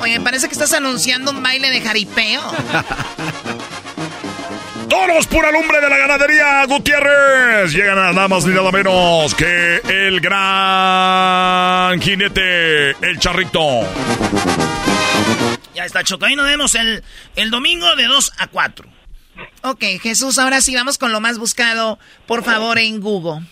[0.00, 2.40] Oye, parece que estás anunciando un baile de jaripeo.
[4.88, 7.72] Toros pura lumbre de la ganadería Gutiérrez.
[7.74, 13.60] Llegan a nada más ni nada menos que el gran jinete, el charrito.
[15.74, 16.24] Ya está, Choco.
[16.24, 17.02] Ahí nos vemos el,
[17.36, 18.88] el domingo de 2 a 4.
[19.64, 23.42] Ok, Jesús, ahora sí vamos con lo más buscado, por favor, en Google.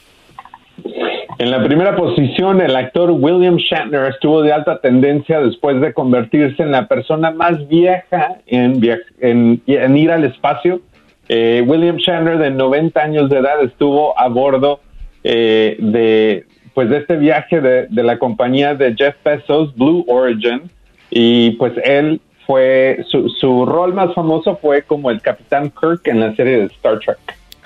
[1.38, 6.62] En la primera posición, el actor William Shatner estuvo de alta tendencia después de convertirse
[6.62, 10.80] en la persona más vieja en, via- en- en ir al espacio.
[11.28, 14.80] Eh, William Shatner, de 90 años de edad, estuvo a bordo
[15.24, 20.70] eh, de, pues, de este viaje de, de la compañía de Jeff Bezos, Blue Origin,
[21.10, 26.20] y pues él fue, su, su rol más famoso fue como el Capitán Kirk en
[26.20, 27.18] la serie de Star Trek.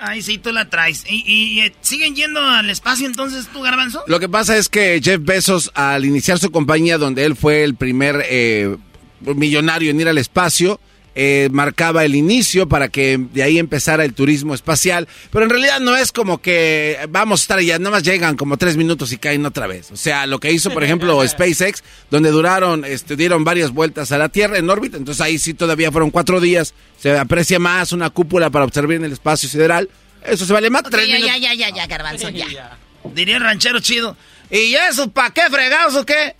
[0.03, 1.05] Ay, sí, tú la traes.
[1.07, 4.03] ¿Y, y, eh, siguen yendo al espacio entonces tú, Garbanzo?
[4.07, 7.75] Lo que pasa es que Jeff Bezos, al iniciar su compañía, donde él fue el
[7.75, 8.75] primer eh,
[9.19, 10.79] millonario en ir al espacio,
[11.15, 15.07] eh, marcaba el inicio para que de ahí empezara el turismo espacial.
[15.31, 18.57] Pero en realidad no es como que vamos a estar allá, nada más llegan como
[18.57, 19.91] tres minutos y caen otra vez.
[19.91, 24.17] O sea, lo que hizo, por ejemplo, SpaceX, donde duraron, este, dieron varias vueltas a
[24.17, 26.73] la Tierra en órbita, entonces ahí sí todavía fueron cuatro días.
[26.97, 29.89] Se aprecia más una cúpula para observar en el espacio sideral.
[30.25, 30.83] Eso se vale más.
[30.83, 31.35] Ok, tres ya, minutos.
[31.41, 32.77] ya, ya, ya, ya, Garbanzo, ya.
[33.13, 34.15] Diría el ranchero chido.
[34.51, 36.35] ¿Y eso para qué fregados o qué?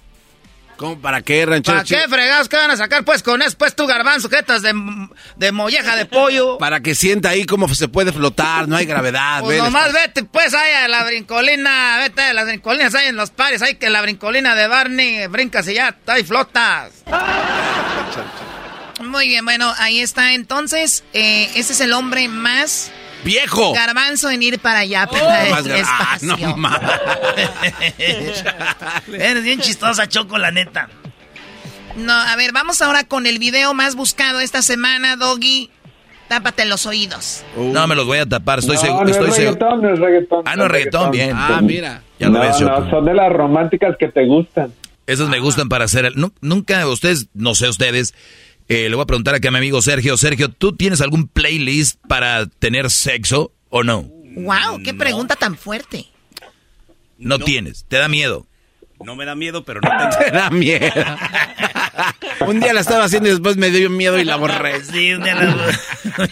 [0.81, 1.77] ¿Cómo, ¿Para qué, ranchero?
[1.77, 2.49] ¿Para qué fregados?
[2.49, 3.55] ¿Qué van a sacar pues con eso?
[3.55, 4.73] Pues tu garbanzo, jetas de,
[5.35, 6.57] de molleja de pollo.
[6.59, 9.41] Para que sienta ahí cómo se puede flotar, no hay gravedad.
[9.41, 13.15] Pues ve, nomás vete pues ahí a la brincolina, vete a las brincolinas ahí en
[13.15, 16.91] los pares, ahí que la brincolina de Barney brincas y ya, ahí flotas.
[19.03, 20.33] Muy bien, bueno, ahí está.
[20.33, 22.91] Entonces, eh, ese es el hombre más
[23.23, 23.73] ¡Viejo!
[23.73, 26.47] garbanzo en ir para allá, para Más el gar- ah, espacio.
[26.47, 26.79] no más.
[29.07, 30.89] Eres bien chistosa, Choco, la neta.
[31.95, 35.69] No, a ver, vamos ahora con el video más buscado esta semana, Doggy.
[36.29, 37.43] Tápate los oídos.
[37.57, 39.03] No me los voy a tapar, estoy no, seguro.
[39.03, 39.51] no Estoy es seguro.
[39.59, 40.43] reggaetón, no es reggaetón.
[40.45, 41.31] Ah, no es reggaetón, bien.
[41.35, 42.03] Ah, mira.
[42.19, 42.79] Ya lo no, ves, Choco.
[42.79, 44.73] no, son de las románticas que te gustan.
[45.07, 46.05] Esas me gustan para hacer.
[46.05, 48.13] el- nu- nunca, ustedes, no sé ustedes,
[48.71, 50.15] eh, le voy a preguntar aquí a mi amigo Sergio.
[50.15, 54.03] Sergio, ¿tú tienes algún playlist para tener sexo o no?
[54.03, 56.05] Wow, qué pregunta tan fuerte.
[57.17, 58.47] No, tienes, te da miedo.
[59.03, 60.17] No me da miedo, pero no tengo.
[60.25, 60.87] Te da miedo.
[62.47, 64.81] Un día la estaba haciendo y después me dio miedo y la borré.
[64.91, 65.55] Sí, un día la,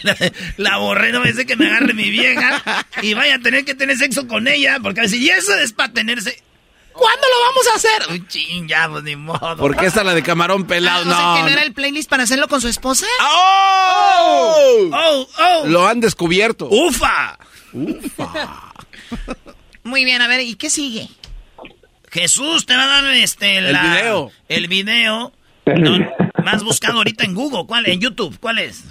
[0.03, 0.17] la,
[0.55, 3.75] la borré, no me dice que me agarre mi vieja y vaya a tener que
[3.75, 6.41] tener sexo con ella, porque a si y eso es para tenerse.
[6.99, 8.11] ¿Cuándo lo vamos a hacer?
[8.11, 9.55] Uy, ching, ya, pues ni modo.
[9.57, 11.35] Porque esta la de camarón pelado, Ah, o sea, no.
[11.35, 13.05] que no era el playlist para hacerlo con su esposa.
[13.21, 14.89] ¡Oh!
[14.93, 15.27] ¡Oh!
[15.39, 15.65] ¡Oh!
[15.67, 16.67] Lo han descubierto.
[16.69, 17.37] ¡Ufa!
[19.83, 21.07] Muy bien, a ver, ¿y qué sigue?
[22.11, 24.31] Jesús te va a dar este El la- video.
[24.47, 25.31] El video
[25.65, 25.97] no,
[26.43, 27.85] más buscado ahorita en Google, ¿cuál?
[27.87, 28.83] En YouTube, ¿cuál es?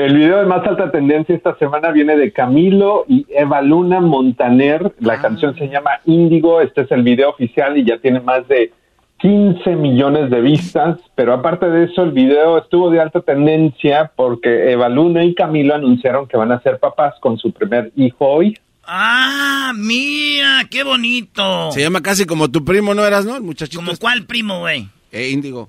[0.00, 4.94] El video de más alta tendencia esta semana viene de Camilo y Eva Luna Montaner.
[5.00, 5.20] La Ah.
[5.20, 6.62] canción se llama Índigo.
[6.62, 8.72] Este es el video oficial y ya tiene más de
[9.20, 10.98] 15 millones de vistas.
[11.14, 15.74] Pero aparte de eso, el video estuvo de alta tendencia porque Eva Luna y Camilo
[15.74, 18.56] anunciaron que van a ser papás con su primer hijo hoy.
[18.84, 21.72] Ah, mira, qué bonito.
[21.72, 23.36] Se llama casi como tu primo, ¿no eras, no?
[23.36, 23.78] El muchachito.
[23.80, 24.00] ¿Como este.
[24.02, 24.88] cuál primo, güey?
[25.12, 25.68] Eh, Índigo.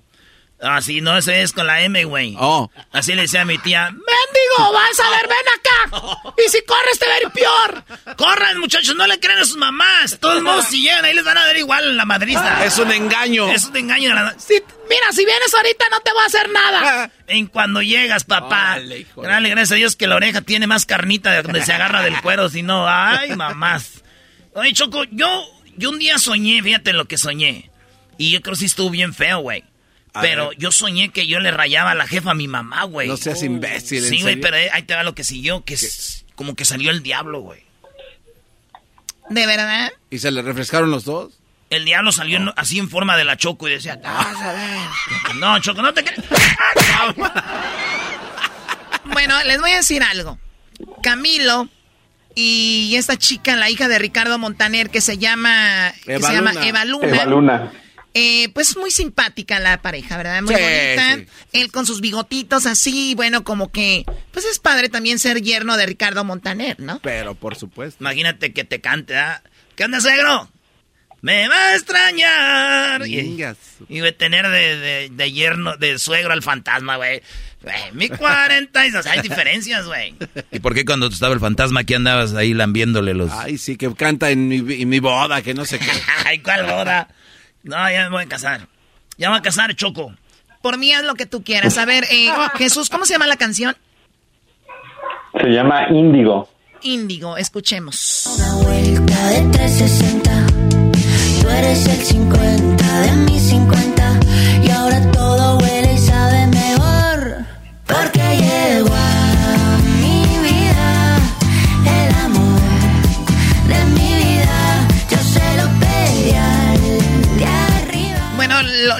[0.62, 2.36] Ah, sí, no, ese es con la M, güey.
[2.40, 2.70] Oh.
[2.92, 6.34] Así le decía a mi tía, ¡Mendigo, vas a ver, ven acá!
[6.38, 8.16] Y si corres te va a ir peor.
[8.16, 10.20] Corran, muchachos, no le crean a sus mamás.
[10.20, 12.64] Todos modos, si llegan ahí les van a dar igual la madriza.
[12.64, 13.52] Es un engaño.
[13.52, 14.10] Es un engaño.
[14.10, 14.36] De la...
[14.90, 17.12] mira, si vienes ahorita no te voy a hacer nada.
[17.28, 18.78] en cuando llegas, papá.
[19.16, 22.22] Dale, gracias a Dios que la oreja tiene más carnita de donde se agarra del
[22.22, 24.04] cuero, si no, ay, mamás.
[24.54, 25.44] Oye, Choco, yo,
[25.76, 27.72] yo un día soñé, fíjate lo que soñé.
[28.18, 29.64] Y yo creo que sí estuvo bien feo, güey.
[30.14, 33.08] Pero yo soñé que yo le rayaba a la jefa a mi mamá, güey.
[33.08, 34.04] No seas imbécil.
[34.04, 37.02] Sí, güey, pero ahí te va lo que siguió, que es como que salió el
[37.02, 37.64] diablo, güey.
[39.30, 39.92] ¿De verdad?
[40.10, 41.34] ¿Y se le refrescaron los dos?
[41.70, 43.98] El diablo salió así en forma de la Choco y decía,
[45.36, 46.20] no, Choco, no te crees.
[49.06, 50.38] bueno, les voy a decir algo.
[51.02, 51.70] Camilo
[52.36, 56.84] y esta chica, la hija de Ricardo Montaner, que se llama, que se llama Eva
[56.84, 57.08] Luna.
[57.08, 57.72] Eva Luna.
[58.14, 60.42] Eh, pues muy simpática la pareja, ¿verdad?
[60.42, 61.32] Muy bonita.
[61.54, 65.86] Él con sus bigotitos así, bueno, como que, pues es padre también ser yerno de
[65.86, 67.00] Ricardo Montaner, ¿no?
[67.02, 68.04] Pero por supuesto.
[68.04, 69.42] Imagínate que te cante, ¿ah?
[69.76, 70.50] ¿Qué onda, suegro?
[71.22, 73.08] Me va a extrañar.
[73.08, 73.20] Y,
[73.90, 77.22] y voy a tener de, de, yerno, de suegro al fantasma, güey.
[77.94, 80.16] Mi 40 y, o sea, hay diferencias, güey.
[80.52, 83.32] ¿Y por qué cuando estaba el fantasma aquí andabas ahí lambiéndole los...
[83.32, 85.92] Ay, sí, que canta en mi, en mi boda, que no sé qué.
[86.26, 87.08] Ay, ¿cuál boda?
[87.64, 88.68] No, ya me voy a casar.
[89.18, 90.14] Ya me voy a casar, Choco.
[90.62, 91.78] Por mí haz lo que tú quieras.
[91.78, 93.76] A ver, eh, Jesús, ¿cómo se llama la canción?
[95.40, 96.50] Se llama Índigo.
[96.84, 98.28] Índigo, escuchemos.
[98.38, 100.32] Una vuelta de 360.
[101.42, 104.01] Tú eres el 50 de mis 50.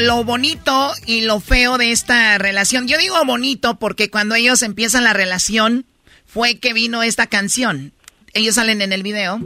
[0.02, 2.88] Lo, bonito y lo feo de esta relación.
[2.88, 5.86] Yo digo bonito porque cuando ellos empiezan la relación
[6.26, 7.94] fue que vino esta canción.
[8.34, 9.40] Ellos salen en el video.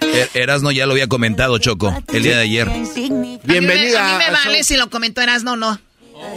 [0.00, 2.68] Er- Erasno ya lo había comentado, Choco, el día de ayer.
[3.44, 4.00] Bienvenida.
[4.00, 5.80] A mí me, a mí me vale si lo comentó Erasno o no.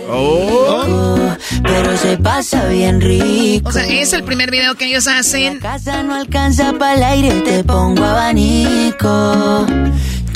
[0.10, 1.36] Oh.
[1.64, 3.70] Pero se pasa bien rico.
[3.70, 5.56] O sea, es el primer video que ellos hacen.
[5.62, 9.68] La casa no alcanza para el aire, te pongo abanico.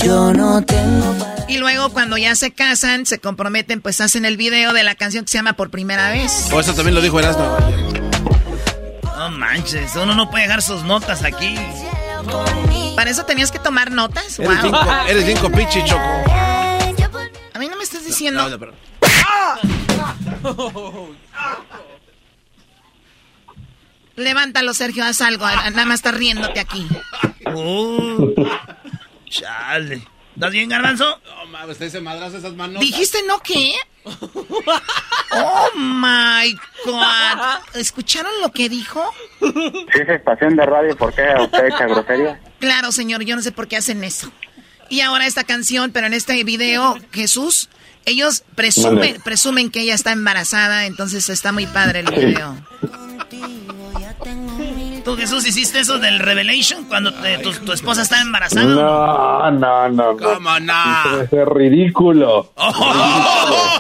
[0.04, 4.38] Yo no tengo pa- Y luego cuando ya se casan, se comprometen, pues hacen el
[4.38, 6.50] video de la canción que se llama Por Primera Vez.
[6.52, 7.58] O eso también lo dijo Erasmo.
[9.18, 11.56] No manches, uno no puede dejar sus notas aquí.
[12.96, 14.40] ¿Para eso tenías que tomar notas?
[14.40, 14.62] Eres Wow.
[14.64, 16.02] cinco, eres cinco pichi, Choco.
[17.54, 18.42] A mí no me estás diciendo...
[18.44, 18.76] No, no, perdón.
[24.16, 25.46] Levántalo, Sergio, haz algo.
[25.46, 26.88] Nada más estás riéndote aquí.
[27.54, 28.34] Uh,
[29.30, 30.02] chale.
[30.36, 31.20] ¿Estás bien, garbanzo?
[31.26, 32.80] No mames, te ese madrazo esas manos.
[32.80, 33.74] ¿Dijiste no qué?
[35.32, 37.76] Oh my God.
[37.76, 39.14] ¿Escucharon lo que dijo?
[39.40, 42.40] Si es estación de radio, ¿por qué usted echa grosería?
[42.60, 44.32] Claro, señor, yo no sé por qué hacen eso.
[44.90, 47.70] Y ahora esta canción, pero en este video, Jesús,
[48.06, 52.58] ellos presumen, presumen que ella está embarazada, entonces está muy padre el video.
[55.04, 58.64] ¿Tú, Jesús, hiciste eso del Revelation cuando te- tu, tu esposa estaba embarazada?
[58.66, 60.18] No, no, no.
[60.18, 61.22] ¿Cómo no?
[61.22, 62.52] Es ridículo.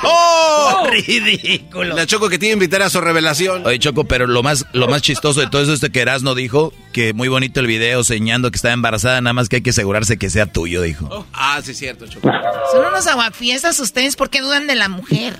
[0.03, 1.95] Oh, ridículo.
[1.95, 3.65] La Choco que tiene que invitar a su revelación.
[3.65, 6.35] Oye, Choco, pero lo más, lo más chistoso de todo eso es de que Erasno
[6.35, 9.69] dijo que muy bonito el video señando que estaba embarazada, nada más que hay que
[9.71, 11.25] asegurarse que sea tuyo, dijo.
[11.33, 12.29] Ah, sí, cierto, Choco.
[12.71, 15.35] Son unos aguafiestas ustedes porque dudan de la mujer.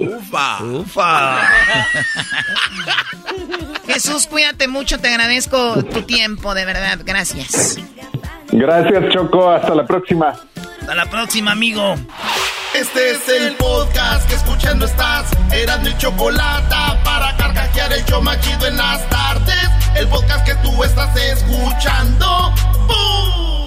[0.00, 0.62] Ufa.
[0.64, 1.40] Ufa.
[3.86, 7.78] Jesús, cuídate mucho, te agradezco tu tiempo, de verdad, gracias.
[8.52, 9.50] Gracias, Choco.
[9.50, 10.34] Hasta la próxima.
[10.80, 11.94] Hasta la próxima, amigo.
[12.74, 15.26] Este es el podcast que escuchando estás.
[15.52, 16.74] Eran mi chocolate
[17.04, 19.68] para carcajear el yo machido en las tardes.
[19.96, 22.54] El podcast que tú estás escuchando.
[22.86, 23.59] ¡Bum!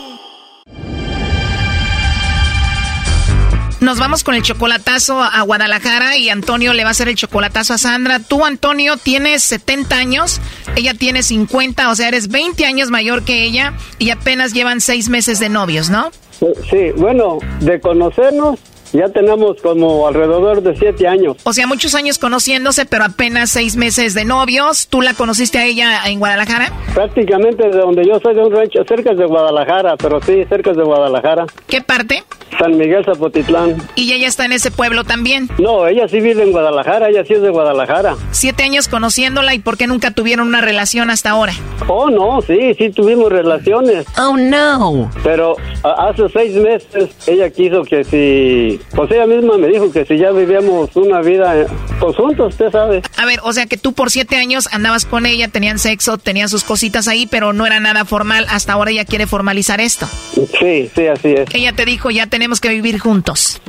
[3.84, 7.74] Nos vamos con el chocolatazo a Guadalajara y Antonio le va a hacer el chocolatazo
[7.74, 8.20] a Sandra.
[8.20, 10.40] Tú, Antonio, tienes 70 años,
[10.78, 15.10] ella tiene 50, o sea, eres 20 años mayor que ella y apenas llevan 6
[15.10, 16.12] meses de novios, ¿no?
[16.70, 18.58] Sí, bueno, de conocernos
[18.94, 21.38] ya tenemos como alrededor de siete años.
[21.44, 24.88] O sea, muchos años conociéndose, pero apenas 6 meses de novios.
[24.88, 26.72] ¿Tú la conociste a ella en Guadalajara?
[26.94, 30.84] Prácticamente de donde yo soy, de un rancho cerca de Guadalajara, pero sí, cerca de
[30.84, 31.48] Guadalajara.
[31.68, 32.24] ¿Qué parte?
[32.58, 33.78] San Miguel Zapotitlán.
[33.96, 35.50] ¿Y ella está en ese pueblo también?
[35.58, 38.16] No, ella sí vive en Guadalajara, ella sí es de Guadalajara.
[38.32, 41.54] Siete años conociéndola y ¿por qué nunca tuvieron una relación hasta ahora?
[41.88, 44.06] Oh, no, sí, sí tuvimos relaciones.
[44.18, 45.12] Oh, no.
[45.24, 50.06] Pero a- hace seis meses ella quiso que si, pues ella misma me dijo que
[50.06, 51.68] si ya vivíamos una vida eh,
[52.00, 53.02] pues juntos, usted sabe.
[53.18, 56.50] A ver, o sea que tú por siete años andabas con ella, tenían sexo, tenían
[56.50, 58.46] sus cositas ahí, pero no era nada formal.
[58.50, 60.08] Hasta ahora ella quiere formalizar esto.
[60.60, 61.54] Sí, sí, así es.
[61.54, 63.62] Ella te dijo, ya tenemos que vivir juntos.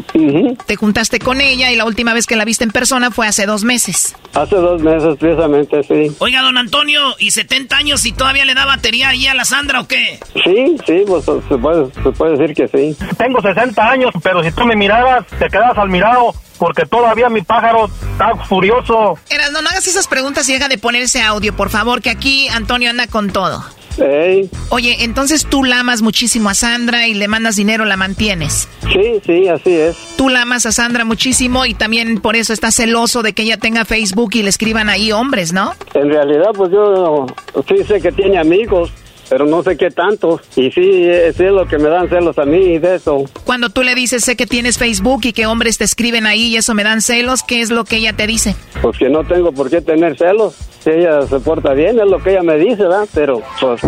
[0.67, 3.47] Te juntaste con ella y la última vez que la viste en persona fue hace
[3.47, 4.15] dos meses.
[4.33, 6.15] Hace dos meses precisamente, sí.
[6.19, 9.81] Oiga, don Antonio, ¿y 70 años y todavía le da batería ahí a la Sandra
[9.81, 10.19] o qué?
[10.45, 12.97] Sí, sí, pues se puede, se puede decir que sí.
[13.17, 17.43] Tengo 60 años, pero si tú me miraras, te quedas al mirado, porque todavía mi
[17.43, 19.19] pájaro está furioso.
[19.31, 22.49] Eras, no, no hagas esas preguntas y deja de ponerse audio, por favor, que aquí
[22.49, 23.65] Antonio anda con todo.
[23.99, 24.51] Ey.
[24.71, 28.69] Oye, entonces tú la amas muchísimo a Sandra y le mandas dinero, la mantienes.
[28.93, 29.97] Sí, sí, así es.
[30.17, 33.57] Tú la amas a Sandra muchísimo y también por eso estás celoso de que ella
[33.57, 35.75] tenga Facebook y le escriban ahí hombres, ¿no?
[35.95, 37.27] En realidad, pues yo
[37.69, 38.91] sí sé que tiene amigos,
[39.29, 40.41] pero no sé qué tantos.
[40.57, 41.05] Y sí,
[41.37, 43.25] sí es lo que me dan celos a mí de eso.
[43.45, 46.57] Cuando tú le dices, sé que tienes Facebook y que hombres te escriben ahí y
[46.57, 48.57] eso me dan celos, ¿qué es lo que ella te dice?
[48.83, 50.55] Pues que no tengo por qué tener celos.
[50.85, 53.09] Si ella se porta bien, es lo que ella me dice, ¿verdad?
[53.15, 53.81] Pero, pues...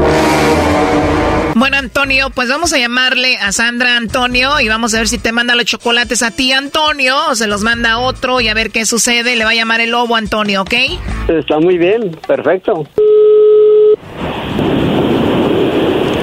[1.54, 5.30] Bueno, Antonio, pues vamos a llamarle a Sandra Antonio y vamos a ver si te
[5.30, 8.70] manda los chocolates a ti, Antonio, o se los manda a otro y a ver
[8.70, 9.36] qué sucede.
[9.36, 10.72] Le va a llamar el lobo, Antonio, ¿ok?
[11.28, 12.86] Está muy bien, perfecto.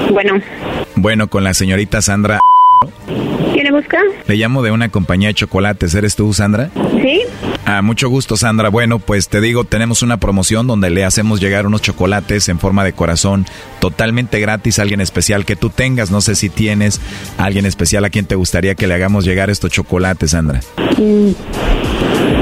[0.10, 0.42] Bueno,
[0.96, 2.40] Bueno, con la señorita Sandra.
[3.54, 4.00] ¿quién le busca?
[4.28, 5.94] Le llamo de una compañía de chocolates.
[5.94, 6.70] ¿Eres tú, Sandra?
[7.00, 7.22] ¿Sí?
[7.66, 8.68] Ah, mucho gusto, Sandra.
[8.70, 12.84] Bueno, pues te digo, tenemos una promoción donde le hacemos llegar unos chocolates en forma
[12.84, 13.46] de corazón
[13.80, 16.12] totalmente gratis a alguien especial que tú tengas.
[16.12, 17.00] No sé si tienes
[17.38, 20.60] a alguien especial a quien te gustaría que le hagamos llegar estos chocolates, Sandra.
[20.98, 21.32] Mm,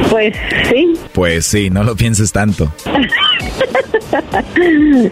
[0.10, 0.36] Pues
[0.70, 0.94] sí.
[1.14, 2.74] Pues sí, no lo pienses tanto.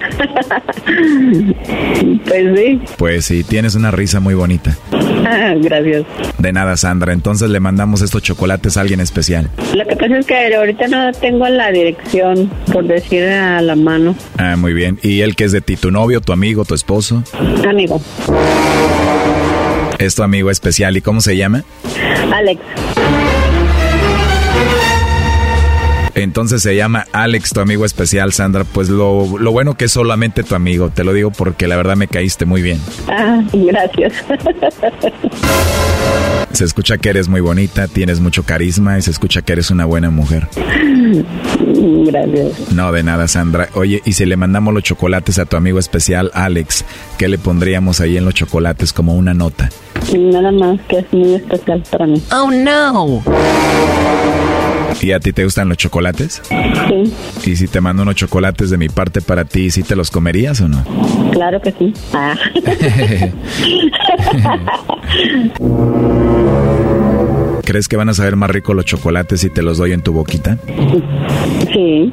[2.26, 2.82] pues sí.
[2.98, 4.76] Pues sí, tienes una risa muy bonita.
[4.92, 6.06] Ah, Gracias.
[6.38, 7.14] De nada, Sandra.
[7.14, 9.50] Entonces le mandamos estos chocolates a alguien especial.
[9.76, 14.16] Lo que pasa es que ahorita no tengo la dirección, por decir a la mano.
[14.38, 15.00] Ah, muy bien.
[15.02, 15.76] ¿Y él que es de ti?
[15.76, 17.24] ¿Tu novio, tu amigo, tu esposo?
[17.68, 18.02] Amigo,
[19.98, 20.98] Es tu amigo especial.
[20.98, 21.64] ¿Y cómo se llama?
[22.34, 22.62] Alex.
[26.24, 28.63] Entonces se llama Alex, tu amigo especial, Sandra.
[28.63, 30.89] Pues lo, lo bueno que es solamente tu amigo.
[30.89, 32.80] Te lo digo porque la verdad me caíste muy bien.
[33.07, 34.13] Ah, gracias.
[36.51, 39.86] Se escucha que eres muy bonita, tienes mucho carisma y se escucha que eres una
[39.86, 40.47] buena mujer.
[42.05, 42.72] gracias.
[42.74, 43.70] No, de nada, Sandra.
[43.76, 46.84] Oye, y si le mandamos los chocolates a tu amigo especial, Alex,
[47.17, 49.70] ¿qué le pondríamos ahí en los chocolates como una nota?
[50.17, 52.22] Nada más que es muy especial para mí.
[52.32, 53.22] Oh, no.
[55.02, 56.42] ¿Y a ti te gustan los chocolates?
[57.44, 60.12] Sí, ¿Y si te mando unos chocolates de mi parte para ti, ¿sí te los
[60.12, 60.84] comerías o no?
[61.32, 61.94] claro que sí.
[62.14, 62.36] Ah.
[67.64, 70.12] ¿Crees que van a saber más rico los chocolates si te los doy en tu
[70.14, 70.58] boquita?
[71.74, 72.12] sí.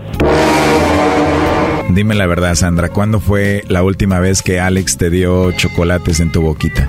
[1.90, 6.30] Dime la verdad, Sandra, ¿cuándo fue la última vez que Alex te dio chocolates en
[6.30, 6.88] tu boquita?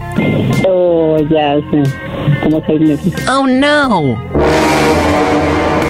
[0.68, 1.84] Oh, ya sé.
[2.44, 3.14] Como seis meses.
[3.30, 4.18] Oh, no.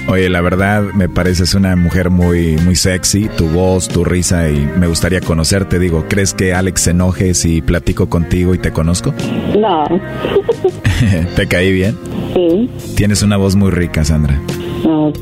[0.08, 4.66] Oye, la verdad me pareces una mujer muy muy sexy, tu voz, tu risa y
[4.78, 5.78] me gustaría conocerte.
[5.78, 9.12] Digo, ¿crees que Alex se enoje si platico contigo y te conozco?
[9.58, 9.84] No.
[11.36, 11.98] ¿Te caí bien?
[12.34, 12.70] Sí.
[12.96, 14.40] Tienes una voz muy rica, Sandra.
[14.86, 15.18] Ok.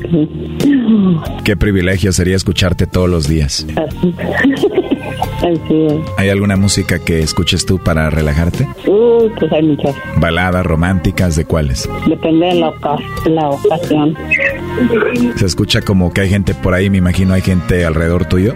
[1.43, 3.67] Qué privilegio sería escucharte todos los días.
[5.37, 5.93] Así es.
[6.17, 8.67] ¿Hay alguna música que escuches tú para relajarte?
[8.87, 9.95] Uh, pues hay muchas.
[10.17, 11.87] ¿Baladas románticas de cuáles?
[12.07, 14.17] Depende de la, oca- la ocasión.
[15.37, 18.53] Se escucha como que hay gente por ahí, me imagino hay gente alrededor tuyo.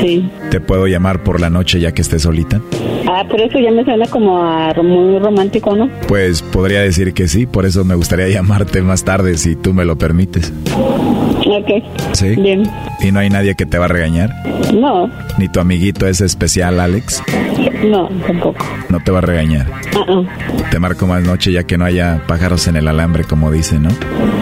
[0.00, 0.28] Sí.
[0.50, 2.60] ¿Te puedo llamar por la noche ya que estés solita?
[3.08, 5.88] Ah, pero eso ya me suena como a muy romántico, ¿no?
[6.08, 9.84] Pues podría decir que sí, por eso me gustaría llamarte más tarde si tú me
[9.84, 10.52] lo permites.
[10.74, 11.70] Ok.
[12.12, 12.34] ¿Sí?
[12.36, 12.62] Bien.
[13.00, 14.30] ¿Y no hay nadie que te va a regañar?
[14.72, 17.22] No, ¿Ni tu amiguito ese especial, Alex?
[17.84, 18.64] no, tampoco.
[18.88, 19.66] No te va a regañar.
[20.08, 20.22] Ah.
[20.70, 23.90] Te marco más noche ya que no haya pájaros en el alambre, como dicen, ¿no?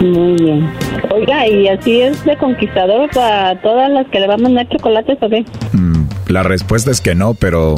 [0.01, 0.69] Muy bien.
[1.13, 5.17] Oiga, ¿y así es de conquistador para todas las que le va a mandar chocolates
[5.21, 5.45] o qué?
[5.73, 6.00] Mm,
[6.31, 7.75] la respuesta es que no, pero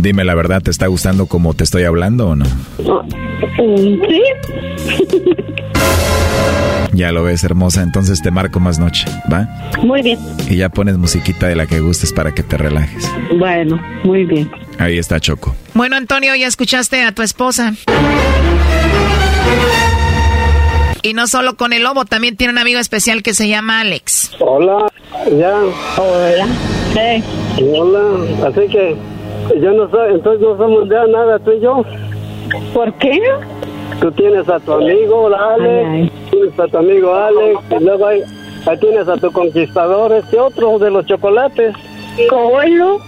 [0.00, 2.46] dime la verdad, ¿te está gustando como te estoy hablando o no?
[3.56, 4.22] Sí.
[6.92, 9.48] Ya lo ves, hermosa, entonces te marco más noche, ¿va?
[9.82, 10.18] Muy bien.
[10.48, 13.10] Y ya pones musiquita de la que gustes para que te relajes.
[13.38, 14.50] Bueno, muy bien.
[14.78, 15.56] Ahí está Choco.
[15.72, 17.72] Bueno, Antonio, ya escuchaste a tu esposa.
[21.02, 24.32] Y no solo con el lobo, también tiene un amigo especial que se llama Alex.
[24.38, 24.86] Hola,
[25.36, 25.54] ya.
[25.96, 26.46] Hola.
[26.94, 28.96] Hola, así que
[29.60, 31.84] yo no soy, entonces no somos de nada tú y yo.
[32.74, 33.18] ¿Por qué?
[34.00, 38.22] Tú tienes a tu amigo, Alex, tienes a tu amigo Alex, y luego ahí,
[38.66, 41.74] ahí tienes a tu conquistador, este otro de los chocolates.
[42.28, 42.58] ¿Cómo?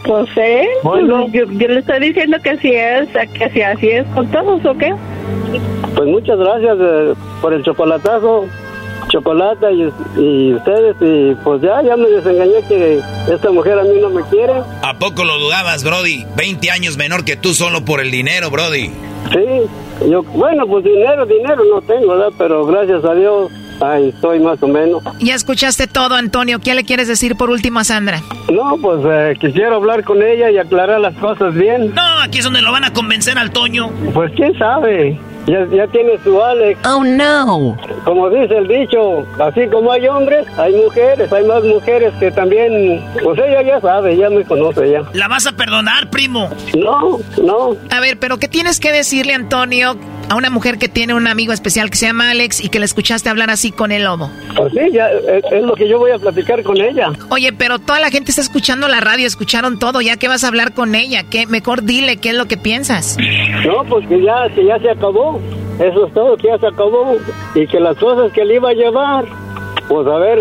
[0.06, 1.26] Pues eh, Bueno.
[1.28, 4.74] yo, yo le estoy diciendo que así es, que así, así es con todos, ¿o
[4.78, 4.94] qué?
[5.94, 8.46] Pues muchas gracias eh, por el chocolatazo,
[9.08, 13.00] chocolate y, y ustedes, y pues ya, ya me desengañé que
[13.32, 14.54] esta mujer a mí no me quiere.
[14.82, 16.24] ¿A poco lo dudabas, Brody?
[16.36, 18.90] 20 años menor que tú solo por el dinero, Brody.
[19.32, 22.32] Sí, yo, bueno, pues dinero, dinero no tengo, ¿verdad?
[22.36, 23.50] Pero gracias a Dios,
[23.80, 25.02] ahí estoy más o menos.
[25.20, 26.58] Ya escuchaste todo, Antonio.
[26.58, 28.20] ¿Qué le quieres decir por último a Sandra?
[28.52, 31.94] No, pues eh, quisiera hablar con ella y aclarar las cosas bien.
[31.94, 33.90] No, aquí es donde lo van a convencer al Toño.
[34.12, 35.18] Pues quién sabe.
[35.46, 36.80] Ya, ya tiene su Alex.
[36.86, 37.76] Oh no.
[38.04, 43.04] Como dice el dicho, así como hay hombres, hay mujeres, hay más mujeres que también,
[43.22, 45.02] pues ella ya sabe, ya me conoce ya.
[45.12, 46.48] ¿La vas a perdonar, primo?
[46.76, 47.76] No, no.
[47.90, 49.96] A ver, pero ¿qué tienes que decirle, Antonio,
[50.28, 52.84] a una mujer que tiene un amigo especial que se llama Alex y que le
[52.84, 54.30] escuchaste hablar así con el lobo?
[54.56, 57.12] Pues sí, ya es, es lo que yo voy a platicar con ella.
[57.30, 60.48] Oye, pero toda la gente está escuchando la radio, escucharon todo, ya que vas a
[60.48, 61.46] hablar con ella, ¿qué?
[61.46, 63.16] Mejor dile qué es lo que piensas.
[63.66, 65.40] No, pues que ya, que ya se acabó.
[65.78, 67.16] Eso es todo, que ya se acabó.
[67.54, 69.24] Y que las cosas que le iba a llevar,
[69.88, 70.38] pues a ver,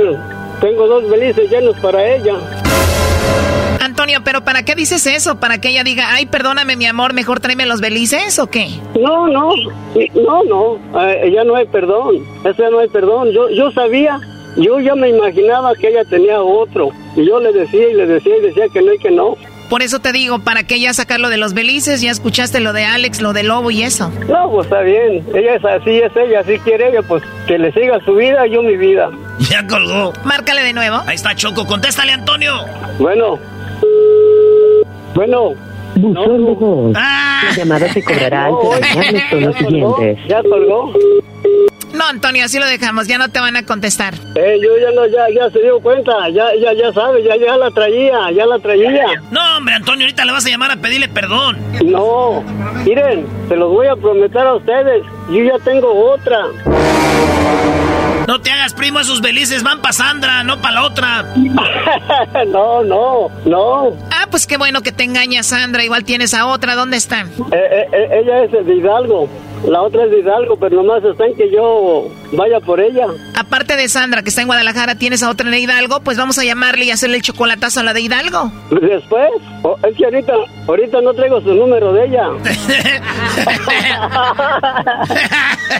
[0.61, 2.35] tengo dos belices llenos para ella.
[3.93, 5.39] Antonio, pero ¿para qué dices eso?
[5.39, 8.69] ¿Para que ella diga, ay, perdóname, mi amor, mejor tráeme los belices o qué?
[8.99, 9.51] No, no,
[10.15, 13.29] no, no, eh, ya no hay perdón, eso ya no hay perdón.
[13.31, 14.19] Yo, yo sabía,
[14.57, 16.89] yo ya me imaginaba que ella tenía otro.
[17.15, 19.37] Y yo le decía y le decía y decía que no y que no.
[19.69, 22.01] Por eso te digo, ¿para qué ya sacar lo de los belices?
[22.01, 24.11] Ya escuchaste lo de Alex, lo de Lobo y eso.
[24.27, 27.71] No, pues está bien, ella es así, es ella, así quiere ella, pues que le
[27.73, 29.11] siga su vida, yo mi vida.
[29.49, 30.13] Ya colgó.
[30.23, 30.97] Márcale de nuevo.
[31.05, 32.53] Ahí está Choco, contéstale, Antonio.
[32.97, 33.39] Bueno,
[35.15, 35.51] bueno.
[35.95, 36.93] Buzón de voz.
[36.97, 37.41] Ah.
[37.49, 40.17] La llamada se cobrará al terminar son los siguientes.
[40.27, 40.91] ya colgó.
[41.93, 44.15] No, Antonio, así lo dejamos, ya no te van a contestar.
[44.33, 47.55] Eh, yo ya no, ya, ya se dio cuenta, ya, ya, ya sabe, ya, ya
[47.55, 49.05] la traía, ya la traía.
[49.29, 51.59] No, hombre, Antonio, ahorita le vas a llamar a pedirle perdón.
[51.85, 52.43] No,
[52.83, 56.47] miren, se los voy a prometer a ustedes, yo ya tengo otra.
[58.27, 61.23] No te hagas primo, esos belices van para Sandra, no para la otra.
[62.47, 63.97] no, no, no.
[64.11, 65.83] Ah, pues qué bueno que te engañas, Sandra.
[65.83, 66.75] Igual tienes a otra.
[66.75, 67.21] ¿Dónde está?
[67.21, 69.27] Eh, eh, eh, ella es de Hidalgo,
[69.67, 73.07] la otra es de Hidalgo, pero nomás está en que yo vaya por ella.
[73.37, 76.43] Aparte de Sandra, que está en Guadalajara, tienes a otra en Hidalgo, pues vamos a
[76.43, 78.51] llamarle y hacerle el chocolatazo a la de Hidalgo.
[78.69, 79.29] Después,
[79.63, 80.33] oh, es que ahorita,
[80.67, 82.27] ahorita no traigo su número de ella.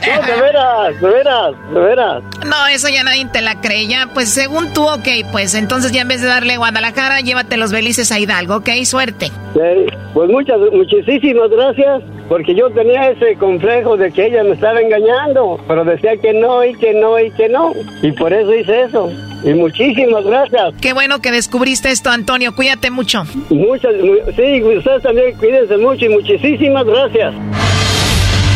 [0.07, 2.23] no, de veras, de veras, de veras.
[2.45, 3.88] No, eso ya nadie te la cree.
[3.88, 7.71] Ya, pues según tú, ok, pues entonces ya en vez de darle Guadalajara, llévate los
[7.71, 9.31] belices a Hidalgo, ok, suerte.
[9.55, 14.80] Eh, pues muchas, muchísimas gracias, porque yo tenía ese complejo de que ella me estaba
[14.81, 18.84] engañando, pero decía que no y que no y que no, y por eso hice
[18.84, 19.11] eso.
[19.44, 20.74] Y muchísimas gracias.
[20.82, 22.56] Qué bueno que descubriste esto, Antonio.
[22.56, 23.24] Cuídate mucho.
[23.49, 27.34] Muchas, mu- sí, ustedes también cuídense mucho y muchísimas gracias.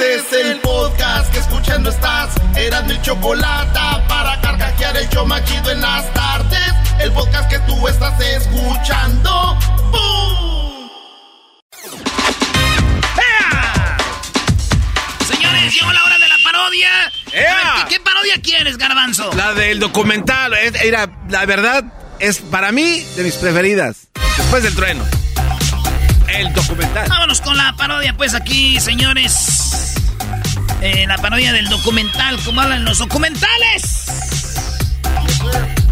[0.00, 2.32] Este es el podcast que escuchando estás.
[2.56, 6.72] Eran mi chocolate para carcajear el yo machido en las tardes.
[7.00, 9.58] El podcast que tú estás escuchando.
[9.90, 10.88] ¡Bum!
[15.26, 16.90] Señores, llegó la hora de la parodia.
[17.06, 19.32] A ver, ¿qué, qué parodia quieres, Garbanzo?
[19.34, 21.82] La del documental, era, la verdad,
[22.20, 24.06] es para mí de mis preferidas.
[24.36, 25.04] Después del trueno.
[26.28, 27.08] El documental.
[27.08, 29.94] Vámonos con la parodia, pues aquí, señores.
[30.80, 34.06] Eh, la parodia del documental, como hablan los documentales.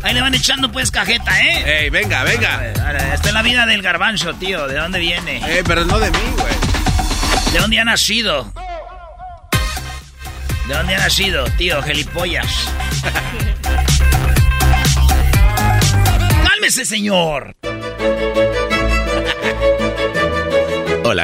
[0.02, 1.82] Ahí le van echando pues cajeta, ¿eh?
[1.82, 2.64] Ey, venga, venga.
[3.14, 4.68] Esta es la vida del garbanzo, tío.
[4.68, 5.38] ¿De dónde viene?
[5.46, 6.54] Eh, pero no de mí, güey.
[7.52, 8.52] ¿De dónde ha nacido?
[10.68, 11.82] ¿De dónde ha nacido, tío?
[11.82, 12.46] Gelipollas.
[16.48, 17.56] ¡Cálmese, señor!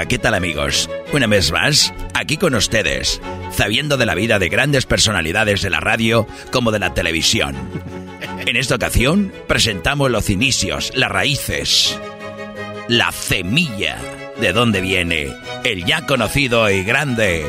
[0.09, 0.89] ¿Qué tal amigos?
[1.13, 3.21] Una vez más, aquí con ustedes,
[3.51, 7.55] sabiendo de la vida de grandes personalidades de la radio como de la televisión.
[8.47, 11.99] En esta ocasión presentamos los inicios, las raíces,
[12.89, 13.99] la semilla
[14.41, 15.31] de dónde viene
[15.63, 17.45] el ya conocido y grande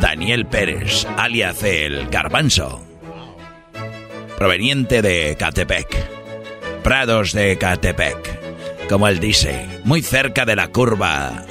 [0.00, 2.82] Daniel Pérez, alias el Garbanzo,
[4.38, 6.08] proveniente de Catepec,
[6.82, 11.44] Prados de Catepec, como él dice, muy cerca de la curva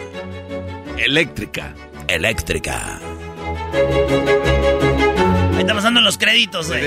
[0.98, 1.74] eléctrica,
[2.08, 3.00] eléctrica.
[5.54, 6.84] Ahí estamos dando los créditos, güey.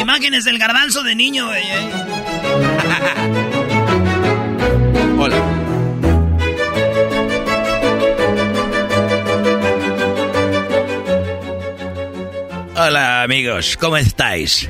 [0.00, 1.62] Imágenes del garbanzo de niño, güey.
[1.62, 1.90] eh.
[5.18, 5.36] Hola.
[12.78, 14.68] Hola amigos, ¿cómo estáis?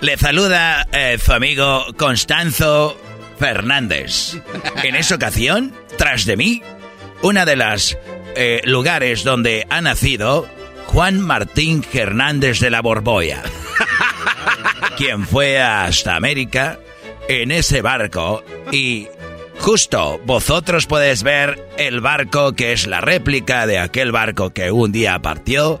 [0.00, 2.96] Le saluda eh, su amigo Constanzo
[3.38, 4.36] Fernández.
[4.82, 6.62] En esa ocasión, tras de mí,
[7.22, 7.96] una de las
[8.36, 10.46] eh, lugares donde ha nacido
[10.86, 13.42] Juan Martín Hernández de la Borboya,
[14.96, 16.78] quien fue hasta América
[17.28, 19.08] en ese barco y
[19.58, 24.92] justo vosotros podéis ver el barco que es la réplica de aquel barco que un
[24.92, 25.80] día partió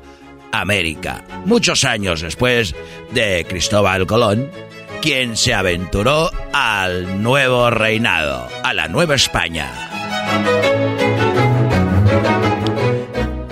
[0.60, 2.74] América, muchos años después
[3.10, 4.50] de Cristóbal Colón,
[5.02, 9.70] quien se aventuró al nuevo reinado, a la Nueva España.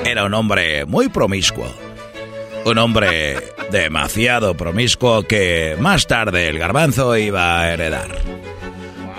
[0.05, 1.75] Era un hombre muy promiscuo,
[2.65, 3.37] un hombre
[3.71, 8.17] demasiado promiscuo que más tarde el garbanzo iba a heredar.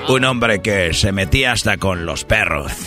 [0.07, 2.72] Un hombre que se metía hasta con los perros.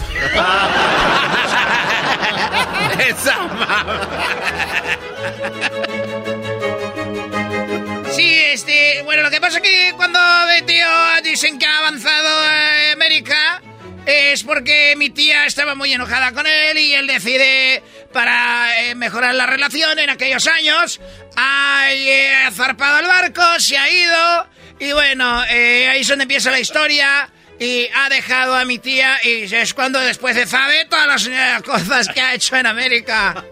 [9.61, 10.19] que cuando
[10.67, 10.87] tío
[11.23, 13.63] dicen que ha avanzado a América
[14.07, 19.35] es porque mi tía estaba muy enojada con él y él decide, para eh, mejorar
[19.35, 21.01] la relación en aquellos años,
[21.37, 24.47] ha eh, zarpado el barco, se ha ido
[24.79, 27.31] y bueno, eh, ahí es donde empieza la historia.
[27.59, 31.63] Y ha dejado a mi tía y es cuando después de sabe todas las eh,
[31.65, 33.45] cosas que ha hecho en América.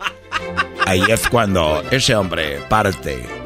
[0.84, 3.43] Ahí es cuando ese hombre parte.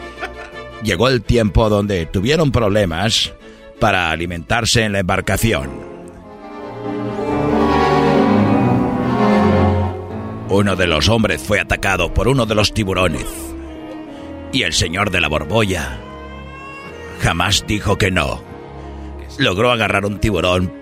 [0.83, 3.33] Llegó el tiempo donde tuvieron problemas
[3.81, 5.71] para alimentarse en la embarcación.
[10.49, 13.27] Uno de los hombres fue atacado por uno de los tiburones.
[14.53, 15.99] Y el señor de la borbolla
[17.21, 18.43] jamás dijo que no.
[19.37, 20.73] Logró agarrar un tiburón,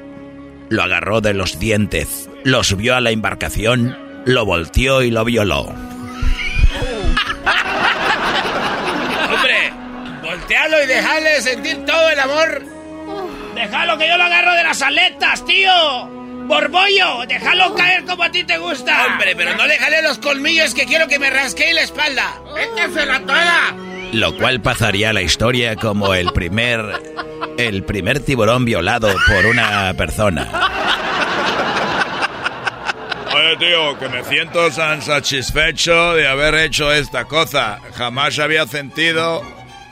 [0.69, 5.75] lo agarró de los dientes, lo subió a la embarcación, lo volteó y lo violó.
[10.83, 12.63] Y dejale sentir todo el amor.
[13.55, 15.71] Déjalo que yo lo agarro de las aletas, tío.
[16.47, 19.07] Borbollo, déjalo caer como a ti te gusta.
[19.07, 22.41] Hombre, pero no déjale los colmillos que quiero que me rasquee la espalda.
[22.55, 23.75] ¡Métesela toda!
[24.13, 27.03] Lo cual pasaría a la historia como el primer
[27.59, 30.49] el primer tiburón violado por una persona.
[33.35, 37.81] Oye, tío, que me siento tan satisfecho de haber hecho esta cosa.
[37.95, 39.43] Jamás había sentido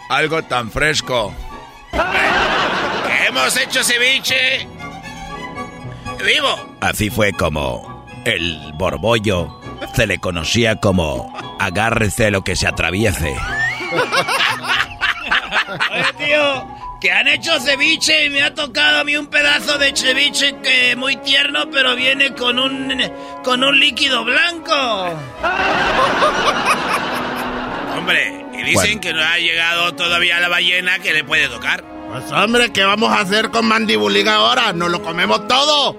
[0.08, 1.34] algo tan fresco.
[3.26, 4.68] Hemos hecho ceviche.
[6.24, 6.76] Vivo.
[6.80, 9.60] Así fue como el borbollo
[9.94, 13.34] se le conocía como agárrese lo que se atraviese.
[15.90, 16.68] Oye, tío,
[17.00, 20.96] que han hecho ceviche y me ha tocado a mí un pedazo de ceviche que
[20.96, 22.94] muy tierno, pero viene con un
[23.42, 24.74] con un líquido blanco.
[27.96, 31.84] Hombre, y dicen que no ha llegado todavía la ballena que le puede tocar.
[32.10, 34.72] Pues hombre, ¿qué vamos a hacer con Mandibulín ahora?
[34.72, 35.98] ¿Nos lo comemos todo?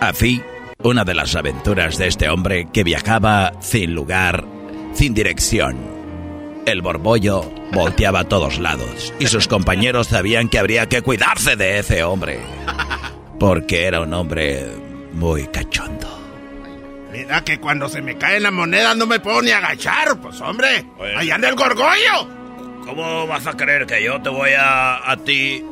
[0.00, 0.42] Así,
[0.82, 4.44] una de las aventuras de este hombre que viajaba sin lugar,
[4.92, 5.76] sin dirección.
[6.66, 11.78] El borbollo volteaba a todos lados y sus compañeros sabían que habría que cuidarse de
[11.78, 12.40] ese hombre.
[13.38, 14.66] Porque era un hombre
[15.12, 16.15] muy cachondo.
[17.16, 20.84] Mira que cuando se me caen las monedas no me puedo ni agachar, pues hombre.
[21.16, 22.28] Allá anda el gorgollo.
[22.84, 25.64] ¿Cómo vas a creer que yo te voy a, a ti?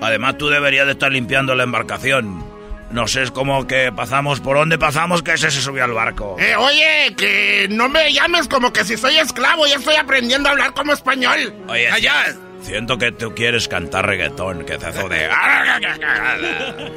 [0.00, 2.44] Además, tú deberías de estar limpiando la embarcación.
[2.90, 6.36] No sé, es como que pasamos por donde pasamos que ese se subió al barco.
[6.38, 10.52] Eh, oye, que no me llames como que si soy esclavo, ya estoy aprendiendo a
[10.52, 11.54] hablar como español.
[11.68, 12.34] Oye, allá.
[12.62, 15.30] Siento que tú quieres cantar reggaetón, que hace de...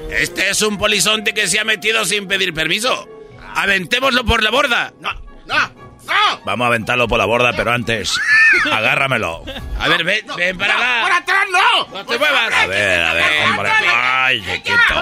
[0.20, 3.08] Este es un polizonte que se ha metido sin pedir permiso.
[3.56, 4.94] Aventémoslo por la borda.
[5.00, 5.12] No,
[5.46, 6.42] no, no.
[6.46, 8.20] Vamos a aventarlo por la borda, pero antes,
[8.72, 9.44] agárramelo.
[9.80, 11.02] A ver, ven, ven para acá.
[11.04, 11.98] ¡Por atrás no!
[11.98, 12.54] ¡No te muevas!
[12.54, 13.72] A ver, a ver, hombre.
[13.94, 14.94] Ay, chiquito.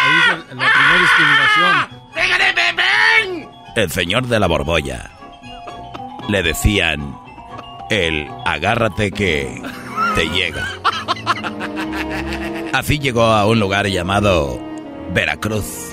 [0.00, 1.88] Ahí es la primera discriminación.
[2.14, 3.48] ¡Pégale, ven, ven!
[3.76, 5.10] el señor de la borbolla.
[6.28, 7.16] Le decían
[7.90, 9.62] el agárrate que
[10.14, 10.68] te llega.
[12.72, 14.60] Así llegó a un lugar llamado
[15.12, 15.92] Veracruz.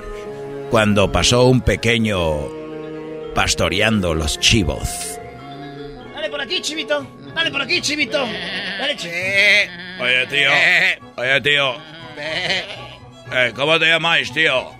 [0.71, 2.47] cuando pasó un pequeño
[3.35, 5.19] pastoreando los chivos.
[6.15, 7.05] Dale por aquí, chivito.
[7.35, 8.17] Dale por aquí, chivito.
[8.19, 8.95] Dale,
[10.01, 10.49] Oye, tío.
[11.17, 11.75] Oye, tío.
[12.17, 14.71] Eh, ¿Cómo te llamáis, tío?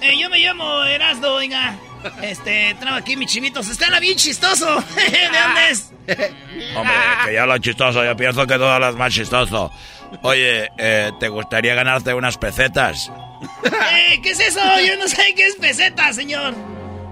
[0.00, 1.76] Eh, yo me llamo Erasdo, oiga.
[2.22, 3.68] Este, traigo aquí mis chivitos.
[3.68, 4.66] Están bien chistoso.
[4.94, 5.92] ¿De dónde es?
[6.76, 6.94] Hombre,
[7.24, 9.72] que ya lo chistoso, yo pienso que todas las más chistoso.
[10.22, 13.10] Oye, eh, ¿te gustaría ganarte unas pesetas?
[13.64, 14.60] Eh, ¿Qué es eso?
[14.86, 16.54] Yo no sé qué es peseta, señor.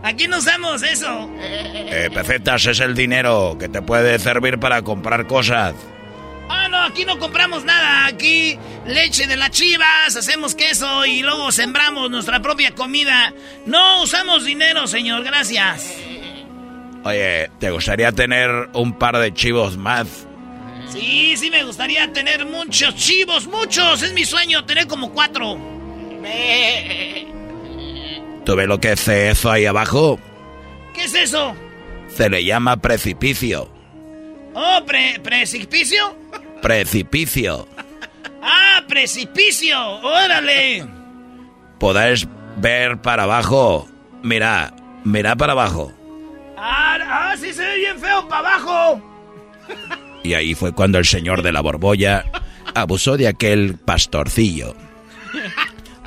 [0.03, 1.31] Aquí no usamos eso.
[1.39, 5.75] Eh, pesetas es el dinero que te puede servir para comprar cosas.
[6.49, 8.07] Ah, no, aquí no compramos nada.
[8.07, 13.33] Aquí leche de las chivas, hacemos queso y luego sembramos nuestra propia comida.
[13.67, 15.97] No usamos dinero, señor, gracias.
[17.05, 20.27] Oye, ¿te gustaría tener un par de chivos más?
[20.89, 24.03] Sí, sí me gustaría tener muchos chivos, muchos.
[24.03, 25.59] Es mi sueño tener como cuatro.
[28.45, 30.19] ¿Tú ves lo que es eso ahí abajo?
[30.95, 31.57] ¿Qué es eso?
[32.09, 33.69] Se le llama precipicio.
[34.55, 36.17] Oh, pre precipicio.
[36.63, 37.67] Precipicio.
[38.43, 39.79] Ah, precipicio.
[40.01, 40.87] Órale.
[41.81, 43.89] Podés ver para abajo.
[44.23, 45.93] Mira, mira para abajo.
[46.57, 49.03] Ah, ah, sí se ve bien feo para abajo.
[50.25, 52.25] Y ahí fue cuando el señor de la borbolla
[52.75, 54.75] abusó de aquel pastorcillo.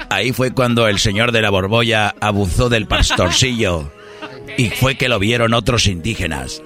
[0.10, 3.92] Ahí fue cuando el señor de la borbolla abusó del pastorcillo.
[4.58, 6.64] Y fue que lo vieron otros indígenas.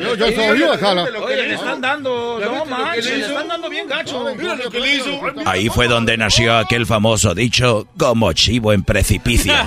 [0.00, 4.34] Yo, yo soy yo, Oye, le están dando, no manches, le están dando bien gacho.
[4.36, 5.20] Mira lo que le hizo.
[5.44, 9.54] Ahí fue donde nació aquel famoso dicho, como chivo en precipicio.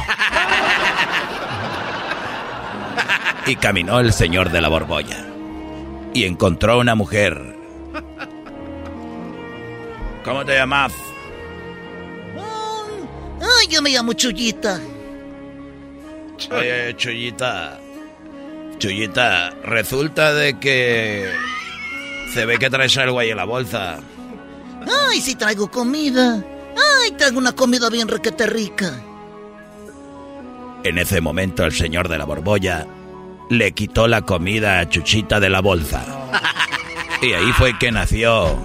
[3.47, 5.27] Y caminó el señor de la borbolla.
[6.13, 7.55] Y encontró una mujer.
[10.23, 10.93] ¿Cómo te llamas?
[13.39, 14.79] Ay, yo me llamo Chuyita.
[16.51, 17.79] Oye, Chuyita.
[18.77, 21.31] Chuyita, resulta de que
[22.34, 23.99] se ve que traes algo ahí en la bolsa.
[25.09, 26.43] Ay, sí traigo comida.
[26.75, 29.01] Ay, traigo una comida bien requete rica.
[30.84, 32.85] En ese momento el señor de la borbolla
[33.49, 36.06] le quitó la comida a Chuchita de la bolsa.
[37.19, 38.64] Y ahí fue que nació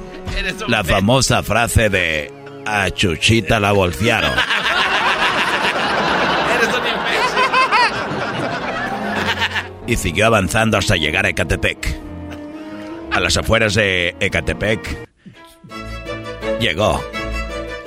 [0.69, 2.31] la famosa frase de
[2.67, 4.31] a Chuchita la bolsearon.
[9.87, 11.97] y siguió avanzando hasta llegar a Ecatepec.
[13.11, 15.09] A las afueras de Ecatepec
[16.61, 17.03] llegó.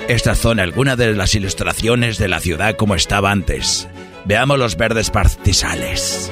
[0.08, 3.88] Esta zona, alguna de las ilustraciones de la ciudad como estaba antes.
[4.26, 6.32] Veamos los verdes pastizales.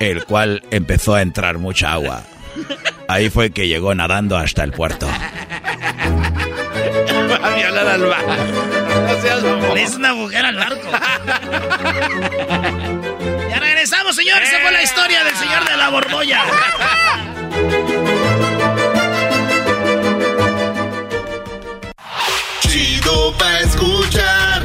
[0.00, 2.22] el cual empezó a entrar mucha agua.
[3.08, 5.06] Ahí fue que llegó nadando hasta el puerto.
[5.08, 5.14] Va
[7.36, 8.32] a violar al barco.
[9.06, 9.42] No seas
[9.74, 10.88] Le hizo una mujer al barco.
[13.50, 14.48] ya regresamos, señores.
[14.48, 16.42] Esa fue la historia del señor de la borbolla.
[22.60, 24.62] Chido pa' escuchar.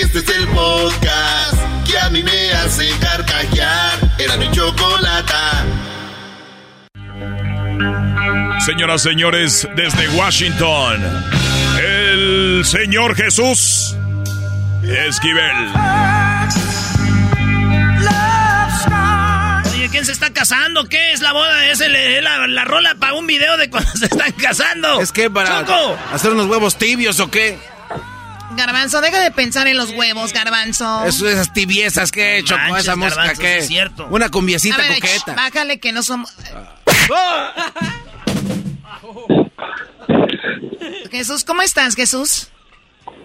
[0.00, 1.54] Este es el podcast
[1.86, 3.85] que a mí me hace carcajear.
[4.18, 5.64] Era mi chocolata.
[8.64, 11.02] Señoras, señores, desde Washington,
[11.78, 13.94] el señor Jesús
[14.82, 15.52] Esquivel.
[19.72, 20.84] Oye, ¿Quién se está casando?
[20.88, 21.66] ¿Qué es la boda?
[21.66, 25.00] Es el- la, la rola para un video de cuando se están casando.
[25.00, 25.96] ¿Es que para Choco.
[26.12, 27.58] hacer unos huevos tibios o qué?
[28.56, 31.04] Garbanzo, deja de pensar en los huevos, Garbanzo.
[31.04, 34.08] Eso, esas tibiezas que he hecho con esa música Garbanzo, que es cierto.
[34.10, 35.32] Una cumbiecita ver, coqueta.
[35.32, 36.34] ch, bájale que no somos...
[41.10, 42.50] Jesús, ¿cómo estás, Jesús?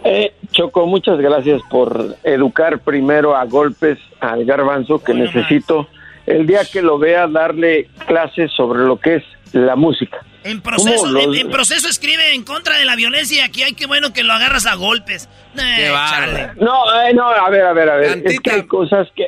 [0.04, 5.88] Eh, Choco, muchas gracias por educar primero a golpes al garbanzo que necesito
[6.26, 10.26] el día que lo vea darle clases sobre lo que es la música.
[10.44, 13.86] En proceso, ¿Cómo en, proceso escribe en contra de la violencia y aquí hay que
[13.86, 15.30] bueno que lo agarras a golpes.
[15.56, 16.52] Eh, chale.
[16.56, 18.22] No, eh, no, a ver, a ver, a ver.
[18.26, 19.28] Es que hay cosas que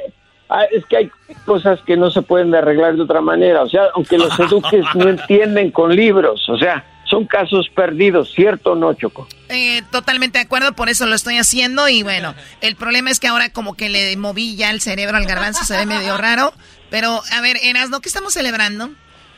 [0.72, 1.12] es que hay
[1.46, 3.62] cosas que no se pueden arreglar de otra manera.
[3.64, 6.48] O sea, aunque los eduques no entienden con libros.
[6.50, 6.84] O sea,
[7.14, 9.28] son casos perdidos, ¿cierto o no, Choco?
[9.50, 13.28] Eh, totalmente de acuerdo, por eso lo estoy haciendo y bueno, el problema es que
[13.28, 16.54] ahora como que le moví ya el cerebro al garbanzo, se ve medio raro,
[16.90, 18.90] pero a ver, Erasno, ¿qué estamos celebrando?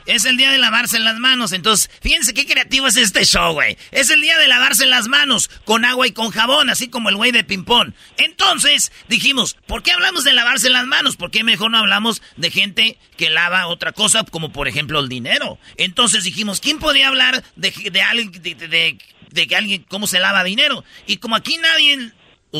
[0.05, 1.51] Es el día de lavarse las manos.
[1.51, 3.77] Entonces, fíjense qué creativo es este show, güey.
[3.91, 7.15] Es el día de lavarse las manos con agua y con jabón, así como el
[7.15, 7.93] güey de ping-pong.
[8.17, 11.15] Entonces, dijimos, ¿por qué hablamos de lavarse las manos?
[11.15, 15.09] ¿Por qué mejor no hablamos de gente que lava otra cosa, como por ejemplo el
[15.09, 15.57] dinero?
[15.77, 18.97] Entonces dijimos, ¿quién podría hablar de, de alguien, de, de-
[19.31, 20.83] de que alguien, cómo se lava dinero?
[21.07, 22.11] Y como aquí nadie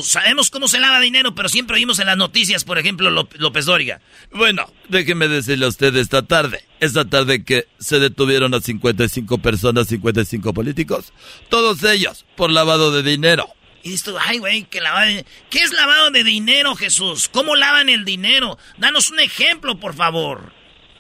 [0.02, 4.02] sabemos cómo se lava dinero, pero siempre oímos en las noticias, por ejemplo, López Dóriga.
[4.32, 9.88] Bueno, déjeme decirle a usted esta tarde, esta tarde que se detuvieron a 55 personas,
[9.88, 11.14] 55 políticos,
[11.50, 13.48] todos ellos por lavado de dinero.
[13.84, 15.26] Y tú, ay, güey, que lavado de...
[15.52, 17.30] ¿Qué es lavado de dinero, Jesús?
[17.30, 18.58] ¿Cómo lavan el dinero?
[18.78, 20.52] Danos un ejemplo, por favor.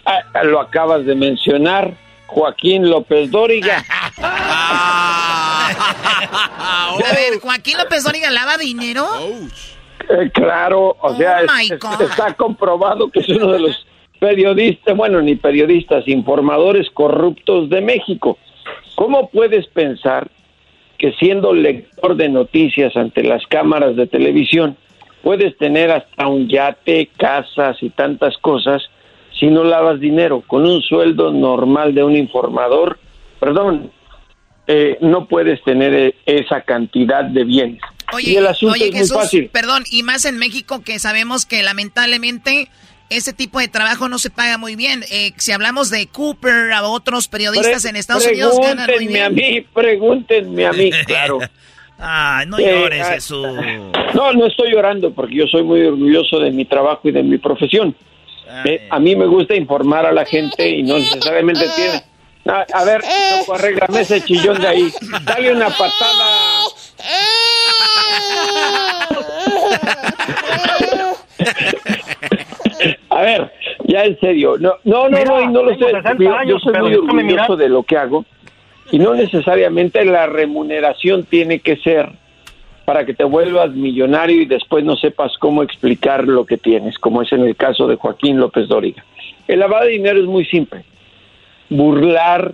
[0.05, 1.97] Ah, lo acabas de mencionar,
[2.27, 3.83] Joaquín López Dóriga.
[6.57, 9.05] A ver, Joaquín López Dóriga lava dinero.
[10.09, 12.01] Eh, claro, o sea, es- my es- God.
[12.01, 13.85] está comprobado que es uno de los
[14.19, 18.37] periodistas, bueno, ni periodistas, informadores corruptos de México.
[18.95, 20.27] ¿Cómo puedes pensar
[20.97, 24.77] que siendo lector de noticias ante las cámaras de televisión
[25.21, 28.83] puedes tener hasta un yate, casas y tantas cosas
[29.37, 30.41] si no lavas dinero?
[30.47, 32.99] Con un sueldo normal de un informador,
[33.39, 33.91] perdón,
[34.67, 37.81] eh, no puedes tener eh, esa cantidad de bienes.
[38.13, 39.49] Oye, y el asunto oye es muy Jesús, fácil.
[39.49, 42.69] perdón, y más en México que sabemos que lamentablemente
[43.09, 45.03] ese tipo de trabajo no se paga muy bien.
[45.11, 49.11] Eh, si hablamos de Cooper a otros periodistas Pre- en Estados Unidos ganan muy Pregúntenme
[49.13, 49.23] bien.
[49.23, 51.39] a mí, pregúntenme a mí, claro.
[51.97, 53.47] Ay, no Eh, llores, ah, Jesús.
[54.13, 57.37] No, no estoy llorando porque yo soy muy orgulloso de mi trabajo y de mi
[57.37, 57.95] profesión.
[58.65, 62.01] Eh, a mí me gusta informar a la gente y no necesariamente tiene.
[62.47, 64.93] A, a ver, Choco, arréglame ese chillón de ahí.
[65.23, 66.65] Dale una patada.
[73.09, 73.51] A ver,
[73.85, 74.57] ya en serio.
[74.59, 75.91] No, no, no, Mira, no, y no lo sé.
[75.91, 78.25] 60 Yo, yo soy muy orgulloso de lo que hago
[78.91, 82.09] y no necesariamente la remuneración tiene que ser
[82.85, 87.23] para que te vuelvas millonario y después no sepas cómo explicar lo que tienes, como
[87.23, 89.03] es en el caso de Joaquín López Dóriga.
[89.47, 90.83] El lavado de dinero es muy simple.
[91.69, 92.53] Burlar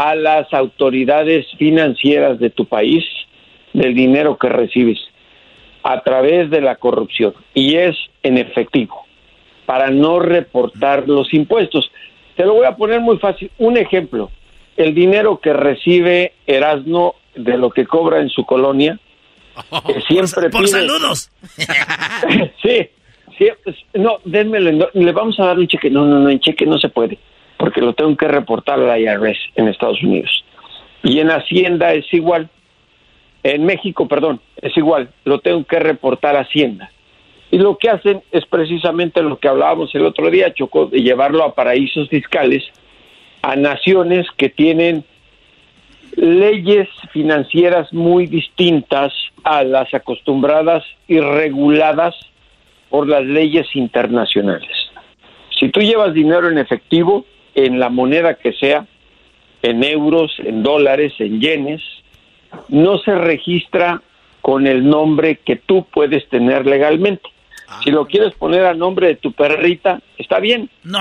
[0.00, 3.04] A las autoridades financieras de tu país
[3.72, 4.98] del dinero que recibes
[5.82, 9.04] a través de la corrupción y es en efectivo
[9.66, 11.90] para no reportar los impuestos.
[12.36, 13.50] Te lo voy a poner muy fácil.
[13.58, 14.30] Un ejemplo,
[14.76, 19.00] el dinero que recibe Erasno de lo que cobra en su colonia,
[19.84, 21.30] que siempre Por pide- saludos.
[22.62, 22.88] sí,
[23.36, 25.90] sí, pues, no, dénmelo, no, le vamos a dar un cheque.
[25.90, 27.18] No, no, no, en cheque no se puede,
[27.58, 30.44] porque lo tengo que reportar a la IRS en Estados Unidos.
[31.02, 32.48] Y en Hacienda es igual.
[33.42, 36.90] En México, perdón, es igual, lo tengo que reportar a Hacienda.
[37.50, 41.44] Y lo que hacen es precisamente lo que hablábamos el otro día, Choco, de llevarlo
[41.44, 42.64] a paraísos fiscales,
[43.42, 45.04] a naciones que tienen
[46.16, 49.12] leyes financieras muy distintas
[49.44, 52.14] a las acostumbradas y reguladas
[52.90, 54.70] por las leyes internacionales.
[55.58, 57.24] Si tú llevas dinero en efectivo,
[57.66, 58.86] en la moneda que sea,
[59.62, 61.82] en euros, en dólares, en yenes,
[62.68, 64.00] no se registra
[64.40, 67.28] con el nombre que tú puedes tener legalmente.
[67.84, 70.70] Si lo quieres poner a nombre de tu perrita, está bien.
[70.84, 70.98] No.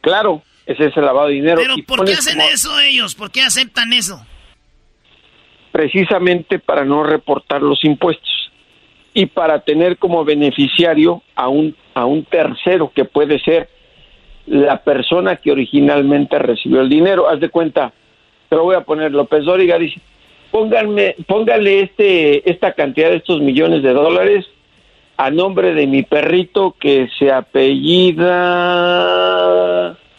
[0.00, 1.60] Claro, ese es el lavado de dinero.
[1.62, 3.14] Pero ¿por qué hacen como- eso ellos?
[3.14, 4.24] ¿Por qué aceptan eso?
[5.70, 8.50] precisamente para no reportar los impuestos
[9.14, 13.68] y para tener como beneficiario a un a un tercero que puede ser
[14.48, 17.28] la persona que originalmente recibió el dinero.
[17.28, 17.92] Haz de cuenta,
[18.48, 20.00] te lo voy a poner, López Dóriga dice,
[20.50, 24.46] pónganme, póngale este, esta cantidad de estos millones de dólares
[25.16, 28.28] a nombre de mi perrito que se apellida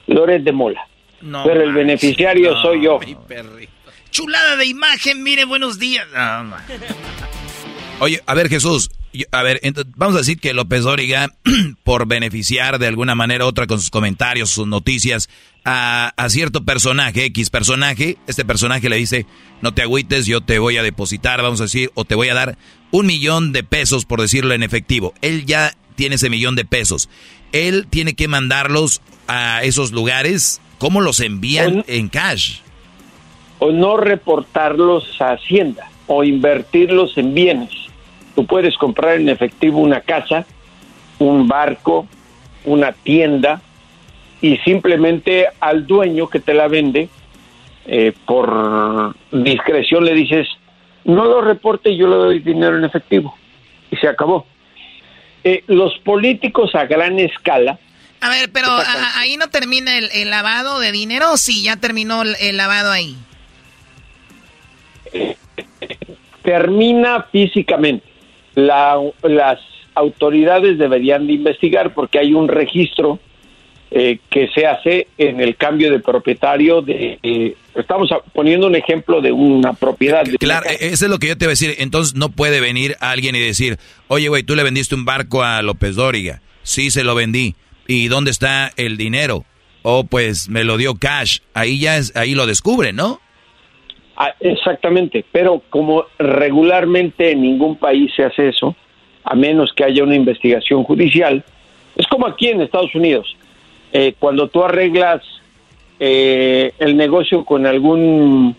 [0.08, 0.86] Loret de Mola.
[1.22, 3.00] No Pero el manches, beneficiario no, soy yo.
[4.12, 6.06] Chulada de imagen, mire, buenos días.
[6.14, 6.56] No.
[8.00, 8.90] Oye, a ver Jesús,
[9.32, 11.34] a ver, ent- vamos a decir que López Dóriga,
[11.84, 15.30] por beneficiar de alguna manera u otra con sus comentarios, sus noticias,
[15.66, 19.26] a, a cierto personaje, X personaje, este personaje le dice,
[19.62, 22.34] no te agüites, yo te voy a depositar, vamos a decir, o te voy a
[22.34, 22.58] dar
[22.92, 25.14] un millón de pesos, por decirlo en efectivo.
[25.22, 27.10] Él ya tiene ese millón de pesos.
[27.52, 30.62] Él tiene que mandarlos a esos lugares.
[30.78, 32.60] ¿Cómo los envían en cash?
[33.62, 37.70] o no reportarlos a Hacienda o invertirlos en bienes.
[38.36, 40.46] Tú puedes comprar en efectivo una casa,
[41.20, 42.08] un barco,
[42.66, 43.62] una tienda
[44.42, 47.10] y simplemente al dueño que te la vende,
[47.86, 50.48] eh, por discreción le dices,
[51.04, 53.36] no lo reporte, yo le doy dinero en efectivo.
[53.92, 54.46] Y se acabó.
[55.44, 57.80] Eh, los políticos a gran escala,
[58.22, 61.78] A ver, pero a- ahí no termina el, el lavado de dinero o sí, ya
[61.78, 63.16] terminó el, el lavado ahí.
[66.44, 68.06] termina físicamente.
[68.66, 69.60] La- las
[69.96, 73.20] autoridades deberían de investigar porque hay un registro
[73.92, 77.18] eh, que se hace en el cambio de propietario de...
[77.24, 80.24] eh, estamos poniendo un ejemplo de una propiedad.
[80.40, 81.74] Claro, e- eso es lo que yo te iba a decir.
[81.80, 83.78] Entonces no puede venir alguien y decir,
[84.08, 86.42] oye, güey, tú le vendiste un barco a López Dóriga.
[86.64, 87.56] Sí, se lo vendí.
[87.88, 89.44] ¿Y dónde está el dinero?
[89.82, 91.40] Oh, pues me lo dio cash.
[91.56, 93.20] Ahí ya es, ahí lo descubre, ¿no?
[94.22, 98.76] Ah, exactamente, pero como regularmente en ningún país se hace eso,
[99.24, 101.42] a menos que haya una investigación judicial,
[101.96, 103.34] es como aquí en Estados Unidos.
[103.94, 105.22] Eh, cuando tú arreglas
[106.02, 108.58] eh, el negocio con algún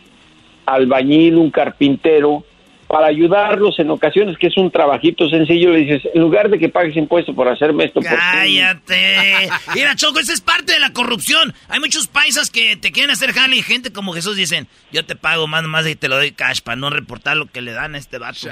[0.64, 2.42] albañil, un carpintero,
[2.90, 6.68] para ayudarlos en ocasiones, que es un trabajito sencillo, le dices, en lugar de que
[6.68, 9.48] pagues impuestos por hacerme esto, por Cállate.
[9.76, 11.54] Mira, Choco, esa es parte de la corrupción.
[11.68, 15.14] Hay muchos paisas que te quieren hacer jale y gente como Jesús dicen, yo te
[15.14, 17.94] pago más nomás y te lo doy cash para no reportar lo que le dan
[17.94, 18.48] a este vato.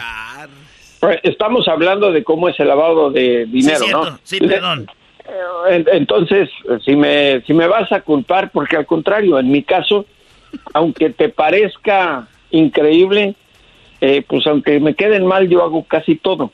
[1.01, 4.10] Pues, Estamos hablando de cómo es el lavado de dinero, cierto.
[4.12, 4.20] ¿no?
[4.23, 4.89] Sí, perdón.
[5.27, 6.48] Eh, en- Entonces,
[6.85, 10.06] si me, si me vas a culpar, porque al contrario, en mi caso,
[10.74, 13.35] aunque te parezca increíble,
[14.00, 16.52] eh, pues aunque me queden mal, yo hago casi todo.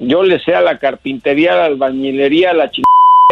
[0.00, 2.88] Yo le sé a la carpintería, a la albañilería, a la chingada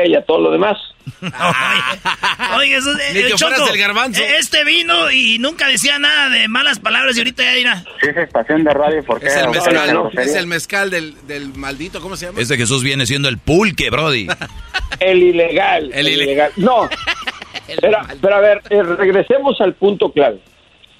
[0.07, 0.77] y a todo lo demás.
[2.59, 4.23] Oye, eso eh, Ni que Choco, fueras el garbanzo.
[4.23, 7.85] eh, Este vino y nunca decía nada de malas palabras y ahorita ya dirá.
[8.01, 9.27] Si es estación de radio, ¿por qué?
[9.27, 10.11] Es el mezcal.
[10.19, 12.41] Es el mezcal del, del maldito, ¿cómo se llama?
[12.41, 14.27] Este Jesús viene siendo el pulque, Brody.
[15.01, 15.91] El ilegal.
[15.95, 16.53] El, ilegal.
[16.57, 16.89] No.
[17.81, 20.41] pero, pero a ver, eh, regresemos al punto clave.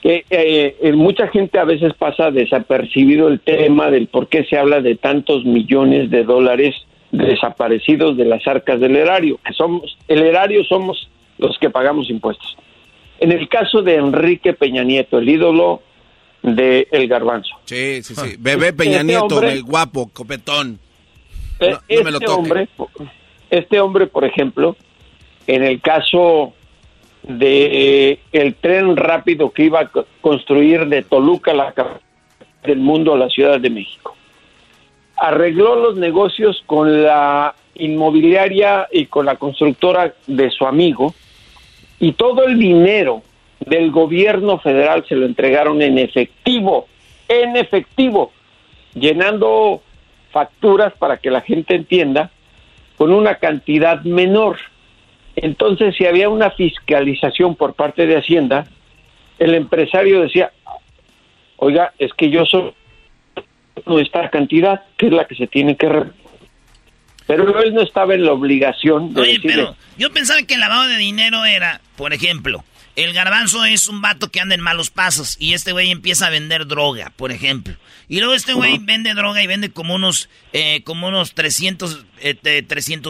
[0.03, 4.57] Que eh, eh, mucha gente a veces pasa desapercibido el tema del por qué se
[4.57, 6.75] habla de tantos millones de dólares
[7.13, 9.39] desaparecidos de las arcas del erario.
[9.45, 11.09] Que somos, el erario somos
[11.39, 12.57] los que pagamos impuestos.
[13.19, 15.83] En el caso de Enrique Peña Nieto, el ídolo
[16.43, 17.55] de El Garbanzo.
[17.67, 18.37] Sí, sí, sí.
[18.39, 20.79] Bebé Peña Este Nieto, hombre- el guapo, copetón.
[21.59, 22.69] Eh, No, no me lo este hombre,
[23.51, 24.77] este hombre, por ejemplo,
[25.47, 26.55] en el caso
[27.23, 32.01] de eh, el tren rápido que iba a co- construir de Toluca, la capital
[32.65, 34.17] del mundo, a la Ciudad de México,
[35.17, 41.15] arregló los negocios con la inmobiliaria y con la constructora de su amigo
[41.99, 43.23] y todo el dinero
[43.61, 46.87] del gobierno federal se lo entregaron en efectivo,
[47.29, 48.33] en efectivo,
[48.95, 49.83] llenando
[50.33, 52.31] facturas para que la gente entienda
[52.97, 54.57] con una cantidad menor.
[55.37, 58.67] Entonces, si había una fiscalización por parte de Hacienda,
[59.39, 60.51] el empresario decía,
[61.57, 62.73] oiga, es que yo soy
[64.01, 65.89] esta cantidad, que es la que se tiene que...
[65.89, 66.11] re-
[67.27, 70.61] Pero él no estaba en la obligación de Oye, decirle, pero yo pensaba que el
[70.61, 72.63] lavado de dinero era, por ejemplo,
[72.97, 76.31] el garbanzo es un vato que anda en malos pasos y este güey empieza a
[76.31, 77.77] vender droga, por ejemplo.
[78.09, 82.05] Y luego este güey vende droga y vende como unos, eh, como unos 300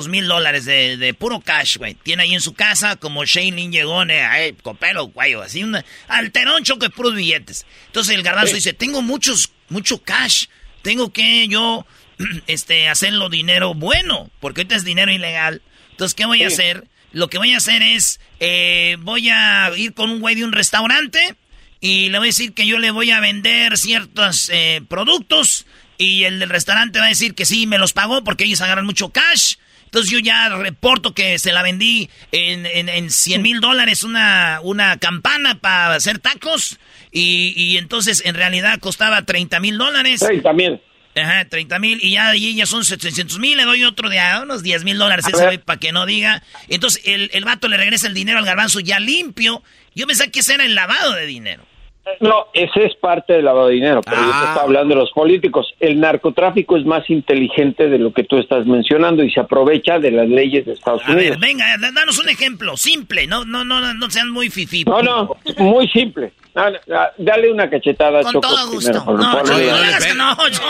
[0.09, 1.95] mil dólares de, de puro cash, güey.
[1.95, 6.87] Tiene ahí en su casa como Shailene llegó, eh, copelo, güey, así, un alterón choque
[6.87, 7.67] de puros billetes.
[7.87, 10.47] Entonces el garbanzo dice, tengo muchos, mucho cash,
[10.83, 11.87] tengo que yo,
[12.47, 15.63] este, hacerlo dinero bueno, porque ahorita es dinero ilegal.
[15.91, 16.87] Entonces, ¿qué voy a hacer?
[17.13, 20.53] Lo que voy a hacer es, eh, voy a ir con un güey de un
[20.53, 21.35] restaurante
[21.81, 25.67] y le voy a decir que yo le voy a vender ciertos eh, productos
[25.99, 28.87] y el del restaurante va a decir que sí, me los pagó porque ellos agarran
[28.87, 29.57] mucho cash.
[29.87, 34.61] Entonces yo ya reporto que se la vendí en, en, en 100 mil dólares una,
[34.63, 36.79] una campana para hacer tacos
[37.11, 40.21] y, y entonces en realidad costaba 30 mil dólares.
[40.21, 40.81] 30 mil.
[41.17, 44.43] Ajá, 30 mil y ya, y ya son 700 mil, le doy otro de a
[44.43, 46.43] unos 10 mil dólares ese güey para que no diga.
[46.69, 49.63] Entonces el, el vato le regresa el dinero al garbanzo ya limpio.
[49.95, 51.67] Yo pensé que ese era el lavado de dinero.
[52.21, 54.45] No, ese es parte del lavado de dinero, pero yo te Ah.
[54.49, 55.67] estaba hablando de los políticos.
[55.81, 60.11] El narcotráfico es más inteligente de lo que tú estás mencionando y se aprovecha de
[60.11, 61.39] las leyes de Estados A ver, Unidos.
[61.41, 64.85] venga, da- danos un ejemplo, simple, no, no, no, no sean muy fifí.
[64.85, 66.33] No, no, muy simple.
[66.55, 69.05] Ah, ah, Dale una cachetada a Con Choco todo primero, gusto.
[69.05, 69.43] por No.
[69.45, 69.59] Choco,
[70.17, 70.67] no, no, Choco.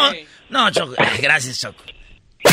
[0.51, 0.95] No, Choco.
[0.99, 1.83] Ay, Gracias, Choco.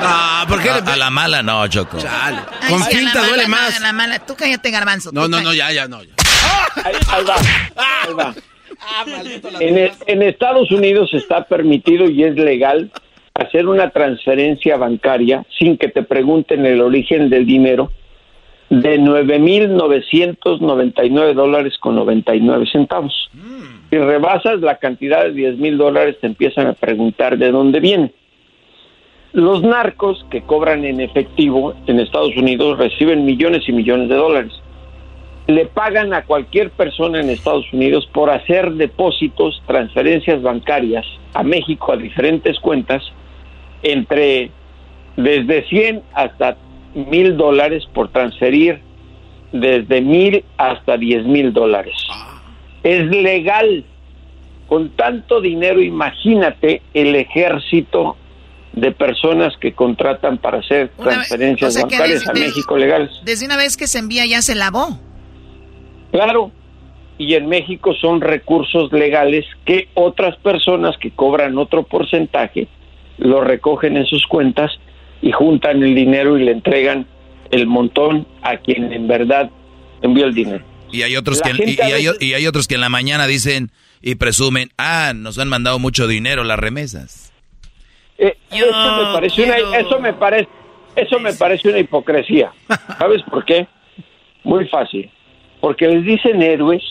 [0.00, 1.98] No, ¿por qué a, le a la mala no, Choco.
[2.08, 2.34] Ay,
[2.68, 3.76] Con sí, a la finta mala, duele más.
[3.76, 4.18] a la mala.
[4.26, 5.10] Tú cállate, garbanzo.
[5.12, 6.02] No, no, no, ya, ya, no.
[6.02, 6.12] ya.
[6.84, 7.34] Ahí, ahí va,
[7.76, 8.34] ahí va.
[9.60, 12.90] En, el- en Estados Unidos está permitido y es legal
[13.34, 17.90] hacer una transferencia bancaria sin que te pregunten el origen del dinero
[18.70, 23.30] de 9.999 dólares con 99 centavos.
[23.90, 28.12] Si rebasas la cantidad de 10 mil dólares te empiezan a preguntar de dónde viene.
[29.32, 34.52] Los narcos que cobran en efectivo en Estados Unidos reciben millones y millones de dólares
[35.50, 41.04] le pagan a cualquier persona en Estados Unidos por hacer depósitos, transferencias bancarias
[41.34, 43.02] a México a diferentes cuentas
[43.82, 44.50] entre
[45.16, 46.56] desde 100 hasta
[46.94, 48.80] mil dólares por transferir
[49.52, 51.94] desde mil hasta 10 mil dólares.
[52.82, 53.84] Es legal.
[54.68, 58.16] Con tanto dinero, imagínate el ejército
[58.72, 62.76] de personas que contratan para hacer vez- transferencias o sea que bancarias desde- a México
[62.76, 63.10] legales.
[63.24, 64.96] Desde una vez que se envía ya se lavó.
[66.12, 66.50] Claro,
[67.18, 72.66] y en México son recursos legales que otras personas que cobran otro porcentaje
[73.18, 74.72] lo recogen en sus cuentas
[75.22, 77.06] y juntan el dinero y le entregan
[77.50, 79.50] el montón a quien en verdad
[80.02, 80.64] envió el dinero.
[80.90, 82.88] Y hay otros La que y, y hay, veces- y hay otros que en la
[82.88, 83.70] mañana dicen
[84.00, 87.32] y presumen, ah, nos han mandado mucho dinero las remesas.
[88.18, 88.66] Eh, eso
[88.96, 90.48] me parece una, eso me parece
[90.96, 92.50] eso me parece una hipocresía.
[92.98, 93.66] ¿Sabes por qué?
[94.42, 95.10] Muy fácil.
[95.60, 96.82] Porque les dicen héroes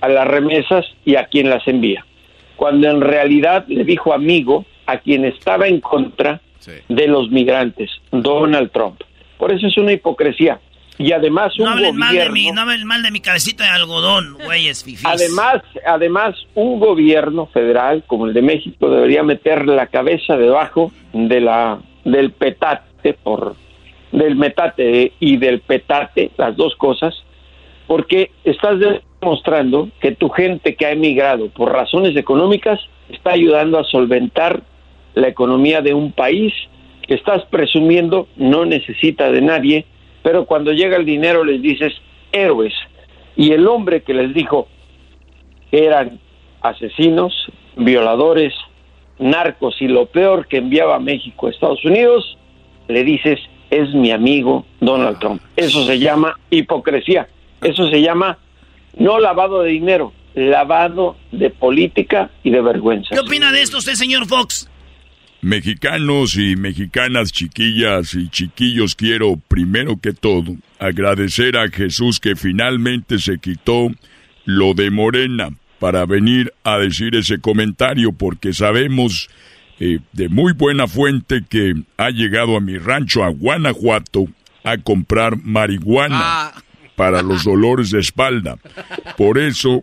[0.00, 2.04] a las remesas y a quien las envía.
[2.56, 6.40] Cuando en realidad le dijo amigo a quien estaba en contra
[6.88, 9.00] de los migrantes, Donald Trump.
[9.38, 10.60] Por eso es una hipocresía.
[10.98, 12.34] Y además un No hablen mal de gobierno...
[12.34, 15.04] mi, no hablen mal de mi cabecita de algodón, güeyes fifís.
[15.04, 21.40] Además, además, un gobierno federal como el de México debería meter la cabeza debajo de
[21.40, 23.56] la del petate por
[24.12, 27.14] del metate y del petate, las dos cosas,
[27.86, 28.78] porque estás
[29.20, 34.62] demostrando que tu gente que ha emigrado por razones económicas está ayudando a solventar
[35.14, 36.52] la economía de un país
[37.06, 39.84] que estás presumiendo no necesita de nadie,
[40.22, 41.92] pero cuando llega el dinero les dices
[42.32, 42.72] héroes.
[43.36, 44.68] Y el hombre que les dijo
[45.70, 46.20] eran
[46.60, 47.34] asesinos,
[47.76, 48.54] violadores,
[49.18, 52.38] narcos y lo peor que enviaba a México a Estados Unidos,
[52.88, 53.40] le dices
[53.70, 55.40] es mi amigo Donald Trump.
[55.56, 57.26] Eso se llama hipocresía.
[57.62, 58.38] Eso se llama
[58.98, 63.08] no lavado de dinero, lavado de política y de vergüenza.
[63.14, 64.68] ¿Qué opina de esto usted, señor Fox?
[65.40, 73.18] Mexicanos y mexicanas, chiquillas y chiquillos, quiero primero que todo agradecer a Jesús que finalmente
[73.18, 73.88] se quitó
[74.44, 79.28] lo de Morena para venir a decir ese comentario porque sabemos
[79.80, 84.26] eh, de muy buena fuente que ha llegado a mi rancho a Guanajuato
[84.62, 86.52] a comprar marihuana
[86.96, 88.56] para los dolores de espalda.
[89.16, 89.82] Por eso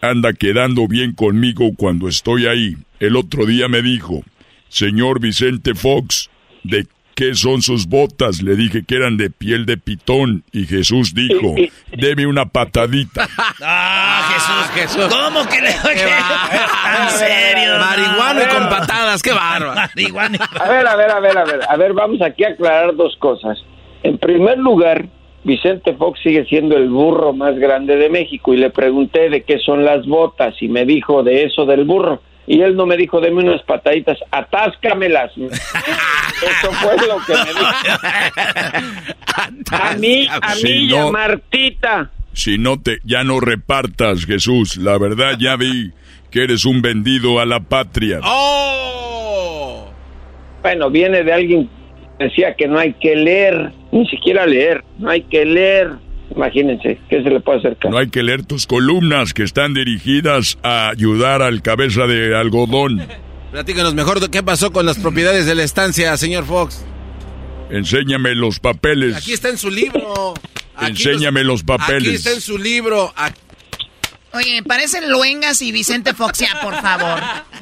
[0.00, 2.76] anda quedando bien conmigo cuando estoy ahí.
[3.00, 4.22] El otro día me dijo,
[4.68, 6.30] señor Vicente Fox,
[6.64, 8.42] ¿de qué son sus botas?
[8.42, 11.54] Le dije que eran de piel de pitón y Jesús dijo,
[11.96, 13.28] deme una patadita.
[13.60, 15.08] Ah, Jesús.
[15.08, 17.78] ¿Cómo que le En serio.
[17.80, 19.74] Marihuana y con patadas, qué bárbaro.
[19.74, 20.38] Marihuana.
[20.60, 21.60] A ver, a ver, a ver, a ver.
[21.68, 23.58] A ver, vamos aquí a aclarar dos cosas.
[24.04, 25.08] En primer lugar,
[25.48, 29.58] Vicente Fox sigue siendo el burro más grande de México y le pregunté de qué
[29.58, 32.22] son las botas y me dijo de eso del burro.
[32.46, 35.32] Y él no me dijo, deme unas pataditas, atáscamelas.
[35.36, 37.66] Eso fue lo que me dijo.
[39.72, 42.10] A mí, a Si mí y a no- Martita.
[42.32, 44.76] Si no te, ya no repartas, Jesús.
[44.76, 45.92] La verdad ya vi
[46.30, 48.20] que eres un vendido a la patria.
[48.22, 49.90] ¡Oh!
[50.62, 51.68] Bueno, viene de alguien
[52.18, 55.92] decía que no hay que leer, ni siquiera leer, no hay que leer.
[56.34, 57.90] Imagínense, ¿qué se le puede hacer caso?
[57.90, 63.02] No hay que leer tus columnas que están dirigidas a ayudar al cabeza de algodón.
[63.50, 66.84] Platícanos mejor de qué pasó con las propiedades de la estancia, señor Fox.
[67.70, 69.16] Enséñame los papeles.
[69.16, 70.34] Aquí está en su libro.
[70.76, 72.02] Aquí Enséñame los papeles.
[72.08, 73.12] Aquí está en su libro.
[73.16, 73.40] Aquí-
[74.32, 77.18] Oye, parecen Luengas y Vicente Fox, ya, por favor.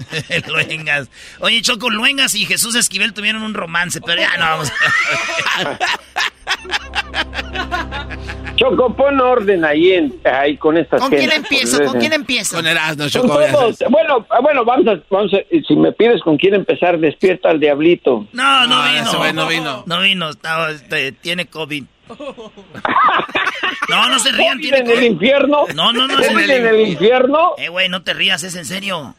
[0.48, 1.08] Luengas.
[1.40, 4.72] Oye, Choco, Luengas y Jesús Esquivel tuvieron un romance, pero ya no vamos.
[8.56, 11.84] Choco, pon orden ahí, en, ahí con estas ¿Con quién empiezo?
[11.84, 12.56] ¿Con quién empiezo?
[12.56, 13.38] Con Erasmo, Choco.
[13.90, 17.60] Bueno, ah, bueno, vamos a, vamos a- si me pides con quién empezar, despierta al
[17.60, 18.26] diablito.
[18.32, 19.32] No, no No, vino.
[19.34, 19.82] no vino.
[19.86, 21.84] No vino, estaba, este, tiene COVID.
[23.88, 25.64] No, no se rían, ¿Vive tiene en el infierno?
[25.74, 27.52] No, no, no, es en ¿Vive el, en el infierno?
[27.58, 29.14] Eh, güey, no te rías, es en serio.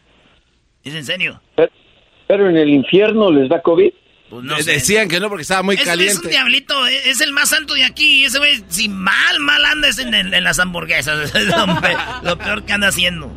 [0.83, 1.41] Es en serio.
[1.55, 1.71] Pero,
[2.27, 3.91] pero en el infierno les da COVID.
[4.29, 4.71] Pues no sé.
[4.73, 6.21] Decían que no porque estaba muy Es, es caliente.
[6.25, 8.25] un diablito, es, es el más santo de aquí.
[8.25, 11.33] Ese güey, si mal, mal anda es en, en- en las hamburguesas.
[11.35, 11.65] Es lo,
[12.23, 13.31] lo peor que anda haciendo.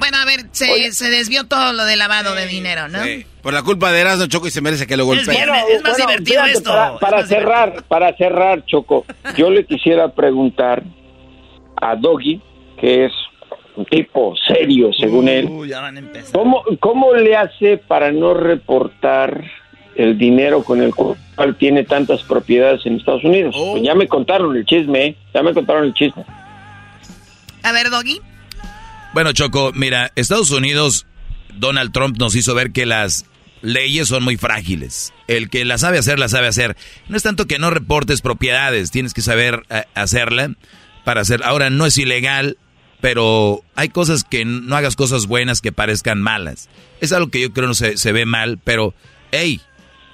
[0.00, 3.04] Bueno, a ver, se, se desvió todo lo de lavado de dinero, ¿no?
[3.04, 3.24] Sí.
[3.42, 5.30] Por la culpa de Erasmo, Choco, y se merece que lo golpeen.
[5.30, 5.48] bien.
[5.70, 9.04] Es más divertido fíjate, esto, Para, cerrar, para cerrar, Choco,
[9.36, 10.82] yo le quisiera preguntar
[11.80, 12.40] a Doggy,
[12.80, 13.12] que es
[13.76, 16.32] un tipo serio, según él, Uy, ya van a empezar.
[16.32, 19.44] ¿cómo, ¿cómo le hace para no reportar
[19.96, 23.54] el dinero con el cual tiene tantas propiedades en Estados Unidos?
[23.58, 23.72] Oh.
[23.72, 25.16] Pues ya me contaron el chisme, ¿eh?
[25.32, 26.24] ya me contaron el chisme.
[27.62, 28.20] A ver, Doggy.
[29.12, 31.06] Bueno, Choco, mira, Estados Unidos,
[31.54, 33.24] Donald Trump nos hizo ver que las
[33.60, 35.12] leyes son muy frágiles.
[35.26, 36.76] El que la sabe hacer, la sabe hacer.
[37.08, 40.54] No es tanto que no reportes propiedades, tienes que saber eh, hacerla
[41.04, 41.42] para hacer.
[41.42, 42.56] Ahora, no es ilegal,
[43.00, 46.68] pero hay cosas que no hagas cosas buenas que parezcan malas.
[47.00, 48.94] Es algo que yo creo no se, se ve mal, pero,
[49.32, 49.60] hey,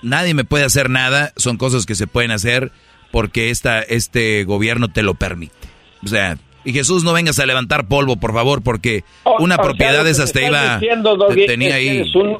[0.00, 1.34] nadie me puede hacer nada.
[1.36, 2.72] Son cosas que se pueden hacer
[3.12, 5.54] porque esta, este gobierno te lo permite.
[6.02, 9.58] O sea, y Jesús, no vengas a levantar polvo, por favor, porque O- una o
[9.58, 10.76] sea, propiedad de esas te iba.
[10.78, 11.96] diciendo, Doggy, tenía es que ahí.
[12.00, 12.38] eres un-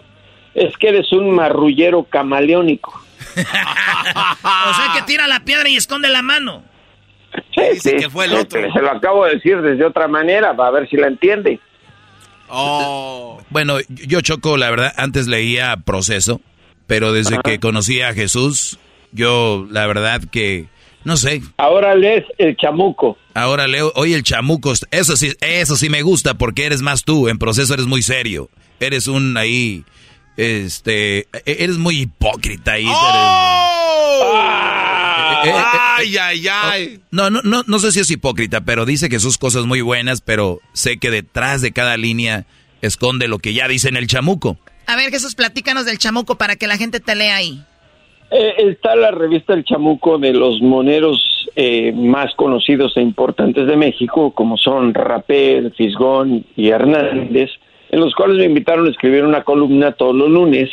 [0.54, 3.02] es que eres un marrullero camaleónico.
[3.36, 6.62] O sea que tira la piedra y esconde la mano.
[7.54, 8.60] Sí, Dice sí, que fue el otro.
[8.72, 11.60] Se lo acabo de decir desde otra manera, para ver si la entiende.
[12.48, 13.42] Oh.
[13.50, 16.40] Bueno, yo Choco, la verdad, antes leía Proceso,
[16.86, 18.78] pero desde que conocí a Jesús,
[19.12, 20.66] yo, la verdad que,
[21.06, 23.16] no sé, Ahora lees el chamuco.
[23.32, 27.28] ahora leo, oye, el chamuco, eso sí, eso sí me gusta, porque eres más tú,
[27.28, 28.50] en Proceso eres muy serio,
[28.80, 29.84] eres un ahí,
[30.36, 32.86] este, e- eres muy hipócrita ahí.
[32.86, 32.90] Eh,
[35.44, 35.54] eh, eh,
[35.98, 37.00] Ay, ay, ay.
[37.10, 40.20] No, no, no, no sé si es hipócrita, pero dice que sus cosas muy buenas,
[40.20, 42.46] pero sé que detrás de cada línea
[42.82, 44.58] esconde lo que ya dice en el chamuco.
[44.86, 47.64] A ver, Jesús, platícanos del chamuco para que la gente te lea ahí.
[48.30, 53.76] Eh, está la revista El Chamuco de los moneros eh, más conocidos e importantes de
[53.76, 57.50] México, como son Rapel, Fisgón y Hernández,
[57.90, 60.70] en los cuales me invitaron a escribir una columna todos los lunes.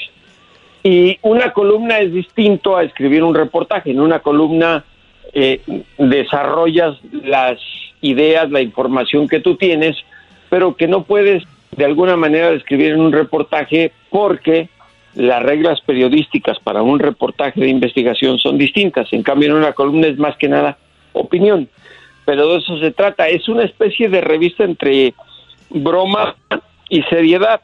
[0.83, 3.91] Y una columna es distinto a escribir un reportaje.
[3.91, 4.83] En una columna
[5.31, 5.61] eh,
[5.97, 7.59] desarrollas las
[8.01, 9.95] ideas, la información que tú tienes,
[10.49, 14.69] pero que no puedes de alguna manera describir en un reportaje porque
[15.15, 19.11] las reglas periodísticas para un reportaje de investigación son distintas.
[19.13, 20.77] En cambio, en una columna es más que nada
[21.13, 21.69] opinión.
[22.25, 23.27] Pero de eso se trata.
[23.27, 25.13] Es una especie de revista entre
[25.69, 26.35] broma
[26.89, 27.61] y seriedad.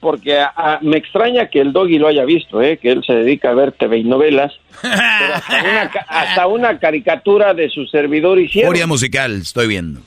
[0.00, 2.76] Porque a- a- me extraña que el doggy lo haya visto, ¿eh?
[2.78, 4.52] que él se dedica a ver TV y novelas.
[4.80, 4.94] Pero
[5.34, 8.70] hasta una, ca- hasta una caricatura de su servidor hicieron.
[8.70, 10.00] Furia musical, estoy viendo.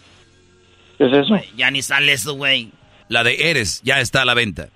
[0.98, 1.36] ¿Qué es eso?
[1.58, 2.70] Ya ni sale eso, güey.
[3.10, 4.70] La de Eres ya está a la venta.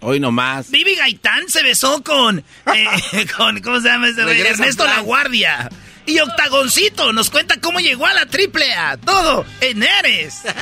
[0.00, 0.70] Hoy nomás.
[0.70, 4.84] Vivi Gaitán se besó con, eh, con ¿cómo se llama ese Ernesto.
[4.84, 5.68] La Guardia.
[6.06, 8.96] Y Octagoncito nos cuenta cómo llegó a la triple A.
[8.96, 10.42] Todo en Eres.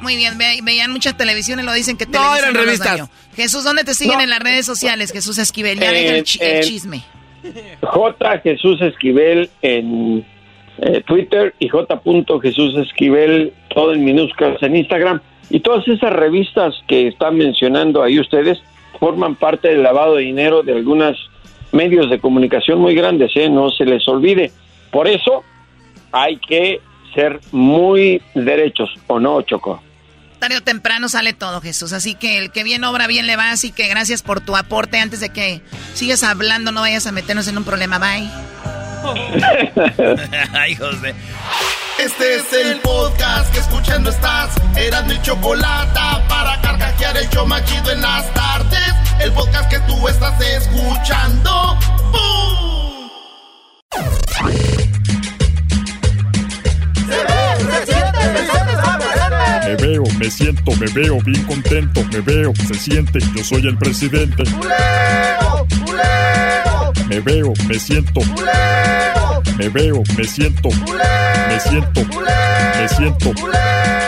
[0.00, 3.08] Muy bien, ve- veían mucha televisión y lo dicen que No, Televisa eran los revistas.
[3.36, 4.24] Jesús, ¿dónde te siguen No.
[4.24, 5.78] en las redes sociales, Jesús Esquivel?
[5.78, 7.04] Ya Eh, deja el, chi- el chisme.
[7.82, 8.38] J.
[8.42, 10.26] Jesús Esquivel en
[10.80, 12.00] eh, Twitter y J.
[12.42, 15.20] Jesús Esquivel, todo en minúsculas en Instagram.
[15.50, 18.58] Y todas esas revistas que están mencionando ahí ustedes
[18.98, 21.16] forman parte del lavado de dinero de algunos
[21.72, 23.48] medios de comunicación muy grandes, ¿eh?
[23.48, 24.52] no se les olvide.
[24.90, 25.44] Por eso
[26.12, 26.80] hay que
[27.14, 29.82] ser muy derechos, ¿o no, Choco?
[30.38, 31.92] Tarde o temprano sale todo, Jesús.
[31.92, 33.50] Así que el que bien obra, bien le va.
[33.50, 34.98] Así que gracias por tu aporte.
[34.98, 35.60] Antes de que
[35.92, 37.98] sigas hablando, no vayas a meternos en un problema.
[37.98, 38.26] Bye.
[40.52, 41.14] Ay, José.
[41.98, 44.50] Este es el podcast que escuchando estás.
[44.76, 48.94] Eran mi chocolate para carcajear el show machido en las tardes.
[49.20, 51.78] El podcast que tú estás escuchando.
[52.12, 53.10] ¡Bum!
[59.66, 63.78] Me veo, me siento, me veo bien contento, me veo, se siente, yo soy el
[63.78, 64.42] presidente.
[67.08, 68.20] Me veo, me siento.
[69.56, 70.68] Me veo, me siento.
[71.48, 72.00] Me siento.
[72.78, 73.32] Me siento.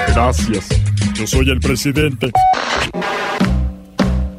[0.08, 0.68] Gracias.
[1.14, 2.30] Yo soy el presidente.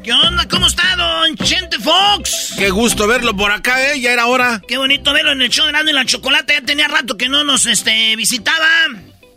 [0.02, 0.46] ¿Qué onda?
[0.48, 2.54] ¿Cómo está, don Chente Fox?
[2.58, 4.00] Qué gusto verlo por acá, ¿eh?
[4.00, 4.60] Ya era hora.
[4.68, 6.54] Qué bonito verlo en el show de Nando y la Chocolate.
[6.54, 8.68] Ya tenía rato que no nos este, visitaba.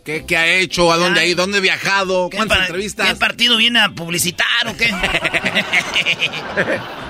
[0.04, 0.92] ¿Qué, ¿Qué, ha hecho?
[0.92, 1.42] ¿A dónde ha ido?
[1.42, 2.30] ¿Dónde ha viajado?
[2.34, 3.08] ¿Cuántas entrevistas?
[3.08, 4.90] ¿Qué partido viene a publicitar o qué?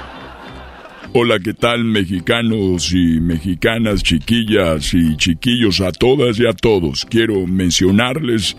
[1.15, 7.07] Hola, ¿qué tal mexicanos y mexicanas, chiquillas y chiquillos, a todas y a todos?
[7.07, 8.59] Quiero mencionarles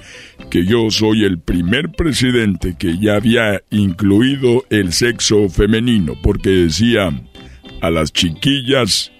[0.49, 7.11] que yo soy el primer presidente que ya había incluido el sexo femenino, porque decía
[7.81, 9.11] a las chiquillas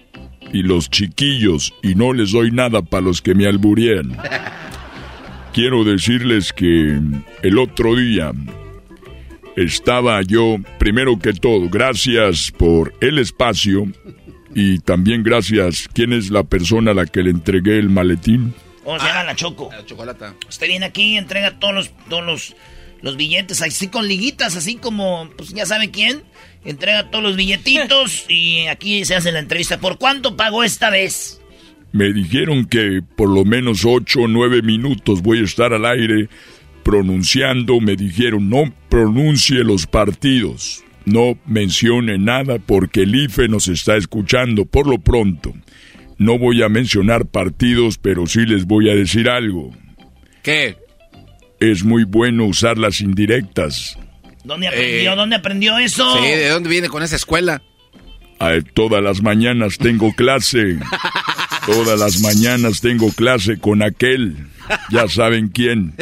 [0.52, 4.16] y los chiquillos y no les doy nada para los que me alburían.
[5.54, 6.98] Quiero decirles que
[7.42, 8.32] el otro día
[9.62, 13.86] estaba yo, primero que todo, gracias por el espacio
[14.54, 18.54] y también gracias, ¿quién es la persona a la que le entregué el maletín?
[18.84, 19.70] ¿Cómo se llama la Choco?
[19.70, 20.34] La chocolata.
[20.48, 22.56] Usted viene aquí y entrega todos los, todos los,
[23.02, 26.22] los billetes, así con liguitas, así como, pues ya sabe quién.
[26.64, 29.78] Entrega todos los billetitos y aquí se hace la entrevista.
[29.78, 31.40] ¿Por cuánto pagó esta vez?
[31.92, 36.28] Me dijeron que por lo menos ocho o nueve minutos voy a estar al aire
[36.90, 43.96] pronunciando, me dijeron no pronuncie los partidos, no mencione nada porque el IFE nos está
[43.96, 45.54] escuchando por lo pronto.
[46.18, 49.70] No voy a mencionar partidos, pero sí les voy a decir algo.
[50.42, 50.78] ¿Qué?
[51.60, 53.96] Es muy bueno usar las indirectas.
[54.42, 55.12] ¿Dónde aprendió?
[55.12, 56.16] Eh, ¿Dónde aprendió eso?
[56.18, 57.62] Sí, ¿de dónde viene con esa escuela?
[58.74, 60.78] Todas las mañanas tengo clase.
[61.66, 64.36] Todas las mañanas tengo clase con aquel.
[64.90, 65.94] Ya saben quién.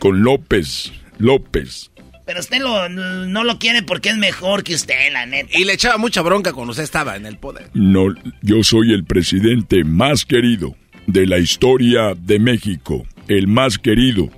[0.00, 0.92] Con López.
[1.18, 1.90] López.
[2.26, 5.58] Pero usted no lo quiere porque es mejor que usted, la neta.
[5.58, 7.70] Y le echaba mucha bronca cuando usted estaba en el poder.
[7.74, 10.76] No, yo soy el presidente más querido
[11.06, 13.04] de la historia de México.
[13.28, 14.30] El más querido.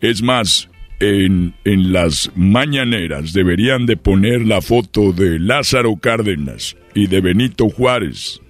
[0.00, 0.68] Es más,
[1.00, 7.68] en, en las mañaneras deberían de poner la foto de Lázaro Cárdenas y de Benito
[7.68, 8.40] Juárez.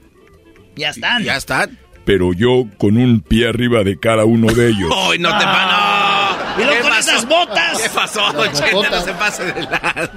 [0.77, 1.24] Ya están.
[1.24, 1.78] Ya están.
[2.05, 4.93] Pero yo con un pie arriba de cada uno de ellos.
[5.10, 6.56] ¡Ay, no te ah.
[6.59, 7.82] ¡Y luego con esas botas!
[7.82, 10.10] ¿Qué pasó, No se pase de lado.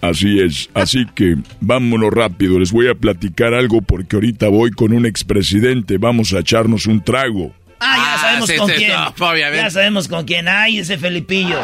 [0.00, 4.92] Así es, así que vámonos rápido, les voy a platicar algo porque ahorita voy con
[4.92, 7.52] un expresidente, vamos a echarnos un trago.
[7.80, 8.90] Ah, ya ah, sabemos con quién.
[9.54, 10.48] ya sabemos con quién.
[10.48, 11.58] Ay, ese Felipillo.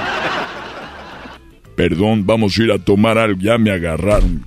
[1.77, 4.47] Perdón, vamos a ir a tomar algo, ya me agarraron.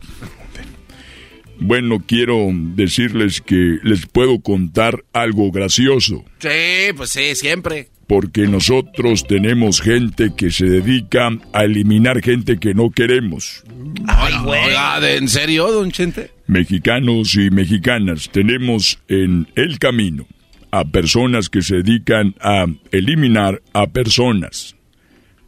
[1.60, 6.23] Bueno, quiero decirles que les puedo contar algo gracioso.
[6.39, 7.89] Sí, pues sí, siempre.
[8.06, 13.64] Porque nosotros tenemos gente que se dedica a eliminar gente que no queremos.
[14.07, 15.18] Ay, güey.
[15.18, 16.31] ¿En serio, don Chente?
[16.45, 20.26] Mexicanos y mexicanas, tenemos en el camino
[20.72, 24.76] a personas que se dedican a eliminar a personas.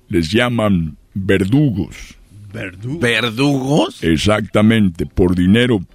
[0.08, 2.16] Les llaman verdugos.
[2.52, 3.00] ¿Verdugos?
[3.00, 4.04] ¿Verdugos?
[4.04, 5.86] Exactamente, por dinero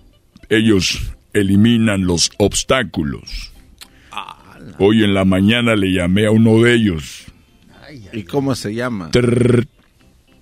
[0.49, 3.53] ellos eliminan los obstáculos.
[4.79, 7.25] Hoy en la mañana le llamé a uno de ellos.
[8.13, 9.11] ¿Y cómo se llama?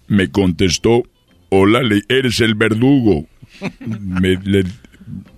[0.06, 1.04] me contestó,
[1.48, 3.26] hola, eres el verdugo.
[3.80, 4.64] me le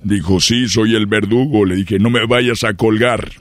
[0.02, 1.64] dijo, sí, soy el verdugo.
[1.64, 3.32] Le dije, no me vayas a colgar.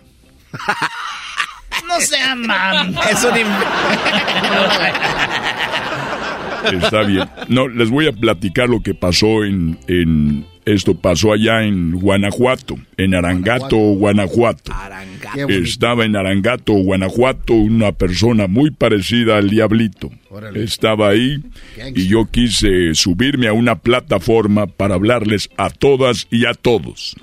[1.88, 2.96] no sea man.
[3.10, 3.34] Es un
[6.72, 7.24] Está bien.
[7.50, 12.78] No, les voy a platicar lo que pasó en, en esto pasó allá en Guanajuato,
[12.96, 14.72] en Arangato, Guanajuato.
[15.50, 20.10] Estaba en Arangato, Guanajuato, una persona muy parecida al diablito.
[20.56, 21.44] Estaba ahí
[21.94, 27.16] y yo quise subirme a una plataforma para hablarles a todas y a todos.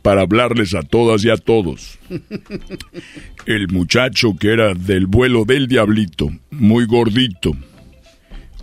[0.00, 1.98] para hablarles a todas y a todos.
[3.46, 7.52] El muchacho que era del vuelo del diablito, muy gordito.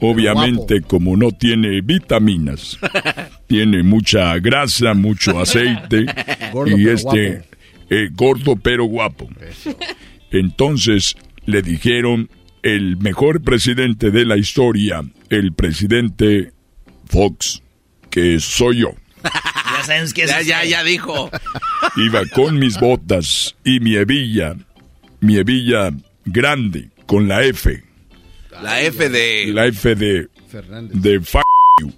[0.01, 2.79] Obviamente, como no tiene vitaminas,
[3.47, 6.05] tiene mucha grasa, mucho aceite
[6.51, 7.43] Gordo, y este
[7.89, 9.29] eh, gordo pero guapo.
[10.31, 11.15] Entonces
[11.45, 12.29] le dijeron
[12.63, 16.51] el mejor presidente de la historia, el presidente
[17.05, 17.61] Fox,
[18.09, 18.95] que soy yo.
[19.87, 21.29] Ya que Ya, ya, ya dijo.
[21.97, 24.55] Iba con mis botas y mi hebilla,
[25.19, 25.91] mi hebilla
[26.25, 27.83] grande, con la F.
[28.61, 29.51] La F de...
[29.53, 30.29] La F de...
[30.49, 31.01] Fernández.
[31.01, 31.39] De f
[31.79, 31.91] you.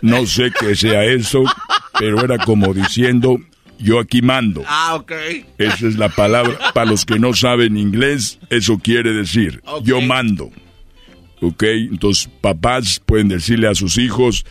[0.00, 1.44] No sé qué sea eso,
[1.98, 3.40] pero era como diciendo,
[3.78, 4.62] yo aquí mando.
[4.66, 5.12] Ah, ok.
[5.58, 6.72] Esa es la palabra.
[6.72, 10.50] Para los que no saben inglés, eso quiere decir, yo mando.
[11.40, 11.62] ¿Ok?
[11.64, 14.46] Entonces, papás pueden decirle a sus hijos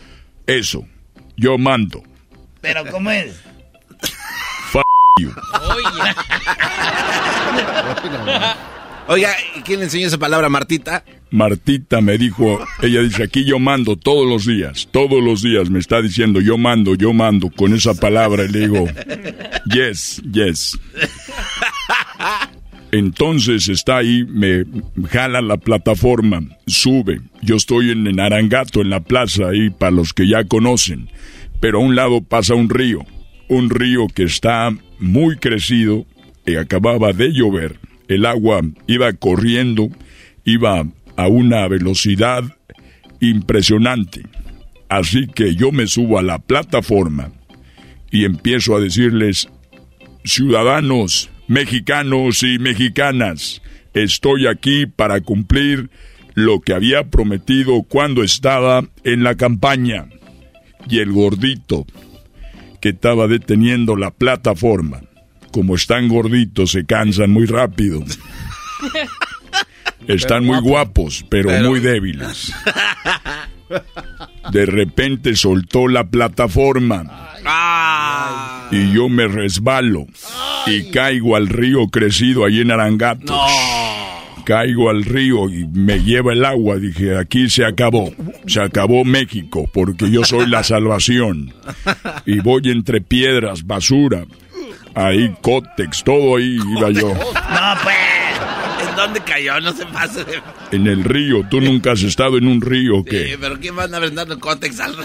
[0.46, 0.86] eso,
[1.36, 2.02] yo mando.
[2.60, 3.47] Pero ¿cómo es?
[9.10, 9.30] Oiga,
[9.64, 11.02] ¿quién le enseñó esa palabra, Martita?
[11.30, 15.78] Martita me dijo, ella dice, aquí yo mando todos los días, todos los días me
[15.78, 18.86] está diciendo, yo mando, yo mando, con esa palabra y le digo,
[19.64, 20.78] yes, yes.
[22.92, 24.64] Entonces está ahí, me
[25.10, 27.20] jala la plataforma, sube.
[27.42, 31.08] Yo estoy en, en Arangato, en la plaza, ahí para los que ya conocen.
[31.60, 33.04] Pero a un lado pasa un río,
[33.48, 36.06] un río que está muy crecido
[36.46, 37.78] y acababa de llover.
[38.08, 39.88] El agua iba corriendo,
[40.44, 42.44] iba a una velocidad
[43.20, 44.22] impresionante.
[44.88, 47.32] Así que yo me subo a la plataforma
[48.10, 49.48] y empiezo a decirles,
[50.24, 53.62] ciudadanos mexicanos y mexicanas,
[53.94, 55.90] estoy aquí para cumplir
[56.34, 60.06] lo que había prometido cuando estaba en la campaña.
[60.88, 61.86] Y el gordito
[62.80, 65.00] que estaba deteniendo la plataforma,
[65.52, 68.02] como están gorditos, se cansan muy rápido.
[70.06, 72.52] Están muy guapos, pero, Pero- muy débiles.
[74.52, 77.28] De repente soltó la plataforma.
[78.70, 80.06] Y yo me resbalo.
[80.66, 83.36] Y caigo al río crecido ahí en Arangato.
[84.48, 86.76] Caigo al río y me lleva el agua.
[86.76, 88.14] Dije, aquí se acabó.
[88.46, 91.52] Se acabó México porque yo soy la salvación.
[92.24, 94.24] Y voy entre piedras, basura.
[94.94, 97.12] Ahí, cótex, todo ahí iba yo.
[97.12, 98.88] No, pues.
[98.88, 99.60] ¿En dónde cayó?
[99.60, 100.24] No se pase.
[100.72, 101.46] En el río.
[101.50, 104.80] ¿Tú nunca has estado en un río Sí, que pero ¿quién va a dando cótex
[104.80, 104.96] al...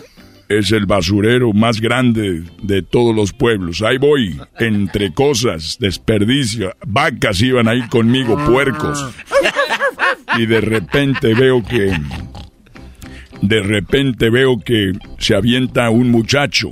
[0.60, 3.82] es el basurero más grande de todos los pueblos?
[3.82, 6.76] Ahí voy, entre cosas, desperdicio.
[6.86, 9.14] Vacas iban ahí conmigo, puercos.
[10.38, 11.94] Y de repente veo que...
[13.42, 16.72] De repente veo que se avienta un muchacho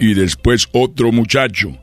[0.00, 1.76] y después otro muchacho.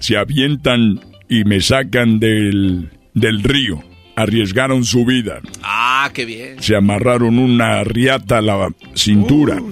[0.00, 3.82] Se avientan y me sacan del, del río.
[4.16, 5.40] Arriesgaron su vida.
[5.62, 6.62] Ah, qué bien.
[6.62, 9.62] Se amarraron una riata a la cintura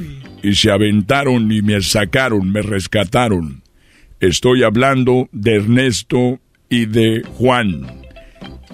[0.43, 3.62] y se aventaron y me sacaron, me rescataron.
[4.20, 7.86] Estoy hablando de Ernesto y de Juan,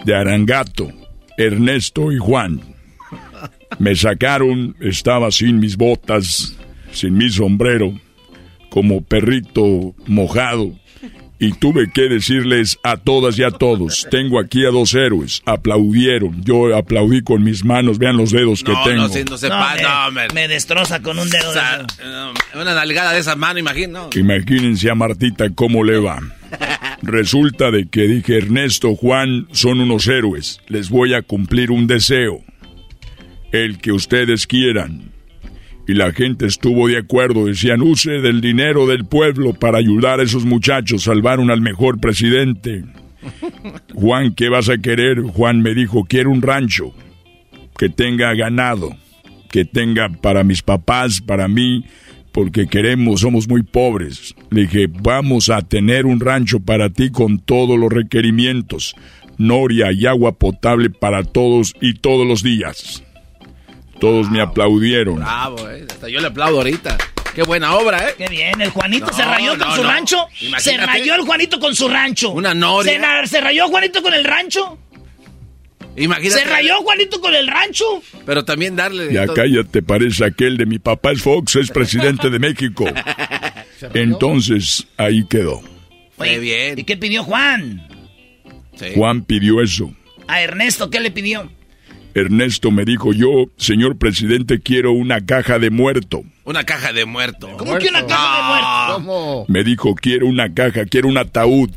[0.04, 0.90] de Arangato,
[1.36, 2.60] Ernesto y Juan.
[3.78, 6.56] Me sacaron, estaba sin mis botas,
[6.92, 7.92] sin mi sombrero,
[8.70, 10.72] como perrito mojado.
[11.46, 16.42] Y tuve que decirles a todas y a todos, tengo aquí a dos héroes, aplaudieron,
[16.42, 19.02] yo aplaudí con mis manos, vean los dedos que tengo.
[19.02, 19.76] no, sí, no se No, pasa.
[19.76, 20.26] me, No, hombre.
[20.34, 21.50] me destroza con un dedo.
[21.50, 21.86] O de sea,
[22.54, 24.08] una nalgada de esa mano, imagino.
[24.16, 26.18] Imagínense a Martita cómo le va.
[27.02, 32.42] Resulta de que dije, Ernesto, Juan son unos héroes, les voy a cumplir un deseo,
[33.52, 35.10] el que ustedes quieran.
[35.86, 40.22] Y la gente estuvo de acuerdo, decían, use del dinero del pueblo para ayudar a
[40.22, 42.84] esos muchachos, salvaron al mejor presidente.
[43.94, 45.20] Juan, ¿qué vas a querer?
[45.20, 46.94] Juan me dijo, quiero un rancho
[47.76, 48.96] que tenga ganado,
[49.50, 51.84] que tenga para mis papás, para mí,
[52.32, 54.34] porque queremos, somos muy pobres.
[54.50, 58.96] Le dije, vamos a tener un rancho para ti con todos los requerimientos,
[59.38, 63.04] noria y agua potable para todos y todos los días.
[64.04, 65.16] Todos me aplaudieron.
[65.16, 65.86] Bravo, eh.
[65.90, 66.98] Hasta yo le aplaudo ahorita.
[67.34, 68.14] Qué buena obra, ¿eh?
[68.18, 69.88] Qué bien, el Juanito No, se rayó con su no.
[69.88, 70.26] rancho.
[70.42, 70.62] Imagínate.
[70.62, 72.30] Se rayó el Juanito con su rancho.
[72.32, 72.92] Una noria.
[72.92, 74.78] Se, na- se rayó Juanito con el rancho.
[75.96, 76.38] Imagínate.
[76.42, 77.84] Se rayó Juanito con el rancho.
[78.26, 79.10] Pero también darle...
[79.10, 82.84] Ya todo- cállate, parece aquel de mi papá es Fox, es presidente de México.
[83.94, 85.62] Entonces, ahí quedó.
[86.18, 86.78] Oye, bien.
[86.78, 87.88] ¿Y qué pidió Juan?
[88.94, 89.92] Juan pidió eso.
[90.28, 91.50] A Ernesto, ¿qué le pidió?
[92.14, 96.22] Ernesto me dijo, yo, señor presidente, quiero una caja de muerto.
[96.44, 97.48] Una caja de muerto.
[97.56, 98.94] ¿Cómo que una caja de muerto?
[98.94, 99.44] ¿Cómo?
[99.48, 101.70] Me dijo, quiero una caja, quiero un ataúd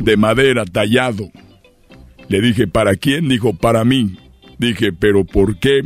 [0.00, 1.30] de madera tallado.
[2.28, 3.28] Le dije, ¿para quién?
[3.28, 4.16] Dijo, para mí.
[4.58, 5.82] Dije, ¿pero por qué?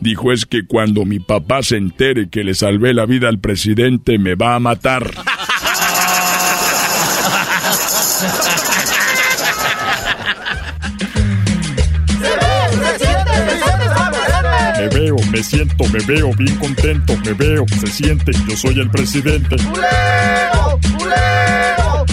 [0.00, 4.18] Dijo, es que cuando mi papá se entere que le salvé la vida al presidente,
[4.18, 5.10] me va a matar.
[15.08, 19.56] veo, me siento, me veo bien contento, me veo, se siente, yo soy el presidente.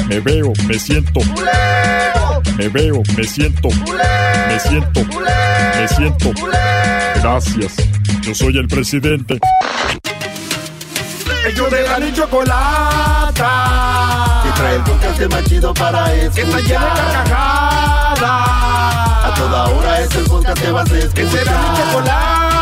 [0.07, 1.19] Me veo, me siento.
[2.57, 3.69] Me veo, me siento.
[4.47, 5.01] Me siento.
[5.03, 6.31] Me siento.
[7.15, 7.73] Gracias.
[8.21, 9.39] Yo soy el presidente.
[11.47, 13.51] Ellos de la chocolata.
[14.43, 16.33] Que trae el podcast más chido para escuchar.
[16.33, 18.21] Que está llena de carcajadas.
[18.21, 21.13] A toda hora es el podcast que vas a escuchar.
[21.13, 22.54] Que será mi chocolata.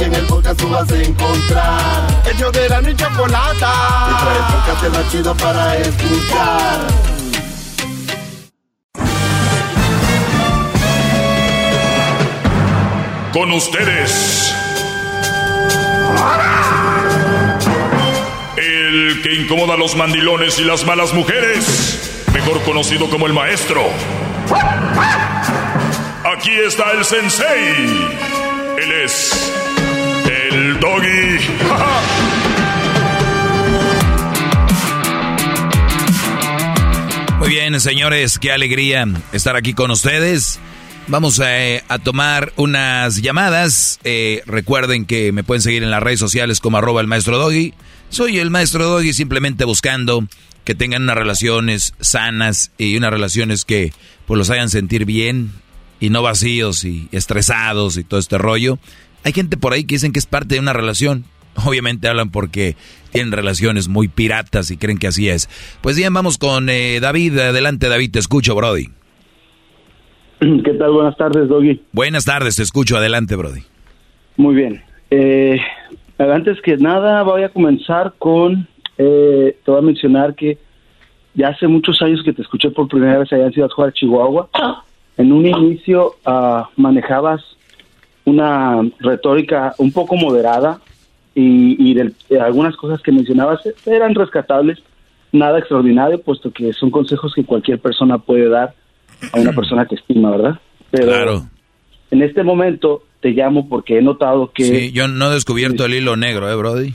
[0.00, 2.06] En el podcast tú vas a encontrar.
[2.32, 3.72] Ellos de la ni chocolata.
[4.08, 6.80] Que trae el podcast más chido para escuchar.
[13.32, 14.54] Con ustedes.
[18.56, 22.24] El que incomoda a los mandilones y las malas mujeres.
[22.32, 23.82] Mejor conocido como el maestro.
[26.36, 28.18] Aquí está el sensei.
[28.78, 29.67] Él es
[30.80, 31.38] doggy.
[37.38, 40.60] Muy bien, señores, qué alegría estar aquí con ustedes.
[41.06, 43.98] Vamos a, eh, tomar unas llamadas.
[44.04, 47.72] Eh, recuerden que me pueden seguir en las redes sociales como arroba el maestro Doggy.
[48.10, 50.28] Soy el maestro Doggy simplemente buscando
[50.64, 53.94] que tengan unas relaciones sanas y unas relaciones que
[54.26, 55.52] pues los hagan sentir bien
[56.00, 58.78] y no vacíos y estresados y todo este rollo.
[59.28, 61.24] Hay gente por ahí que dicen que es parte de una relación.
[61.66, 62.76] Obviamente hablan porque
[63.12, 65.50] tienen relaciones muy piratas y creen que así es.
[65.82, 67.38] Pues bien, vamos con eh, David.
[67.38, 68.86] Adelante, David, te escucho, Brody.
[70.40, 70.92] ¿Qué tal?
[70.92, 71.78] Buenas tardes, Doggy.
[71.92, 72.96] Buenas tardes, te escucho.
[72.96, 73.60] Adelante, Brody.
[74.38, 74.82] Muy bien.
[75.10, 75.60] Eh,
[76.16, 78.66] antes que nada, voy a comenzar con.
[78.96, 80.56] Eh, te voy a mencionar que
[81.34, 84.48] ya hace muchos años que te escuché por primera vez allá en Ciudad Juárez, Chihuahua.
[85.18, 87.57] En un inicio ah, manejabas
[88.24, 90.80] una retórica un poco moderada
[91.34, 94.78] y, y de algunas cosas que mencionabas eran rescatables,
[95.32, 98.74] nada extraordinario, puesto que son consejos que cualquier persona puede dar
[99.32, 100.58] a una persona que estima, ¿verdad?
[100.90, 101.42] Pero Claro.
[102.10, 104.64] en este momento te llamo porque he notado que...
[104.64, 106.94] Sí, yo no he descubierto el hilo negro, ¿eh, Brody?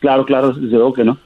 [0.00, 1.18] Claro, claro, desde luego que no.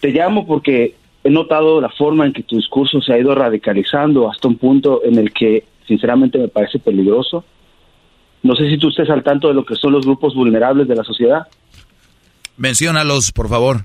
[0.00, 0.94] Te llamo porque
[1.24, 5.00] he notado la forma en que tu discurso se ha ido radicalizando hasta un punto
[5.04, 7.44] en el que sinceramente me parece peligroso.
[8.42, 10.96] No sé si tú estés al tanto de lo que son los grupos vulnerables de
[10.96, 11.46] la sociedad.
[12.56, 13.84] Menciónalos, por favor.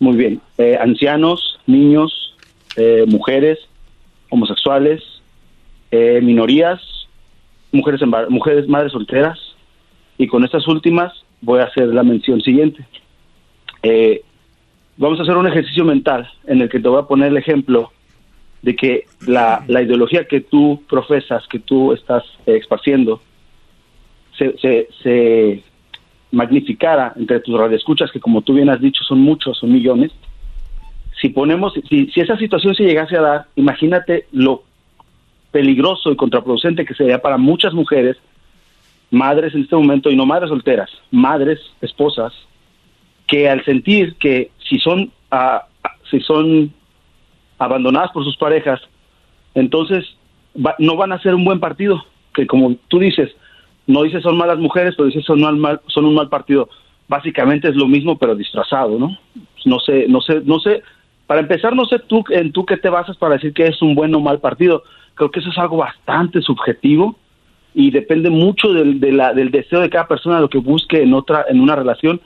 [0.00, 0.40] Muy bien.
[0.58, 2.34] Eh, ancianos, niños,
[2.76, 3.58] eh, mujeres,
[4.30, 5.02] homosexuales,
[5.90, 6.80] eh, minorías,
[7.72, 9.38] mujeres, mujeres madres solteras.
[10.18, 12.86] Y con estas últimas voy a hacer la mención siguiente.
[13.82, 14.22] Eh,
[14.96, 17.92] vamos a hacer un ejercicio mental en el que te voy a poner el ejemplo
[18.62, 23.20] de que la, la ideología que tú profesas, que tú estás esparciendo,
[24.38, 25.62] se, se,
[26.30, 30.10] magnificara entre tus radioescuchas, que como tú bien has dicho son muchos, son millones,
[31.20, 34.64] si ponemos, si, esa situación se llegase a dar, imagínate lo
[35.52, 38.16] peligroso y contraproducente que sería para muchas mujeres,
[39.10, 42.32] madres en este momento, y no madres solteras, madres, esposas,
[43.28, 45.66] que al sentir que si son, ah,
[46.10, 46.72] si son
[47.58, 48.80] abandonadas por sus parejas,
[49.54, 50.04] entonces
[50.78, 52.04] no van a ser un buen partido,
[52.34, 53.30] que como tú dices,
[53.86, 56.68] no dices son malas mujeres, pero dices son, mal, son un mal partido.
[57.08, 59.16] Básicamente es lo mismo, pero disfrazado, ¿no?
[59.66, 60.82] No sé, no sé, no sé.
[61.26, 63.94] Para empezar, no sé tú en tú qué te basas para decir que es un
[63.94, 64.82] buen o mal partido.
[65.14, 67.16] Creo que eso es algo bastante subjetivo
[67.74, 71.12] y depende mucho del, de la- del deseo de cada persona lo que busque en
[71.14, 72.20] otra, en una relación.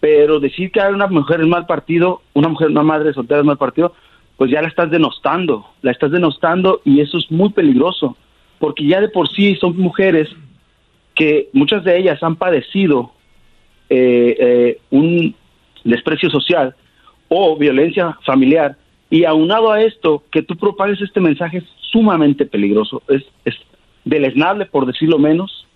[0.00, 3.46] Pero decir que hay una mujer es mal partido, una mujer, una madre soltera es
[3.46, 3.94] mal partido,
[4.36, 8.16] pues ya la estás denostando, la estás denostando y eso es muy peligroso,
[8.60, 10.28] porque ya de por sí son mujeres
[11.18, 13.10] que muchas de ellas han padecido
[13.90, 15.34] eh, eh, un
[15.82, 16.76] desprecio social
[17.28, 18.76] o violencia familiar
[19.10, 23.56] y aunado a esto que tú propagues este mensaje es sumamente peligroso, es, es
[24.04, 25.66] deleznable por decirlo menos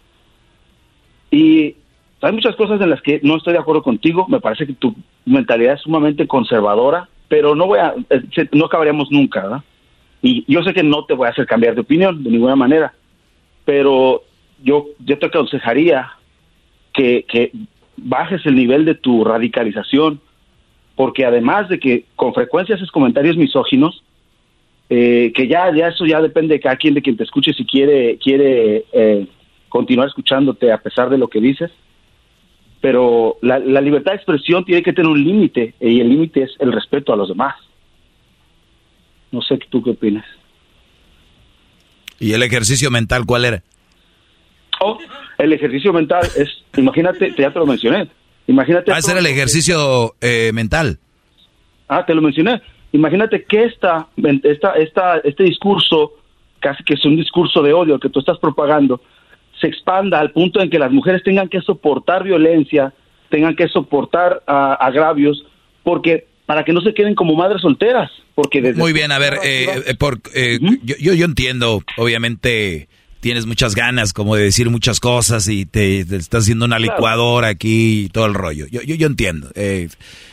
[1.33, 1.75] y
[2.21, 4.95] hay muchas cosas en las que no estoy de acuerdo contigo, me parece que tu
[5.25, 9.63] mentalidad es sumamente conservadora, pero no voy a, eh, no acabaríamos nunca, ¿verdad?
[10.23, 12.95] Y yo sé que no te voy a hacer cambiar de opinión de ninguna manera,
[13.65, 14.23] pero
[14.63, 16.13] yo, yo te aconsejaría
[16.93, 17.53] que, que
[17.97, 20.21] bajes el nivel de tu radicalización,
[20.97, 24.03] porque además de que con frecuencia haces comentarios misóginos,
[24.91, 27.65] eh, que ya, ya eso ya depende de cada quien, de quien te escuche, si
[27.65, 29.27] quiere, quiere eh,
[29.69, 31.71] continuar escuchándote a pesar de lo que dices,
[32.81, 36.51] pero la, la libertad de expresión tiene que tener un límite, y el límite es
[36.59, 37.55] el respeto a los demás.
[39.31, 40.27] No sé tú qué opinas.
[42.19, 43.63] ¿Y el ejercicio mental cuál era?
[44.85, 44.99] Oh,
[45.39, 48.09] el ejercicio mental es, imagínate, ya te lo mencioné.
[48.47, 48.91] Imagínate.
[48.91, 50.99] Va a ser el ejercicio eh, mental.
[51.89, 52.61] Ah, te lo mencioné.
[52.93, 54.09] Imagínate que esta,
[54.43, 56.15] esta, esta, este discurso,
[56.59, 59.01] casi que es un discurso de odio que tú estás propagando,
[59.61, 62.93] se expanda al punto en que las mujeres tengan que soportar violencia,
[63.31, 65.45] tengan que soportar ah, agravios,
[65.85, 68.11] porque para que no se queden como madres solteras.
[68.35, 72.89] Porque Muy bien, a ver, eh, eh, por, eh, yo, yo, yo entiendo, obviamente
[73.23, 78.07] tienes muchas ganas como de decir muchas cosas y te, estás haciendo una licuadora aquí
[78.07, 78.67] y todo el rollo.
[78.67, 79.49] Yo, yo, yo entiendo.
[79.55, 79.89] Eh,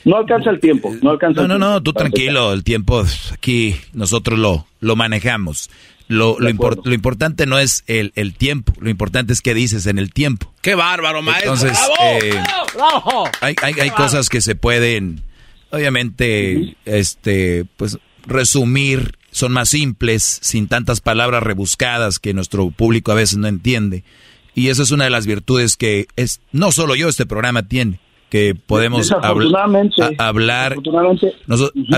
[0.05, 4.39] no alcanza el tiempo, no alcanza No, no, no, tú tranquilo, el tiempo aquí nosotros
[4.39, 5.69] lo, lo manejamos.
[6.07, 9.99] Lo, lo, lo, importante no es el, el, tiempo, lo importante es qué dices en
[9.99, 10.51] el tiempo.
[10.63, 11.53] ¡Qué bárbaro, maestro!
[11.53, 11.77] Entonces,
[12.23, 12.41] eh,
[13.41, 15.21] hay, hay, hay cosas que se pueden,
[15.69, 23.15] obviamente, este, pues resumir son más simples, sin tantas palabras rebuscadas que nuestro público a
[23.15, 24.03] veces no entiende.
[24.53, 27.99] Y esa es una de las virtudes que es no solo yo este programa tiene,
[28.29, 29.69] que podemos hablar.
[30.19, 30.31] A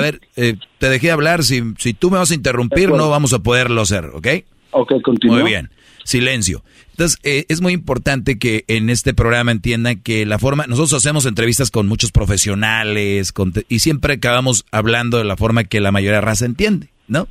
[0.02, 3.40] ver, eh, te dejé hablar, si, si tú me vas a interrumpir no vamos a
[3.40, 4.28] poderlo hacer, ¿ok?
[4.72, 5.40] Ok, continúa.
[5.40, 5.72] Muy bien,
[6.04, 6.64] silencio.
[6.92, 11.26] Entonces, eh, es muy importante que en este programa entiendan que la forma, nosotros hacemos
[11.26, 13.34] entrevistas con muchos profesionales
[13.68, 16.91] y siempre acabamos hablando de la forma que la mayoría de raza entiende.
[17.12, 17.28] ¿No?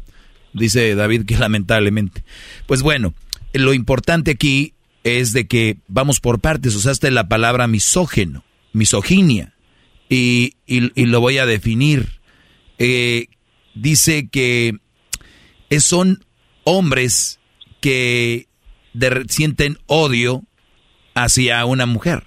[0.53, 2.23] Dice David que lamentablemente.
[2.67, 3.15] Pues bueno,
[3.53, 6.77] lo importante aquí es de que vamos por partes.
[6.77, 9.55] Usaste la palabra misógeno, misoginia,
[10.09, 12.21] y, y, lo voy a definir.
[12.79, 13.27] Eh,
[13.75, 14.77] dice que
[15.79, 16.25] son
[16.65, 17.41] hombres
[17.81, 18.47] que
[19.29, 20.43] sienten odio
[21.15, 22.25] hacia una mujer.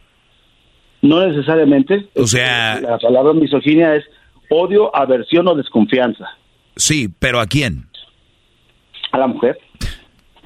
[1.02, 2.08] No necesariamente.
[2.16, 4.06] O sea, la palabra misoginia es
[4.50, 6.26] odio, aversión o desconfianza.
[6.76, 7.88] Sí, pero ¿a quién?
[9.12, 9.58] A la mujer.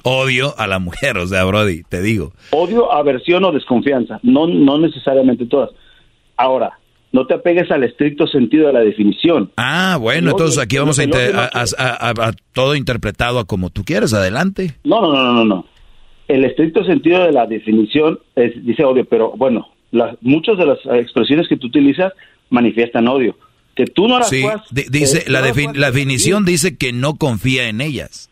[0.02, 2.32] Odio a la mujer, o sea, Brody, te digo.
[2.50, 5.70] Odio, aversión o desconfianza, no, no necesariamente todas.
[6.36, 6.78] Ahora,
[7.12, 9.50] no te apegues al estricto sentido de la definición.
[9.56, 14.74] Ah, bueno, entonces aquí vamos a, a, todo interpretado a como tú quieres, adelante.
[14.84, 15.66] No, no, no, no, no.
[16.28, 20.78] El estricto sentido de la definición es, dice odio, pero bueno, las, muchas de las
[20.92, 22.12] expresiones que tú utilizas
[22.50, 23.36] manifiestan odio
[23.78, 28.28] que tú no las sí, dice la, la definición dice que no confía en ellas.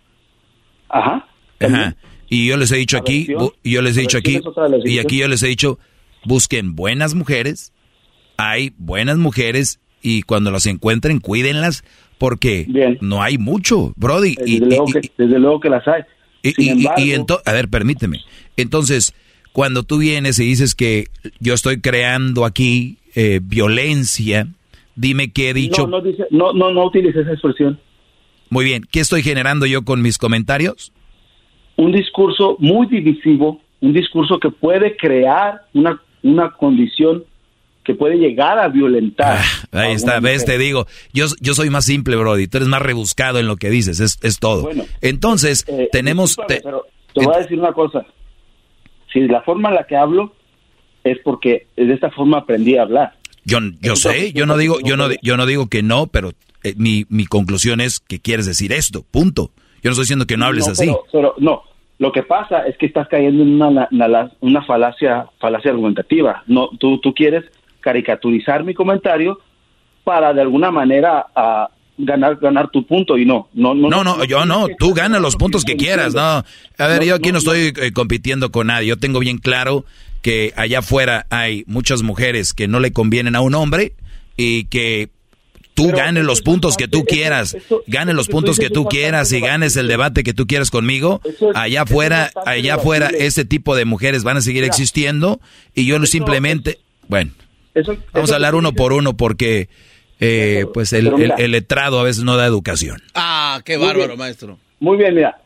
[0.89, 1.29] Ajá.
[1.61, 1.95] Ajá.
[2.29, 3.29] Y yo les he dicho aquí,
[3.63, 4.41] y yo les he dicho aquí,
[4.85, 5.79] y aquí yo les he dicho,
[6.25, 7.73] busquen buenas mujeres,
[8.37, 11.85] hay buenas mujeres y cuando las encuentren cuídenlas
[12.19, 14.35] porque no hay mucho, Brody.
[14.35, 16.03] Desde, y, luego, que, desde luego que las hay.
[16.43, 18.23] y, a ver, permíteme.
[18.57, 19.15] Entonces,
[19.53, 21.07] cuando tú vienes y dices que
[21.39, 24.49] yo estoy creando aquí eh, violencia,
[24.97, 25.87] Dime qué he dicho.
[25.87, 27.79] No, no, dice, no, no, no utilice esa expresión.
[28.51, 28.85] Muy bien.
[28.91, 30.93] ¿Qué estoy generando yo con mis comentarios?
[31.77, 37.25] Un discurso muy divisivo, un discurso que puede crear una, una condición
[37.85, 39.39] que puede llegar a violentar.
[39.73, 42.83] Ah, ahí está, ves, te digo, yo, yo soy más simple, Brody, tú eres más
[42.83, 44.63] rebuscado en lo que dices, es, es todo.
[44.63, 46.37] Bueno, Entonces, eh, tenemos...
[46.49, 48.05] Te, pero te voy a decir una cosa,
[49.13, 50.35] si la forma en la que hablo
[51.05, 53.16] es porque de esta forma aprendí a hablar.
[53.47, 56.33] Yo, yo sé, yo no digo, yo no, yo no digo que no, pero
[56.65, 59.53] eh, mi, mi conclusión es que quieres decir esto, punto.
[59.83, 60.93] Yo no estoy diciendo que no hables así.
[61.13, 61.63] Pero, no,
[61.99, 63.89] lo que pasa es que estás cayendo en una,
[64.41, 66.43] una, falacia, falacia argumentativa.
[66.49, 67.45] No, tú, tú quieres
[67.81, 69.39] caricaturizar mi comentario
[70.03, 74.25] para de alguna manera a ganar ganar tu punto y no no no no, no
[74.25, 77.73] yo no tú ganas los puntos que quieras no a ver yo aquí no, estoy
[77.75, 79.87] eh, compitiendo con nadie yo tengo bien claro
[80.27, 83.93] que allá afuera hay muchas mujeres que no le convienen a un hombre
[84.37, 85.11] y que
[85.75, 89.77] tú ganes los puntos que tú quieras, ganes los puntos que tú quieras y ganes
[89.77, 91.21] el debate que tú quieras conmigo,
[91.55, 95.39] allá afuera, allá afuera ese tipo de mujeres van a seguir existiendo
[95.77, 97.31] y yo simplemente, bueno,
[98.13, 99.69] vamos a hablar uno por uno porque
[100.19, 103.01] eh, pues el, el, letrado a veces no da educación.
[103.15, 104.59] Ah, qué bárbaro, maestro.
[104.81, 105.39] Muy bien, mira,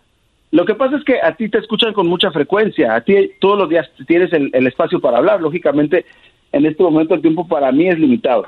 [0.53, 3.59] lo que pasa es que a ti te escuchan con mucha frecuencia, a ti todos
[3.59, 6.05] los días tienes el, espacio para hablar, lógicamente
[6.53, 8.47] en este momento el tiempo para mí es limitado.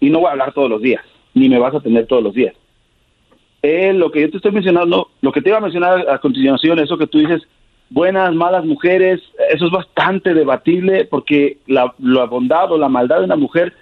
[0.00, 1.02] Y no voy a hablar todos los días,
[1.34, 2.54] ni me vas a tener todos los días.
[3.62, 6.78] Eh, lo que yo te estoy mencionando, lo que te iba a mencionar a continuación,
[6.78, 7.42] eso que tú dices
[7.90, 9.20] buenas, malas mujeres,
[9.50, 13.72] eso es bastante debatible porque la, la bondad o la maldad de una mujer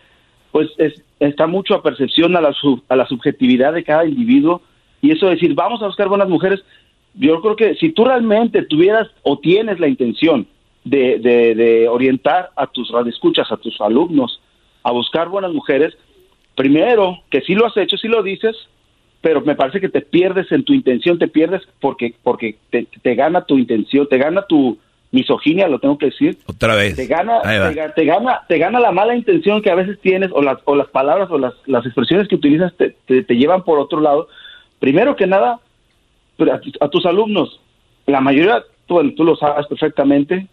[0.53, 4.63] pues es- está mucho a percepción a la, sub- a la subjetividad de cada individuo.
[5.03, 6.65] Y eso de decir, vamos a buscar buenas mujeres,
[7.17, 10.47] yo creo que si tú realmente tuvieras o tienes la intención
[10.85, 14.41] de, de, de orientar a tus radioescuchas, a tus alumnos,
[14.83, 15.97] a buscar buenas mujeres,
[16.55, 18.57] primero, que sí lo has hecho, sí lo dices,
[19.21, 23.15] pero me parece que te pierdes en tu intención, te pierdes porque porque te, te
[23.15, 24.79] gana tu intención, te gana tu
[25.11, 26.39] misoginia, lo tengo que decir.
[26.47, 26.95] Otra vez.
[26.97, 27.41] Te gana,
[27.73, 30.59] te, ga- te gana, te gana la mala intención que a veces tienes o las
[30.65, 34.01] o las palabras o las, las expresiones que utilizas te, te, te llevan por otro
[34.01, 34.29] lado.
[34.79, 35.59] Primero que nada,
[36.39, 37.61] a, a tus alumnos,
[38.07, 40.47] la mayoría, tú, tú lo sabes perfectamente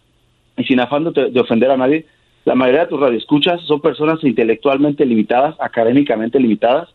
[0.56, 2.06] y sin afán de, de ofender a nadie,
[2.44, 6.88] la mayoría de tus radioescuchas son personas intelectualmente limitadas, académicamente limitadas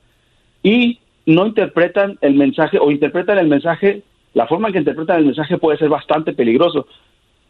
[0.61, 4.03] y no interpretan el mensaje o interpretan el mensaje,
[4.33, 6.87] la forma en que interpretan el mensaje puede ser bastante peligroso.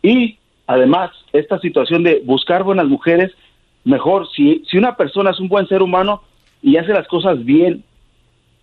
[0.02, 0.38] Y
[0.68, 3.32] además, esta situación de buscar buenas mujeres,
[3.84, 6.22] mejor, si, si una persona es un buen ser humano
[6.62, 7.84] y hace las cosas bien,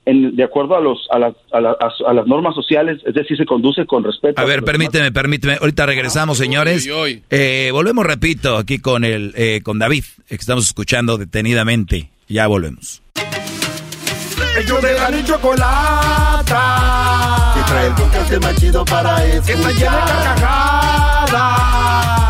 [0.06, 1.76] en, de acuerdo a, los, a, las, a, la-
[2.06, 4.40] a las normas sociales, es decir, se conduce con respeto.
[4.40, 5.58] A ver, permíteme, permíteme.
[5.60, 6.88] Ahorita regresamos, señores.
[7.30, 12.08] Eh, volvemos, repito, aquí con el eh, con David, que estamos escuchando detenidamente.
[12.28, 13.02] Ya volvemos.
[14.58, 16.52] Ellos de la chocolata.
[17.54, 19.44] Que trae el podcast más chido para escuchar.
[19.44, 21.32] Que está llena de carcajadas.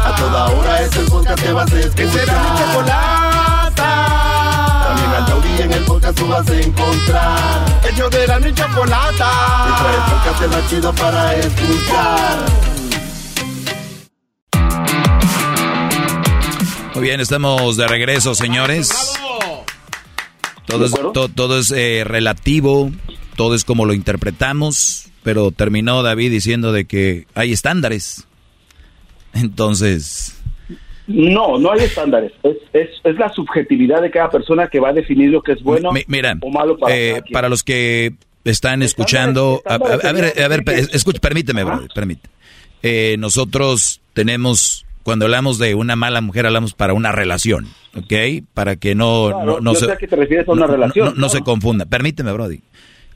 [0.07, 1.97] A toda hora es el podcast que vas a escuchar.
[1.97, 3.26] Que será mi chocolata.
[5.87, 7.81] Podcast tú vas a encontrar.
[7.93, 9.31] Ellos de la ni chocolata.
[9.67, 12.39] Que trae el podcast más chido para escuchar.
[16.95, 18.91] Muy bien, estamos de regreso, señores.
[20.67, 22.91] Todo es, to- todo es eh, relativo,
[23.37, 28.25] todo es como lo interpretamos, pero terminó David diciendo de que hay estándares.
[29.35, 30.36] Entonces,
[31.07, 32.33] No, no hay estándares.
[32.43, 35.63] Es, es, es la subjetividad de cada persona que va a definir lo que es
[35.63, 38.15] bueno mira, o malo para eh, para los que
[38.45, 39.77] están escuchando, a, a-
[40.09, 42.35] a ver, a ver, escucha, permíteme, brother, permíteme.
[42.83, 47.67] Eh, nosotros tenemos, cuando hablamos de una mala mujer, hablamos para una relación,
[47.97, 48.45] ¿ok?
[48.55, 50.67] Para que no, Claro, no, no yo se, sé a qué te refieres a una
[50.67, 51.87] no- relación, no- no se confunda.
[51.87, 52.61] Permíteme, Brody.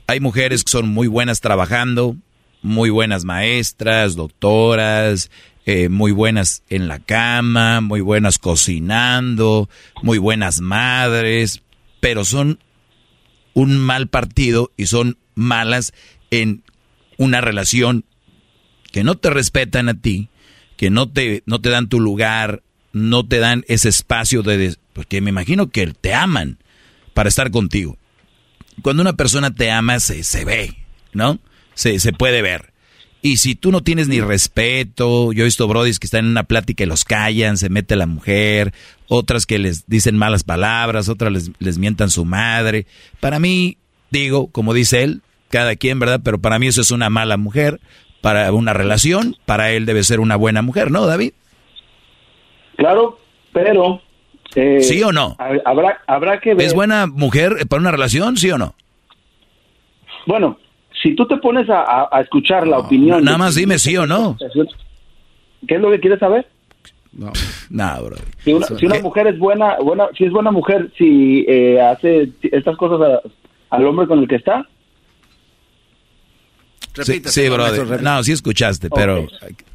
[0.07, 2.15] Hay mujeres que son muy buenas trabajando,
[2.61, 5.31] muy buenas maestras, doctoras,
[5.65, 9.69] eh, muy buenas en la cama, muy buenas cocinando,
[10.01, 11.61] muy buenas madres,
[11.99, 12.59] pero son
[13.53, 15.93] un mal partido y son malas
[16.31, 16.63] en
[17.17, 18.05] una relación
[18.91, 20.29] que no te respetan a ti,
[20.77, 24.75] que no te, no te dan tu lugar, no te dan ese espacio de...
[24.93, 26.57] Porque me imagino que te aman
[27.13, 27.97] para estar contigo.
[28.81, 30.75] Cuando una persona te ama, se, se ve,
[31.13, 31.39] ¿no?
[31.75, 32.70] Se, se puede ver.
[33.23, 36.43] Y si tú no tienes ni respeto, yo he visto brodis que están en una
[36.43, 38.73] plática y los callan, se mete la mujer,
[39.07, 42.87] otras que les dicen malas palabras, otras les, les mientan su madre.
[43.19, 43.77] Para mí,
[44.09, 46.21] digo, como dice él, cada quien, ¿verdad?
[46.23, 47.79] Pero para mí eso es una mala mujer,
[48.21, 51.33] para una relación, para él debe ser una buena mujer, ¿no, David?
[52.77, 53.19] Claro,
[53.53, 54.01] pero...
[54.55, 55.35] eh, ¿Sí o no?
[55.37, 56.65] ha- Habrá, habrá que ver...
[56.65, 58.73] ¿Es buena mujer para una relación, sí o no?
[60.25, 60.57] Bueno,
[61.01, 63.23] si tú te pones a, a- a escuchar la opinión...
[63.23, 64.37] Nada más dime sí o no.
[65.67, 66.47] ¿Qué es lo que quieres saber?
[67.13, 67.31] No,
[67.69, 68.15] no bro.
[68.43, 72.29] Si una, si una mujer es buena, buena, si es buena mujer, si eh, hace
[72.43, 73.21] estas cosas
[73.69, 74.67] a- al hombre con el que está,
[77.03, 78.03] Sí, sí, brother.
[78.03, 79.25] No, sí escuchaste, pero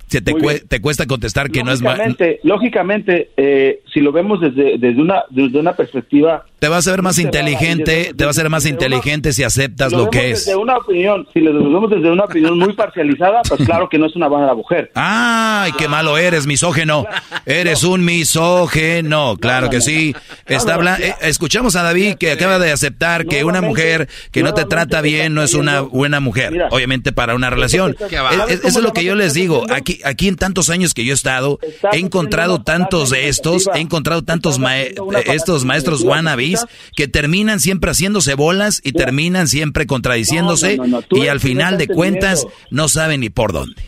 [0.09, 0.63] se te, bien.
[0.69, 5.01] te cuesta contestar que no es ma- lógicamente, lógicamente, eh, si lo vemos desde, desde
[5.01, 8.51] una desde una perspectiva Te vas a ver más inteligente, desde- te vas a ver
[8.51, 10.45] más una- inteligente si aceptas lo que es.
[10.47, 14.07] desde una opinión, si lo vemos desde una opinión muy parcializada, pues claro que no
[14.07, 14.91] es una buena mujer.
[14.95, 17.05] Ay, qué malo eres, misógeno.
[17.45, 20.15] Eres un misógeno, claro que sí.
[20.47, 24.55] Está habla- eh, escuchamos a David que acaba de aceptar que una mujer que no
[24.55, 26.67] te trata bien no es una buena mujer.
[26.71, 27.97] Obviamente para una relación.
[28.09, 28.31] Qué va.
[28.33, 29.65] Es- es- Eso es lo que yo les digo.
[29.71, 31.59] Aquí, aquí en tantos años que yo he estado,
[31.93, 34.95] he encontrado tantos de estos, he encontrado tantos mae-
[35.27, 36.65] estos maestros wannabes
[36.97, 41.29] que terminan siempre haciéndose bolas y terminan siempre contradiciéndose No, no, no, no, tú y
[41.29, 43.81] al final de cuentas no saben ni por dónde.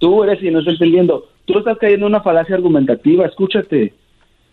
[0.00, 1.28] Tú eres y no estás entendiendo.
[1.46, 3.94] Tú estás cayendo en una falacia argumentativa, escúchate.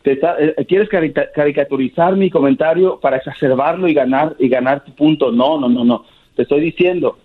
[0.03, 0.90] Te está- eh, quieres
[1.36, 5.32] caricaturizar mi comentario para exacerbarlo y ganar y ganar tu punto.
[5.32, 6.06] No, no, no, no.
[6.36, 7.18] Te estoy diciendo,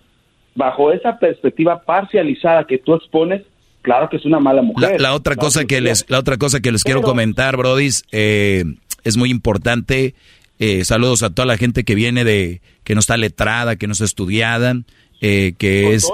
[0.55, 3.43] bajo esa perspectiva parcializada que tú expones,
[3.87, 5.01] claro que es una mala La, mujer.
[5.01, 8.65] la otra Claro cosa que les, la otra cosa que les quiero comentar, Brodis, eh,
[9.05, 10.13] es muy importante.
[10.59, 13.93] eh, saludos a toda la gente que viene de, que no está letrada, que no
[13.93, 14.75] está estudiada.
[15.21, 16.05] eh, que es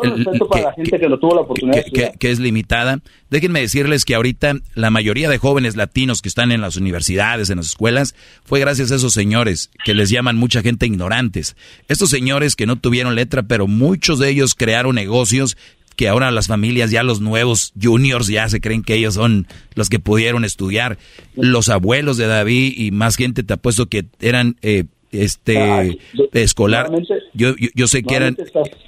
[2.20, 3.00] que es limitada.
[3.30, 7.58] Déjenme decirles que ahorita la mayoría de jóvenes latinos que están en las universidades, en
[7.58, 11.56] las escuelas, fue gracias a esos señores que les llaman mucha gente ignorantes.
[11.88, 15.58] Estos señores que no tuvieron letra, pero muchos de ellos crearon negocios
[15.96, 19.90] que ahora las familias, ya los nuevos juniors, ya se creen que ellos son los
[19.90, 20.98] que pudieron estudiar.
[21.36, 26.00] Los abuelos de David y más gente, te apuesto que eran eh, este
[26.34, 26.92] escolar.
[27.34, 28.38] Yo, yo, yo sé que eran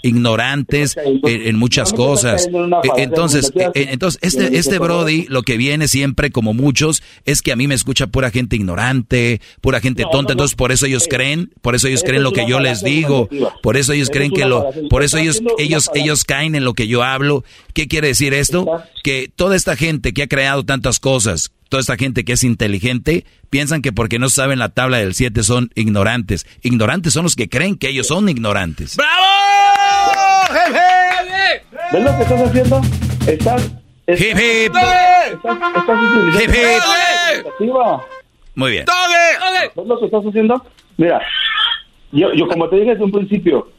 [0.02, 2.48] ignorantes en, en muchas cosas.
[2.48, 7.42] Eh, Entonces, eh, eh, entonces este, este Brody lo que viene siempre, como muchos, es
[7.42, 10.34] que a mí me escucha pura gente ignorante, pura gente tonta.
[10.34, 13.30] Entonces, por eso ellos creen, por eso ellos creen lo que yo les digo,
[13.62, 16.88] por eso ellos creen que lo, por eso ellos, ellos, ellos caen en lo que
[16.88, 17.44] yo hablo.
[17.74, 18.66] ¿Qué quiere decir esto?
[19.04, 23.26] Que toda esta gente que ha creado tantas cosas, toda esta gente que es inteligente,
[23.50, 26.46] piensan que porque no saben la tabla del 7 son ignorantes.
[26.62, 28.98] Ignorantes son los que creen que ellos son ignorantes.
[31.92, 32.82] ¿Ves lo que estás haciendo?
[33.28, 33.72] Estás...
[34.08, 34.76] estás Hip, hip.
[35.34, 37.70] Estás, estás Hip, hip.
[38.56, 38.86] Muy bien.
[39.76, 40.66] ¿Ves lo que estás haciendo?
[40.98, 41.22] Mira,
[42.12, 43.70] yo, yo como te dije desde un principio,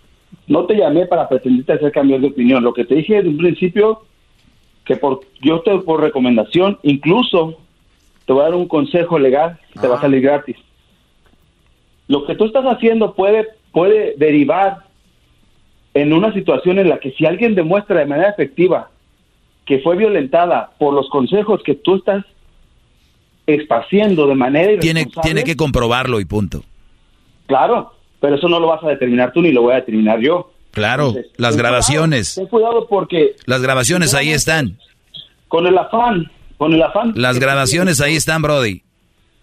[0.46, 2.62] no te llamé para pretendirte hacer cambios de opinión.
[2.62, 4.02] Lo que te dije desde un principio,
[4.84, 7.58] que por yo te por recomendación, incluso
[8.26, 10.56] te voy a dar un consejo legal que te va a salir gratis.
[12.08, 14.84] Lo que tú estás haciendo puede, puede derivar
[15.94, 18.90] en una situación en la que si alguien demuestra de manera efectiva
[19.64, 22.24] que fue violentada por los consejos que tú estás
[23.46, 26.62] esparciendo de manera Tiene, tiene que comprobarlo y punto.
[27.46, 30.50] Claro, pero eso no lo vas a determinar tú ni lo voy a determinar yo.
[30.72, 32.34] Claro, Entonces, las ten grabaciones.
[32.34, 34.76] cuidado, Ten cuidado porque Las grabaciones ahí están.
[35.48, 37.12] con el afán, con el afán.
[37.14, 38.82] Las grabaciones ahí están, Brody.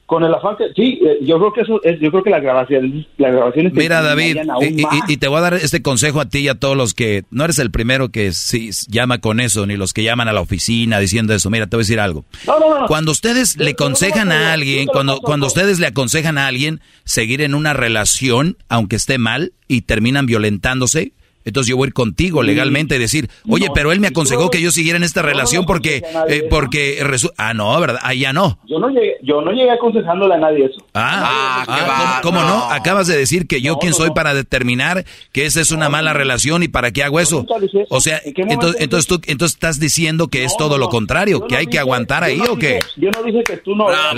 [0.05, 2.41] Con el afán que sí, eh, yo creo que eso es, yo creo que las
[2.43, 5.09] grabaciones, las grabaciones Mira, David, y, y- más.
[5.09, 7.45] y te voy a dar este consejo a ti y a todos los que no
[7.45, 10.99] eres el primero que sí llama con eso, ni los que llaman a la oficina
[10.99, 11.49] diciendo eso.
[11.49, 12.25] Mira, te voy a decir algo.
[12.45, 12.85] No, no, no.
[12.85, 17.55] Cuando ustedes le aconsejan a alguien, cuando, cuando ustedes le aconsejan a alguien seguir en
[17.55, 21.13] una relación, aunque esté mal, y terminan violentándose,
[21.45, 24.61] entonces yo voy a ir contigo legalmente y decir, oye, pero él me aconsejó que
[24.61, 27.99] yo siguiera en esta relación porque, eh, porque, resu- ah, no, ¿verdad?
[28.03, 28.59] Ah, ya no.
[28.67, 30.85] Yo no llegué, yo no llegué aconsejándole a nadie eso.
[30.93, 32.63] Ah, ah, ¿cómo, cómo no?
[32.71, 36.63] Acabas de decir que yo quién soy para determinar que esa es una mala relación
[36.63, 37.45] y para qué hago eso.
[37.89, 41.67] O sea, entonces, entonces tú entonces estás diciendo que es todo lo contrario, que hay
[41.67, 42.79] que aguantar ahí o qué?
[42.97, 43.85] Yo no dije que tú no.
[43.87, 44.13] Claro,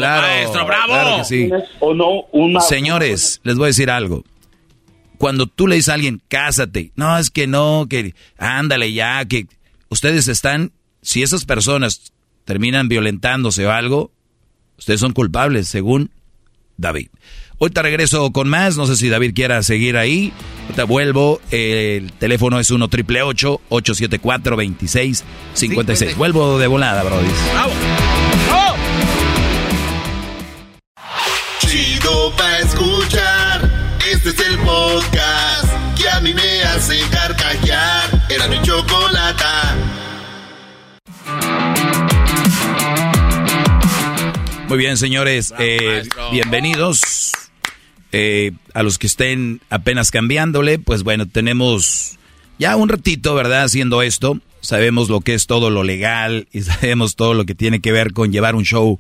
[0.88, 1.50] claro que sí.
[1.80, 2.60] O no, una.
[2.62, 4.24] Señores, les voy a decir algo.
[5.26, 9.48] Cuando tú le dices a alguien, cásate, no, es que no, que ándale ya, que
[9.90, 10.72] ustedes están,
[11.02, 14.12] si esas personas terminan violentándose o algo,
[14.78, 16.12] ustedes son culpables, según
[16.78, 17.08] David.
[17.60, 20.32] Ahorita regreso con más, no sé si David quiera seguir ahí.
[20.66, 27.30] Ahorita vuelvo, el teléfono es 1 triple 874 2656 Vuelvo de volada, brody.
[31.62, 33.25] Chido pa' escuchar.
[34.36, 38.26] Es el podcast que a mí me hace carcajear.
[38.30, 39.78] Era mi chocolata.
[44.68, 47.32] Muy bien, señores, eh, bienvenidos.
[48.12, 52.18] Eh, a los que estén apenas cambiándole, pues bueno, tenemos
[52.60, 53.64] ya un ratito, ¿verdad?
[53.64, 54.40] Haciendo esto.
[54.60, 58.12] Sabemos lo que es todo lo legal y sabemos todo lo que tiene que ver
[58.12, 59.00] con llevar un show,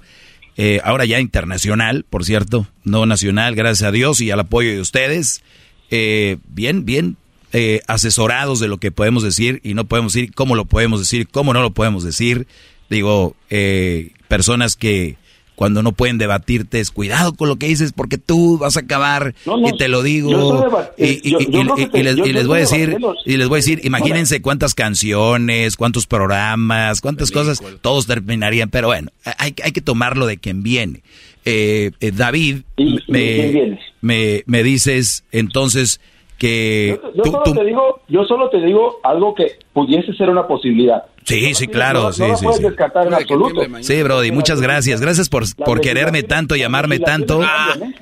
[0.57, 4.80] eh, ahora ya internacional, por cierto, no nacional, gracias a Dios y al apoyo de
[4.80, 5.44] ustedes.
[5.91, 7.18] Eh, bien, bien
[7.57, 11.27] eh, asesorados de lo que podemos decir y no podemos decir, cómo lo podemos decir,
[11.27, 12.48] cómo no lo podemos decir.
[12.90, 15.18] Digo, eh, personas que
[15.56, 19.34] cuando no pueden debatirte es cuidado con lo que dices porque tú vas a acabar
[19.45, 23.60] No, no, y te lo digo y, les, voy a decir y les voy a
[23.60, 29.82] decir imagínense cuántas canciones cuántos programas cuántas cosas todos terminarían pero bueno hay, hay que
[29.82, 31.02] tomarlo de quien viene.
[31.48, 32.61] Eh, eh, David
[33.07, 35.99] me, me, me dices entonces
[36.38, 40.30] que Yo tú- solo tú- te digo, yo solo te digo algo que pudiese ser
[40.30, 41.03] una posibilidad.
[41.24, 42.68] Sí, sí, claro, no, sí, no sí, puedes sí.
[42.68, 43.62] descartar en absoluto.
[43.82, 45.02] Sí, Brody, muchas gracias.
[45.02, 47.41] Gracias por, por quererme tanto, llamarme tanto.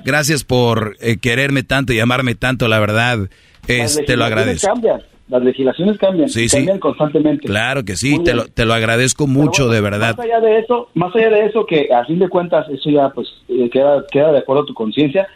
[0.04, 3.30] Gracias por eh, quererme tanto, llamarme tanto, la verdad.
[3.66, 4.66] Es, te lo agradezco.
[4.66, 6.56] Cambian, las legislaciones cambian, Sí, sí.
[6.58, 7.46] cambian constantemente.
[7.46, 10.16] Claro que sí, te lo, te lo agradezco mucho, de verdad.
[10.18, 13.08] Más allá de eso, más allá de eso que a fin de cuentas eso ya
[13.08, 15.26] pues eh, queda queda de acuerdo a tu conciencia,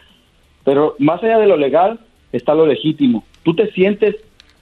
[0.63, 1.99] pero más allá de lo legal
[2.31, 3.23] está lo legítimo.
[3.43, 4.15] ¿Tú te sientes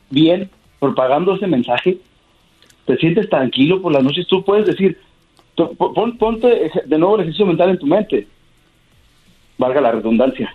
[0.10, 0.50] bien
[0.80, 1.98] propagando ese mensaje?
[2.86, 4.28] ¿Te sientes tranquilo por las noches?
[4.28, 4.98] Tú puedes decir,
[5.56, 8.28] pon- ponte de nuevo el ejercicio mental en tu mente.
[9.58, 10.54] Valga la redundancia.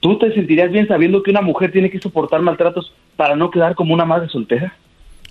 [0.00, 3.74] ¿Tú te sentirías bien sabiendo que una mujer tiene que soportar maltratos para no quedar
[3.74, 4.76] como una madre soltera.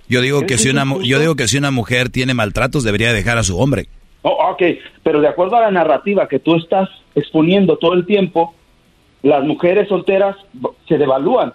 [0.07, 3.37] Yo digo que si una yo digo que si una mujer tiene maltratos debería dejar
[3.37, 3.87] a su hombre.
[4.21, 4.61] Oh, ok,
[5.03, 8.55] pero de acuerdo a la narrativa que tú estás exponiendo todo el tiempo,
[9.25, 10.35] las mujeres solteras
[10.87, 11.53] se devalúan.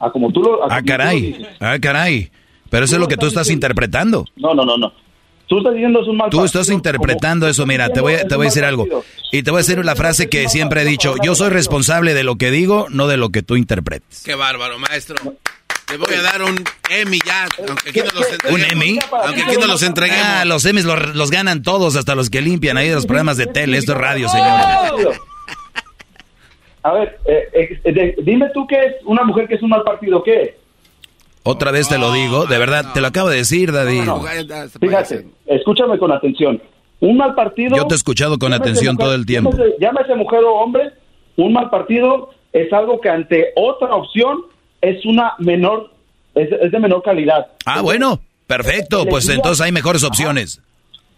[0.00, 1.20] A como tú lo, a Ah, como tú lo caray.
[1.20, 1.46] dices.
[1.60, 2.30] Ah, caray.
[2.70, 4.24] Pero eso es lo que tú estás interpretando.
[4.36, 4.92] No, no, no, no.
[5.48, 8.14] Tú estás diciendo es un mal Tú estás partido, interpretando como- eso, mira, te voy,
[8.14, 8.86] a- te voy a decir algo.
[9.32, 12.22] Y te voy a decir la frase que siempre he dicho, yo soy responsable de
[12.22, 14.22] lo que digo, no de lo que tú interpretes.
[14.24, 15.16] Qué bárbaro, maestro.
[15.90, 18.52] Le voy a dar un Emmy ya, aunque aquí no los entreguemos.
[18.52, 18.98] ¿Un Emmy?
[19.24, 20.22] Aunque aquí no los entreguemos.
[20.26, 23.38] Ah, los Emmys los, los ganan todos, hasta los que limpian ahí de los programas
[23.38, 23.78] de tele.
[23.78, 25.16] Esto es radio, señor.
[26.88, 29.82] A ver, eh, eh, de- dime tú qué es una mujer que es un mal
[29.82, 30.50] partido, ¿qué es?
[31.42, 34.02] Otra vez te lo digo, de verdad, te lo acabo de decir, David.
[34.80, 36.60] Fíjate, escúchame con atención.
[37.00, 37.76] Un mal partido...
[37.76, 39.50] Yo te he escuchado con atención mujer- todo el tiempo.
[39.52, 40.90] Llámese, llámese mujer o hombre,
[41.36, 44.42] un mal partido es algo que ante otra opción
[44.80, 45.90] es una menor,
[46.34, 47.46] es, es de menor calidad.
[47.64, 50.60] Ah, bueno, perfecto, pues entonces hay mejores opciones.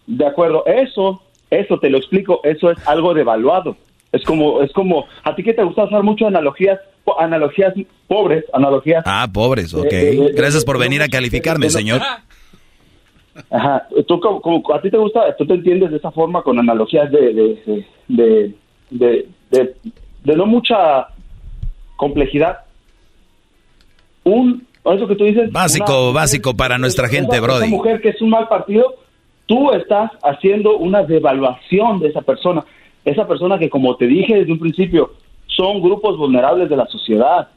[0.07, 3.75] De acuerdo, eso, eso te lo explico, eso es algo devaluado.
[4.11, 6.79] Es como, es como, a ti que te gusta usar mucho analogías,
[7.17, 7.73] analogías
[8.07, 9.03] pobres, analogías.
[9.05, 9.85] Ah, pobres, ok.
[9.85, 12.01] Eh, eh, eh, Gracias por eh, venir a calificarme, señor.
[13.49, 16.59] Ajá, tú como, como a ti te gusta, tú te entiendes de esa forma con
[16.59, 18.55] analogías de, de, de, de,
[18.89, 19.75] de, de-
[20.23, 21.07] de no mucha
[21.95, 22.59] complejidad.
[24.23, 25.51] Un, eso que tú dices.
[25.51, 27.67] Básico, una- básico para nuestra gente, Brody.
[27.67, 28.95] Esa mujer que es un mal partido,
[29.45, 32.63] tú estás haciendo una devaluación de esa persona.
[33.05, 35.13] Esa persona que, como te dije desde un principio,
[35.47, 37.49] son grupos vulnerables de la sociedad.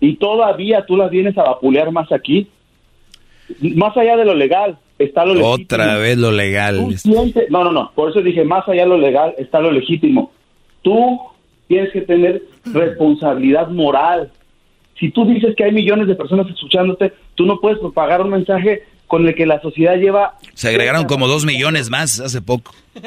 [0.00, 2.48] Y todavía tú las vienes a vapulear más aquí.
[3.60, 5.54] Más allá de lo legal, está lo legítimo.
[5.64, 6.78] Otra vez lo legal.
[6.98, 7.92] Sientes- no, no, no.
[7.94, 10.32] Por eso dije, más allá de lo legal está lo legítimo.
[10.82, 11.18] Tú
[11.68, 14.30] tienes que tener responsabilidad moral.
[14.98, 18.84] Si tú dices que hay millones de personas escuchándote, tú no puedes propagar un mensaje
[19.06, 20.34] con el que la sociedad lleva...
[20.54, 22.72] Se agregaron como dos millones más hace poco.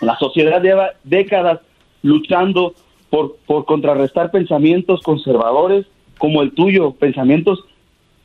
[0.00, 1.60] La sociedad lleva décadas
[2.02, 2.74] luchando
[3.10, 5.86] por, por contrarrestar pensamientos conservadores
[6.18, 7.64] como el tuyo, pensamientos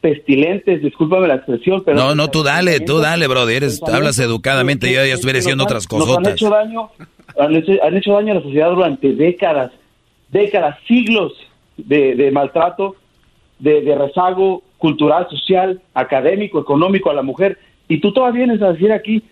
[0.02, 1.98] pestilentes, discúlpame la expresión, pero...
[1.98, 3.54] No, no, tú dale, tú dale, Brody.
[3.54, 6.90] Eres, hablas educadamente, yo ya estuviera diciendo otras Nos han hecho daño,
[7.40, 9.72] han hecho, han hecho daño a la sociedad durante décadas,
[10.30, 11.32] décadas, siglos
[11.78, 12.98] de, de maltrato,
[13.60, 17.58] de, de rezago cultural, social, académico, económico a la mujer.
[17.88, 19.24] Y tú todavía vienes a decir aquí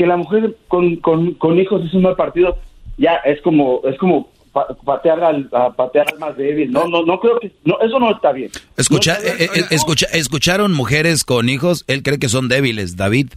[0.00, 2.56] que la mujer con, con, con hijos es un mal partido.
[2.96, 6.72] Ya es como es como pa- patear al a patear al más débil.
[6.72, 8.50] No, no, no creo que no, eso no está bien.
[8.78, 13.28] Escucha, eh, eh, escucha, escucharon mujeres con hijos, él cree que son débiles, David.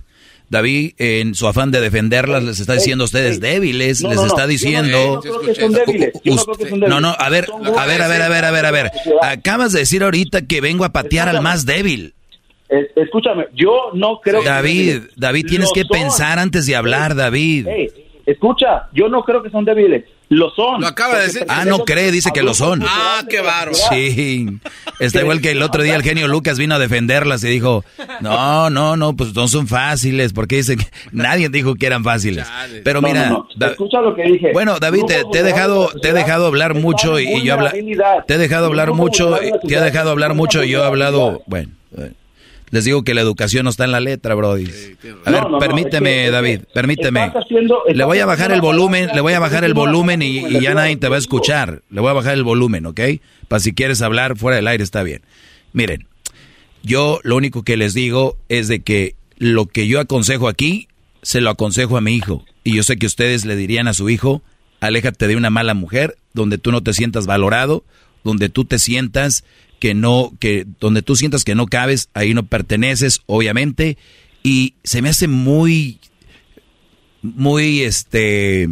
[0.49, 4.45] David, en su afán de defenderlas, les está diciendo a ustedes débiles, No, les está
[4.48, 4.98] diciendo...
[4.98, 6.90] yo no creo que son débiles, yo no creo que son débiles.
[6.90, 8.91] No, no, a ver, a ver, a ver, a ver, a ver, a ver.
[9.22, 12.14] Acabas de decir ahorita que vengo a patear al más débil.
[12.69, 15.90] Es- escúchame, yo no creo que David, David, tienes Lo que son.
[15.90, 17.68] pensar antes de hablar, David.
[18.26, 20.06] Escucha, yo no creo que son débiles.
[20.30, 20.80] Lo son.
[20.81, 21.45] Lo acaba de decir.
[21.49, 22.81] Ah, no cree, dice que lo son.
[22.88, 23.73] Ah, qué bárbaro.
[23.76, 24.48] Sí,
[24.99, 27.84] está igual que el otro día el genio Lucas vino a defenderlas y dijo,
[28.22, 32.48] no, no, no, pues no son fáciles, porque dicen que nadie dijo que eran fáciles.
[32.85, 33.48] Pero No, mira, no, no.
[33.57, 34.52] Da- escucha lo que dije.
[34.53, 37.73] bueno, David, te, te he dejado, te he dejado hablar mucho y, yo habla,
[38.26, 39.38] te he dejado hablar mucho,
[39.68, 42.14] te he dejado hablar mucho y yo he hablado, bueno, eh,
[42.74, 44.66] les digo que la educación no está en la letra, Brody.
[44.66, 47.20] A ver, No, no, no, permíteme, es que- David, permíteme.
[47.22, 50.60] haciendo- Le voy a bajar el volumen, le voy a bajar el volumen y, y
[50.60, 51.84] ya nadie te va a escuchar.
[51.91, 53.00] Le voy a bajar el volumen, ¿ok?
[53.48, 55.22] Para si quieres hablar fuera del aire está bien.
[55.72, 56.08] Miren,
[56.82, 60.88] yo lo único que les digo es de que lo que yo aconsejo aquí,
[61.22, 62.43] se lo aconsejo a mi hijo.
[62.64, 64.42] Y yo sé que ustedes le dirían a su hijo,
[64.80, 67.84] aléjate de una mala mujer, donde tú no te sientas valorado,
[68.24, 69.43] donde tú te sientas
[69.84, 73.98] que no, que donde tú sientas que no cabes, ahí no perteneces, obviamente.
[74.42, 76.00] Y se me hace muy,
[77.22, 78.70] muy, este,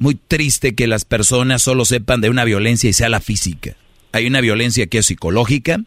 [0.00, 3.76] muy triste que las personas solo sepan de una violencia y sea la física.
[4.10, 5.84] Hay una violencia que es psicológica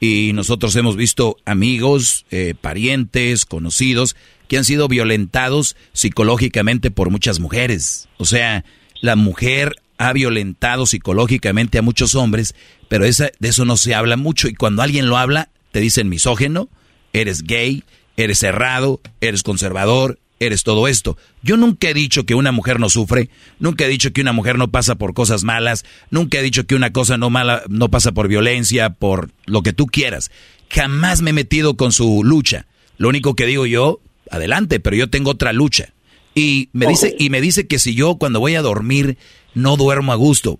[0.00, 4.16] y nosotros hemos visto amigos, eh, parientes, conocidos
[4.48, 8.08] que han sido violentados psicológicamente por muchas mujeres.
[8.16, 8.64] O sea,
[9.00, 12.54] la mujer ha violentado psicológicamente a muchos hombres,
[12.88, 16.08] pero esa, de eso no se habla mucho y cuando alguien lo habla te dicen
[16.08, 16.68] misógeno,
[17.12, 17.84] eres gay,
[18.16, 21.16] eres cerrado, eres conservador, eres todo esto.
[21.42, 24.58] Yo nunca he dicho que una mujer no sufre, nunca he dicho que una mujer
[24.58, 28.10] no pasa por cosas malas, nunca he dicho que una cosa no mala no pasa
[28.10, 30.32] por violencia, por lo que tú quieras.
[30.68, 32.66] Jamás me he metido con su lucha.
[32.98, 34.00] Lo único que digo yo,
[34.32, 35.92] adelante, pero yo tengo otra lucha.
[36.34, 39.18] Y me dice y me dice que si yo cuando voy a dormir
[39.54, 40.58] no duermo a gusto.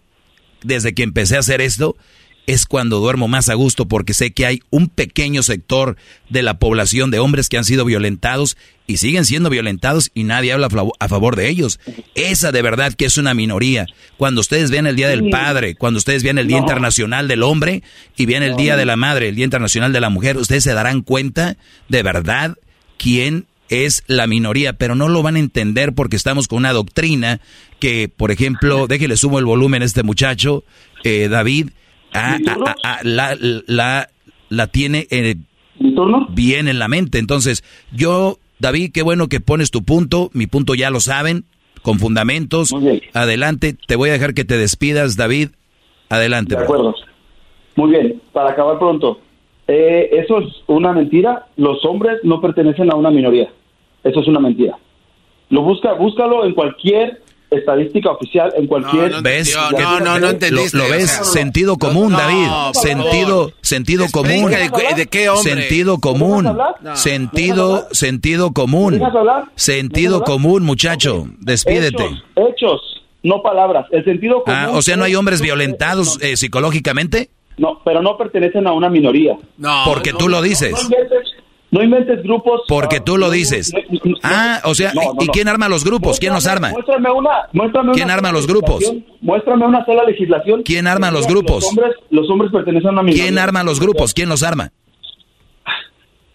[0.63, 1.97] Desde que empecé a hacer esto
[2.47, 5.97] es cuando duermo más a gusto porque sé que hay un pequeño sector
[6.29, 8.57] de la población de hombres que han sido violentados
[8.87, 11.79] y siguen siendo violentados y nadie habla a favor de ellos.
[12.15, 13.87] Esa de verdad que es una minoría.
[14.17, 17.83] Cuando ustedes ven el Día del Padre, cuando ustedes ven el Día Internacional del Hombre
[18.17, 20.75] y ven el Día de la Madre, el Día Internacional de la Mujer, ustedes se
[20.75, 21.57] darán cuenta
[21.89, 22.57] de verdad
[22.99, 27.41] quién es la minoría, pero no lo van a entender porque estamos con una doctrina
[27.79, 30.63] que, por ejemplo, déjele sumo el volumen a este muchacho,
[31.05, 31.71] eh, David,
[32.13, 33.37] ah, ah, ah, la,
[33.67, 34.09] la,
[34.49, 35.37] la, tiene eh,
[36.31, 37.19] bien en la mente.
[37.19, 41.45] Entonces, yo, David, qué bueno que pones tu punto, mi punto ya lo saben,
[41.83, 42.75] con fundamentos.
[43.15, 45.49] Adelante, te voy a dejar que te despidas, David.
[46.09, 46.57] Adelante.
[46.57, 46.95] De acuerdo.
[47.75, 49.21] Muy bien, para acabar pronto.
[49.67, 51.47] Eh, eso es una mentira.
[51.57, 53.51] Los hombres no pertenecen a una minoría.
[54.05, 54.77] Eso es una mentira.
[55.51, 59.11] Lo busca, búscalo en cualquier estadística oficial, en cualquier.
[59.11, 59.57] No, ¿Ves?
[59.79, 60.77] No, no, no entendiste.
[60.77, 62.49] Lo, ves, sentido común, David.
[62.73, 64.51] sentido, sentido común.
[64.51, 65.55] De, qué hombre?
[65.55, 66.59] Sentido común.
[66.95, 69.01] Sentido, sentido común.
[69.55, 71.27] Sentido común, muchacho.
[71.39, 72.05] Despídete.
[72.37, 72.81] Hechos,
[73.23, 73.87] no palabras.
[73.91, 74.75] El sentido ah, común.
[74.75, 77.31] Ah, o sea, no hay hombres violentados eh, psicológicamente.
[77.59, 79.37] No, pero no pertenecen a una minoría.
[79.59, 80.89] No, porque tú lo dices.
[81.73, 82.61] No inventes grupos.
[82.69, 83.73] Porque tú lo dices.
[84.23, 86.21] Ah, o sea, ¿y quién arma los grupos?
[86.21, 86.69] ¿Quién los arma?
[86.69, 87.31] Muéstrame una.
[87.55, 88.93] Muéstrame ¿Quién arma los grupos?
[89.23, 90.63] Muéstrame una sola legislación.
[90.65, 91.65] ¿Quién arma los grupos?
[91.65, 93.25] Los hombres, los hombres pertenecen a una minoría.
[93.25, 94.13] ¿Quién arma los grupos?
[94.13, 94.71] ¿Quién los arma?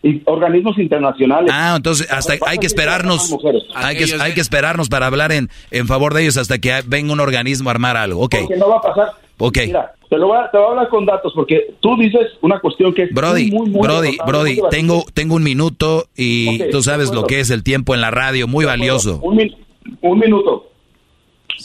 [0.02, 1.52] Y organismos internacionales.
[1.54, 3.36] Ah, entonces hasta hay que esperarnos.
[3.76, 7.14] Hay que, hay que esperarnos para hablar en, en favor de ellos hasta que venga
[7.14, 8.22] un organismo a armar algo.
[8.24, 8.38] Ok.
[8.42, 9.08] Porque no va a pasar.
[9.38, 9.58] Ok.
[9.68, 12.60] Mira, te, lo voy a, te voy a hablar con datos porque tú dices una
[12.60, 17.14] cuestión que es Brody, muy, muy, Brody, Brody, tengo, tengo un minuto y tú sabes
[17.14, 19.20] lo que es el tiempo en la radio, muy valioso.
[19.22, 19.54] Un,
[20.02, 20.72] un minuto.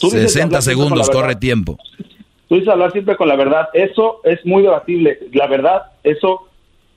[0.01, 1.79] Tú 60 segundos, corre tiempo.
[2.49, 3.69] Tú dices hablar siempre con la verdad.
[3.73, 5.21] Eso es muy debatible.
[5.33, 6.49] La verdad, eso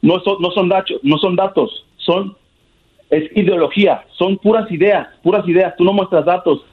[0.01, 2.35] no son, no son datos, no son datos, son
[3.09, 5.75] es ideología, son puras ideas, puras ideas.
[5.77, 6.65] Tú no muestras datos,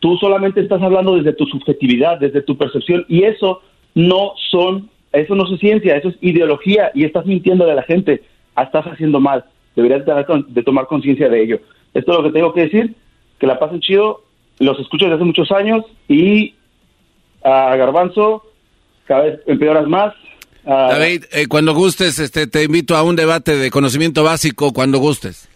[0.00, 3.62] tú solamente estás hablando desde tu subjetividad, desde tu percepción y eso
[3.98, 8.22] no son, eso no es ciencia, eso es ideología y estás mintiendo de la gente,
[8.56, 9.44] estás haciendo mal.
[9.74, 11.60] Deberías de, tomar conciencia de ello.
[11.94, 12.94] Esto es lo que tengo que decir,
[13.40, 14.22] que la pasen chido,
[14.60, 16.54] los escucho desde hace muchos años y
[17.42, 18.44] a Garbanzo
[19.04, 20.14] cada vez empeoras más.
[20.64, 25.48] David, eh, cuando gustes, este, te invito a un debate de conocimiento básico cuando gustes.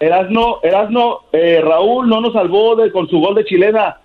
[0.00, 3.98] Erasno, Erasno, eh, Raúl no nos salvó de, con su gol de chilena,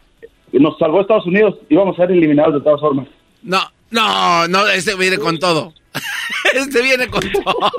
[0.51, 3.07] nos salvó Estados Unidos, íbamos a ser eliminados de todas formas.
[3.41, 3.59] No,
[3.91, 5.73] no, no, este viene con todo.
[6.53, 7.71] Este viene con todo.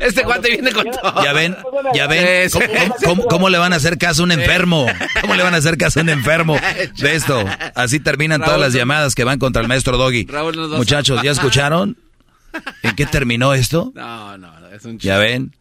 [0.00, 1.24] Este cuate viene con todo.
[1.24, 1.56] Ya ven,
[1.94, 2.50] ya ven.
[3.28, 4.86] ¿Cómo, le van a hacer caso a un enfermo?
[5.20, 6.58] ¿Cómo le van a hacer caso a un enfermo
[6.98, 7.44] de esto?
[7.74, 10.26] Así terminan todas las llamadas que van contra el maestro Doggy.
[10.76, 11.96] Muchachos, ¿ya escucharon?
[12.82, 13.92] ¿En qué terminó esto?
[13.94, 15.54] No, no, es un Ya ven.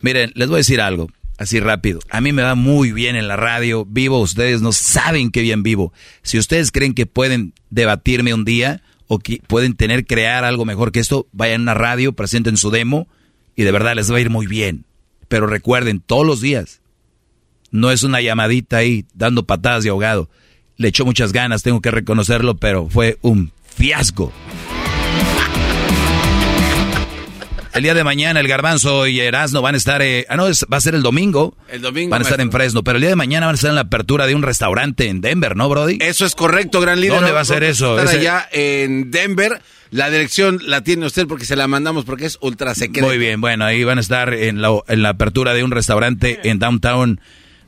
[0.00, 2.00] Miren, les voy a decir algo, así rápido.
[2.10, 5.62] A mí me va muy bien en la radio, vivo, ustedes no saben qué bien
[5.62, 5.92] vivo.
[6.22, 10.92] Si ustedes creen que pueden debatirme un día o que pueden tener, crear algo mejor
[10.92, 13.06] que esto, vayan a una radio, presenten su demo
[13.54, 14.84] y de verdad les va a ir muy bien.
[15.28, 16.80] Pero recuerden, todos los días,
[17.70, 20.28] no es una llamadita ahí dando patadas de ahogado.
[20.76, 24.32] Le echó muchas ganas, tengo que reconocerlo, pero fue un fiasco.
[27.76, 30.78] El día de mañana el Garbanzo y Erasno van a estar, eh, ah no, va
[30.78, 31.54] a ser el domingo.
[31.68, 32.10] El domingo.
[32.10, 33.82] Van a estar en Fresno, pero el día de mañana van a estar en la
[33.82, 35.98] apertura de un restaurante en Denver, ¿no, Brody?
[36.00, 37.16] Eso es correcto, gran líder.
[37.16, 37.98] ¿Dónde va a ser eso?
[37.98, 39.60] Estar allá en Denver.
[39.90, 43.06] La dirección la tiene usted porque se la mandamos porque es ultra secreta.
[43.06, 46.48] Muy bien, bueno, ahí van a estar en la, en la apertura de un restaurante
[46.48, 47.20] en downtown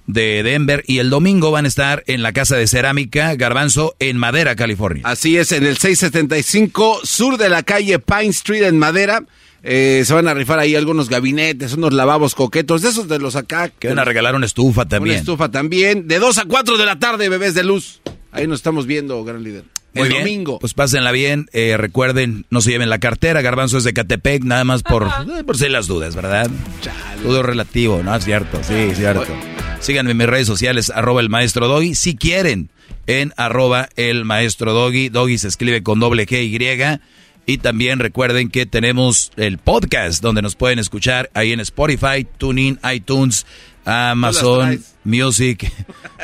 [0.06, 4.16] de Denver y el domingo van a estar en la casa de cerámica Garbanzo en
[4.16, 5.02] Madera, California.
[5.04, 9.22] Así es, en el 675 sur de la calle Pine Street en Madera.
[9.62, 13.36] Eh, se van a rifar ahí algunos gabinetes, unos lavabos coquetos, de esos de los
[13.36, 13.68] acá.
[13.68, 15.14] Que van a regalar una estufa también.
[15.14, 16.06] Una estufa también.
[16.06, 18.00] De 2 a 4 de la tarde, bebés de luz.
[18.30, 19.64] Ahí nos estamos viendo, gran líder.
[19.94, 20.58] el domingo.
[20.60, 21.48] Pues pásenla bien.
[21.52, 23.42] Eh, recuerden, no se lleven la cartera.
[23.42, 26.48] Garbanzo es de Catepec, nada más por, eh, por si las dudas, ¿verdad?
[27.22, 28.14] Todo relativo, ¿no?
[28.14, 29.26] Es cierto, sí, es cierto.
[29.80, 31.94] Síganme en mis redes sociales, arroba el maestro Doggy.
[31.94, 32.70] Si quieren,
[33.06, 35.08] en arroba el maestro Doggy.
[35.08, 36.50] Doggy se escribe con doble G y
[37.48, 42.78] y también recuerden que tenemos el podcast donde nos pueden escuchar ahí en Spotify, TuneIn,
[42.92, 43.46] iTunes,
[43.86, 45.72] Amazon Music,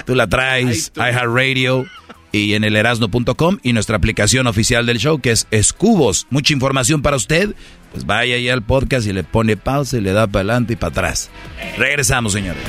[0.05, 1.87] tú la traes, iHeartRadio
[2.31, 6.27] y en el erasno.com y nuestra aplicación oficial del show que es Escubos.
[6.29, 7.55] Mucha información para usted.
[7.93, 10.77] Pues vaya ahí al podcast y le pone pausa y le da para adelante y
[10.77, 11.31] para atrás.
[11.79, 12.63] Regresamos, señores.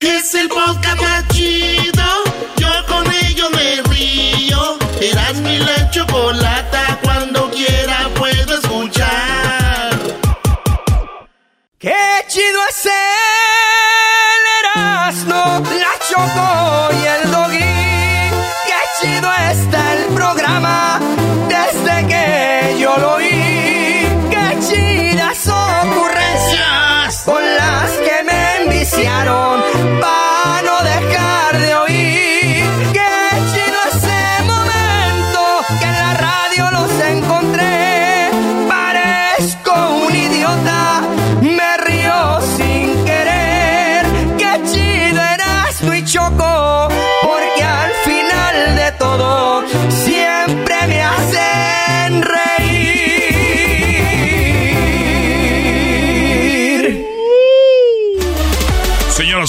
[0.00, 3.43] Es el podcast Yo con ello.
[5.34, 9.90] Eras mi la chocolata, cuando quiera puedo escuchar.
[11.78, 13.33] ¡Qué chido es ser!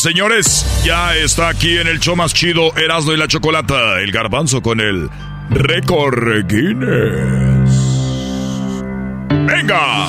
[0.06, 4.61] Señores, ya está aquí en el show más chido Erasmo y la Chocolata, el garbanzo
[4.61, 5.09] con el
[5.50, 7.72] récord Guinness.
[9.48, 10.08] ¡Venga!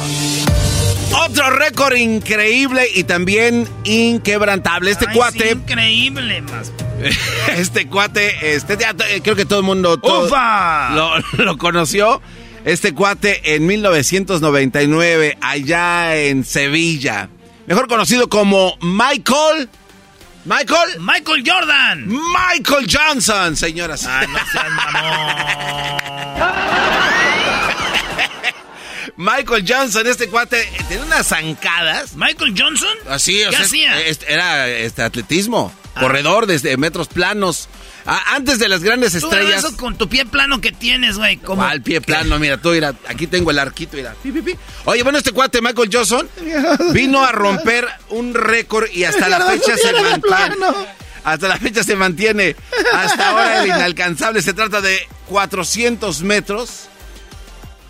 [1.24, 4.90] Otro récord increíble y también inquebrantable.
[4.90, 5.48] Este Ay, cuate.
[5.48, 6.70] sí, increíble, más.
[7.56, 10.90] Este cuate, este, ya, eh, creo que todo el mundo todo ¡Ufa!
[10.94, 12.20] Lo, lo conoció.
[12.66, 17.30] Este cuate en 1999, allá en Sevilla.
[17.66, 19.70] Mejor conocido como Michael.
[20.46, 21.00] Michael.
[21.00, 22.06] Michael Jordan.
[22.08, 24.06] Michael Johnson, señoras.
[24.06, 24.66] Ah, no seas
[29.16, 32.14] Michael Johnson, este cuate, tiene unas zancadas.
[32.16, 32.96] ¿Michael Johnson?
[33.08, 34.00] Así, o ¿Qué sea, hacía?
[34.02, 37.68] este, era este atletismo, corredor desde metros planos.
[38.06, 39.64] Antes de las grandes Tú estrellas.
[39.64, 41.36] eso con tu pie plano que tienes, güey.
[41.38, 44.14] Como Al pie plano, mira, tú, mira, aquí tengo el arquito, mira.
[44.22, 44.54] Pi, pi, pi.
[44.84, 46.28] Oye, bueno, este cuate, Michael Johnson,
[46.92, 50.56] vino a romper un récord y hasta la fecha se mantiene.
[51.24, 52.54] Hasta la fecha se mantiene.
[52.92, 54.40] Hasta ahora el inalcanzable.
[54.42, 56.88] Se trata de 400 metros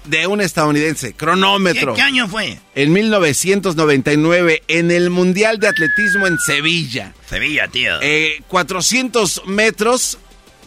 [0.09, 1.15] de un estadounidense.
[1.15, 1.94] Cronómetro.
[1.94, 2.59] ¿Qué, qué año fue?
[2.75, 7.15] En 1999, en el Mundial de Atletismo en Sevilla.
[7.28, 8.01] Sevilla, tío.
[8.02, 10.18] Eh, 400 metros,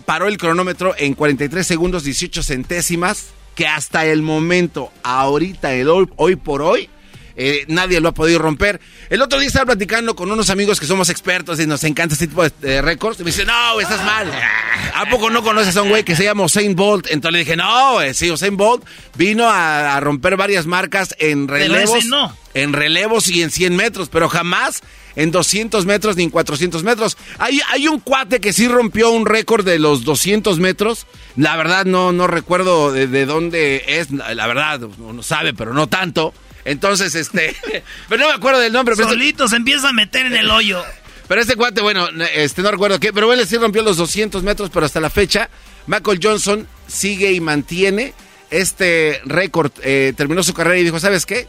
[0.05, 6.07] paró el cronómetro en 43 segundos 18 centésimas, que hasta el momento, ahorita, el hoy,
[6.15, 6.89] hoy por hoy,
[7.41, 8.81] eh, nadie lo ha podido romper.
[9.09, 12.27] El otro día estaba platicando con unos amigos que somos expertos y nos encanta este
[12.27, 13.17] tipo de eh, récords.
[13.21, 14.29] Y me dice, no, estás mal.
[14.93, 17.07] ¿A poco no conoces a un güey que se llama Usain Bolt?
[17.09, 18.83] Entonces le dije, no, sí, Usain Bolt
[19.15, 22.03] vino a, a romper varias marcas en relevos.
[22.05, 22.35] no.
[22.55, 24.81] En relevos y en 100 metros, pero jamás
[25.15, 27.17] en 200 metros ni en 400 metros.
[27.37, 31.07] Hay, hay un cuate que sí rompió un récord de los 200 metros.
[31.37, 34.11] La verdad no, no recuerdo de, de dónde es.
[34.11, 36.33] La verdad, uno sabe, pero no tanto.
[36.69, 37.55] Entonces, este...
[38.09, 38.95] pero no me acuerdo del nombre.
[38.95, 40.83] Pero este- Solito se empieza a meter en el hoyo.
[41.27, 44.69] pero este cuate, bueno, este no recuerdo qué, pero bueno, sí rompió los 200 metros,
[44.71, 45.49] pero hasta la fecha,
[45.87, 48.13] Michael Johnson sigue y mantiene
[48.51, 49.71] este récord.
[49.81, 51.47] Eh, terminó su carrera y dijo, ¿sabes qué?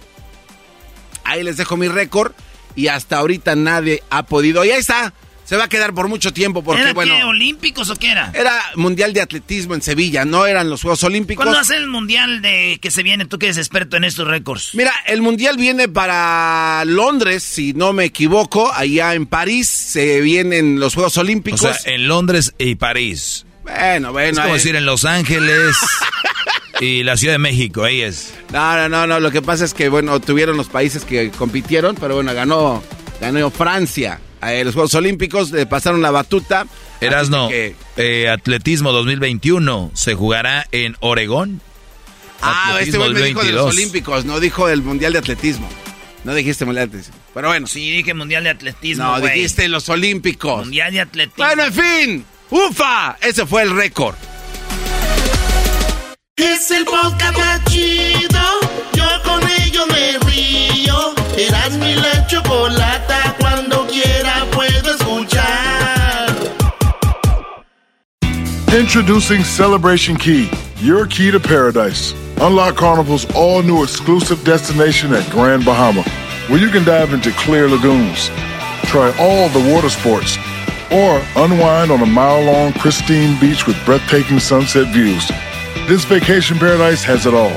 [1.24, 2.32] Ahí les dejo mi récord
[2.74, 4.64] y hasta ahorita nadie ha podido.
[4.64, 5.12] Y ahí está,
[5.50, 8.30] se va a quedar por mucho tiempo porque, ¿Era bueno, qué, olímpicos o qué era?
[8.36, 11.44] era Mundial de Atletismo en Sevilla, no eran los Juegos Olímpicos.
[11.44, 13.24] ¿Cuándo hace el mundial de que se viene?
[13.24, 14.70] Tú que eres experto en estos récords.
[14.74, 20.78] Mira, el mundial viene para Londres, si no me equivoco, allá en París se vienen
[20.78, 21.60] los Juegos O Olímpicos.
[21.62, 23.44] sea, en Londres y París.
[23.64, 24.30] Bueno, bueno.
[24.30, 25.74] Es como ahí- decir en Los Ángeles
[26.80, 28.34] y la Ciudad de México, ahí es.
[28.52, 31.96] No, no, no, no, lo que pasa es que, bueno, tuvieron los países que compitieron,
[31.96, 32.84] pero bueno, ganó,
[33.20, 34.20] ganó Francia.
[34.42, 36.66] Eh, los Juegos Olímpicos le pasaron la batuta.
[37.00, 41.60] Erasno, que- eh, Atletismo 2021 se jugará en Oregón.
[42.42, 43.74] Ah, este Atletismo güey me dijo de los 2022.
[43.74, 45.68] Olímpicos, no dijo el Mundial de Atletismo.
[46.24, 47.20] No dijiste Mundial de Atletismo.
[47.34, 47.66] Pero bueno.
[47.66, 49.34] Sí, dije mundial de atletismo, No, güey.
[49.34, 50.64] dijiste los Olímpicos.
[50.64, 51.44] Mundial de atletismo.
[51.44, 52.24] Bueno, en fin.
[52.50, 53.16] ¡Ufa!
[53.22, 54.16] Ese fue el récord.
[56.36, 58.49] Es el podcast chido.
[61.40, 63.34] Eras mi la chocolata.
[63.38, 66.36] Cuando quiera puedo escuchar.
[68.78, 72.14] Introducing Celebration Key, your key to paradise.
[72.42, 76.02] Unlock Carnival's all new exclusive destination at Grand Bahama,
[76.48, 78.28] where you can dive into clear lagoons,
[78.84, 80.36] try all the water sports,
[80.92, 85.26] or unwind on a mile long pristine beach with breathtaking sunset views.
[85.88, 87.56] This vacation paradise has it all.